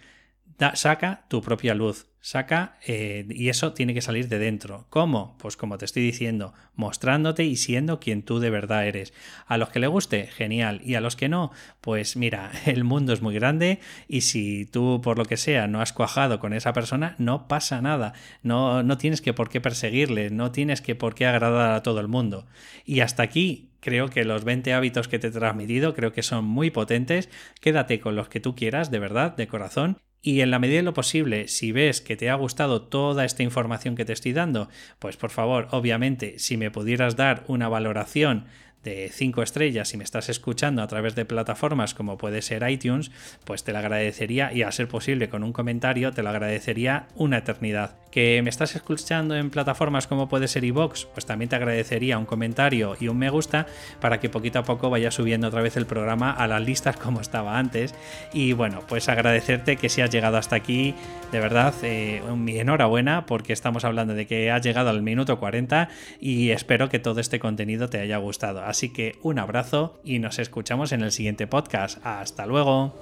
saca 0.74 1.26
tu 1.28 1.42
propia 1.42 1.74
luz, 1.74 2.08
saca 2.22 2.78
eh, 2.86 3.26
y 3.30 3.50
eso 3.50 3.74
tiene 3.74 3.94
que 3.94 4.02
salir 4.02 4.28
de 4.28 4.40
dentro. 4.40 4.86
¿Cómo? 4.90 5.36
Pues 5.40 5.58
como 5.58 5.78
te 5.78 5.86
estoy 5.86 6.04
diciendo, 6.04 6.54
mostrándote 6.76 7.44
y 7.44 7.56
siendo 7.56 8.00
quien 8.00 8.24
tú 8.24 8.40
de 8.40 8.50
verdad 8.50 8.88
eres. 8.88 9.14
A 9.48 9.58
los 9.58 9.70
que 9.70 9.80
le 9.80 9.88
guste, 9.88 10.28
genial, 10.28 10.82
y 10.86 10.96
a 10.96 11.02
los 11.02 11.16
que 11.16 11.30
no, 11.30 11.52
pues 11.82 12.16
mira, 12.16 12.52
el 12.66 12.84
mundo 12.84 13.14
es 13.14 13.22
muy 13.22 13.34
grande 13.34 13.80
y 14.08 14.22
si 14.22 14.66
tú 14.66 15.02
por 15.04 15.18
lo 15.18 15.26
que 15.26 15.38
sea 15.38 15.68
no 15.68 15.82
has 15.82 15.94
cuajado 15.94 16.40
con 16.40 16.54
esa 16.54 16.74
persona, 16.74 17.16
no 17.18 17.48
pasa 17.48 17.82
nada, 17.82 18.14
no, 18.44 18.84
no 18.84 18.98
tienes 18.98 19.22
que 19.22 19.34
por 19.34 19.50
qué 19.50 19.62
perseguirle, 19.62 20.30
no 20.30 20.52
tienes 20.52 20.82
que 20.82 20.96
por 20.96 21.16
qué 21.16 21.26
agradar 21.26 21.74
a 21.74 21.84
todo 21.84 22.00
el 22.00 22.08
mundo. 22.08 22.46
Y 22.86 23.00
hasta 23.00 23.24
aquí 23.24 23.72
creo 23.80 24.10
que 24.10 24.24
los 24.24 24.44
20 24.46 24.74
hábitos 24.74 25.08
que 25.08 25.20
te 25.20 25.28
he 25.28 25.32
transmitido 25.32 25.94
creo 25.94 26.14
que 26.14 26.24
son 26.24 26.46
muy 26.46 26.72
potentes. 26.72 27.30
Quédate 27.60 28.00
con 28.00 28.16
los 28.16 28.30
que 28.30 28.40
tú 28.40 28.56
quieras, 28.56 28.92
de 28.92 29.00
verdad, 29.00 29.36
de 29.36 29.48
corazón. 29.48 29.98
Y 30.22 30.42
en 30.42 30.52
la 30.52 30.60
medida 30.60 30.78
de 30.78 30.84
lo 30.84 30.94
posible, 30.94 31.48
si 31.48 31.72
ves 31.72 32.00
que 32.00 32.16
te 32.16 32.30
ha 32.30 32.36
gustado 32.36 32.84
toda 32.84 33.26
esta 33.26 33.42
información 33.42 33.96
que 33.96 34.06
te 34.06 34.14
estoy 34.14 34.34
dando, 34.34 34.70
pues 35.00 35.18
por 35.18 35.32
favor, 35.32 35.68
obviamente, 35.72 36.38
si 36.38 36.58
me 36.58 36.70
pudieras 36.70 37.16
dar 37.16 37.44
una 37.48 37.68
valoración 37.70 38.46
de 38.84 39.10
5 39.12 39.44
estrellas 39.44 39.90
si 39.90 39.98
me 39.98 40.04
estás 40.04 40.30
escuchando 40.30 40.82
a 40.82 40.88
través 40.88 41.16
de 41.16 41.26
plataformas 41.26 41.94
como 41.94 42.18
puede 42.18 42.42
ser 42.42 42.68
iTunes, 42.70 43.12
pues 43.46 43.64
te 43.64 43.72
lo 43.72 43.80
agradecería 43.80 44.54
y 44.54 44.64
a 44.64 44.72
ser 44.72 44.88
posible 44.88 45.30
con 45.30 45.44
un 45.44 45.54
comentario 45.54 46.12
te 46.12 46.24
lo 46.24 46.30
agradecería 46.30 47.08
una 47.16 47.40
eternidad. 47.40 47.96
Que 48.12 48.42
me 48.44 48.50
estás 48.50 48.76
escuchando 48.76 49.36
en 49.36 49.50
plataformas 49.50 50.06
como 50.06 50.28
puede 50.28 50.50
ser 50.50 50.66
iVox, 50.66 51.06
pues 51.06 51.26
también 51.26 51.48
te 51.48 51.56
agradecería 51.56 52.18
un 52.18 52.26
comentario 52.26 52.98
y 53.00 53.08
un 53.08 53.18
me 53.18 53.30
gusta 53.30 53.68
para 54.02 54.20
que 54.20 54.30
poquito 54.30 54.60
a 54.60 54.64
poco 54.64 54.90
vaya 54.90 55.12
subiendo 55.12 55.48
otra 55.48 55.62
vez 55.62 55.78
el 55.78 55.86
programa 55.86 56.32
a 56.32 56.48
las 56.48 56.62
listas 56.62 56.98
como 56.98 57.22
estaba 57.22 57.58
antes. 57.58 57.96
Y 58.34 58.54
bueno, 58.54 58.82
pues 58.88 59.08
agradecerte 59.08 59.78
que 59.78 59.88
si 59.88 60.02
has 60.02 60.10
llegado 60.10 60.38
hasta 60.38 60.56
aquí, 60.58 60.94
de 61.32 61.40
verdad, 61.40 61.74
eh, 61.84 62.22
mi 62.36 62.60
enhorabuena 62.60 63.26
porque 63.26 63.54
estamos 63.54 63.86
hablando 63.86 64.14
de 64.14 64.28
que 64.28 64.52
has 64.52 64.62
llegado 64.62 64.90
al 64.90 65.02
minuto 65.02 65.40
40 65.40 65.88
y 66.20 66.50
espero 66.50 66.90
que 66.90 67.00
todo 67.00 67.22
este 67.22 67.40
contenido 67.40 67.90
te 67.90 68.00
haya 68.00 68.18
gustado. 68.18 68.66
Así 68.72 68.88
que 68.88 69.20
un 69.22 69.38
abrazo 69.38 70.00
y 70.02 70.20
nos 70.20 70.40
escuchamos 70.40 70.94
en 70.94 71.02
el 71.02 71.12
siguiente 71.12 71.46
podcast. 71.46 72.00
Hasta 72.06 72.46
luego. 72.46 72.94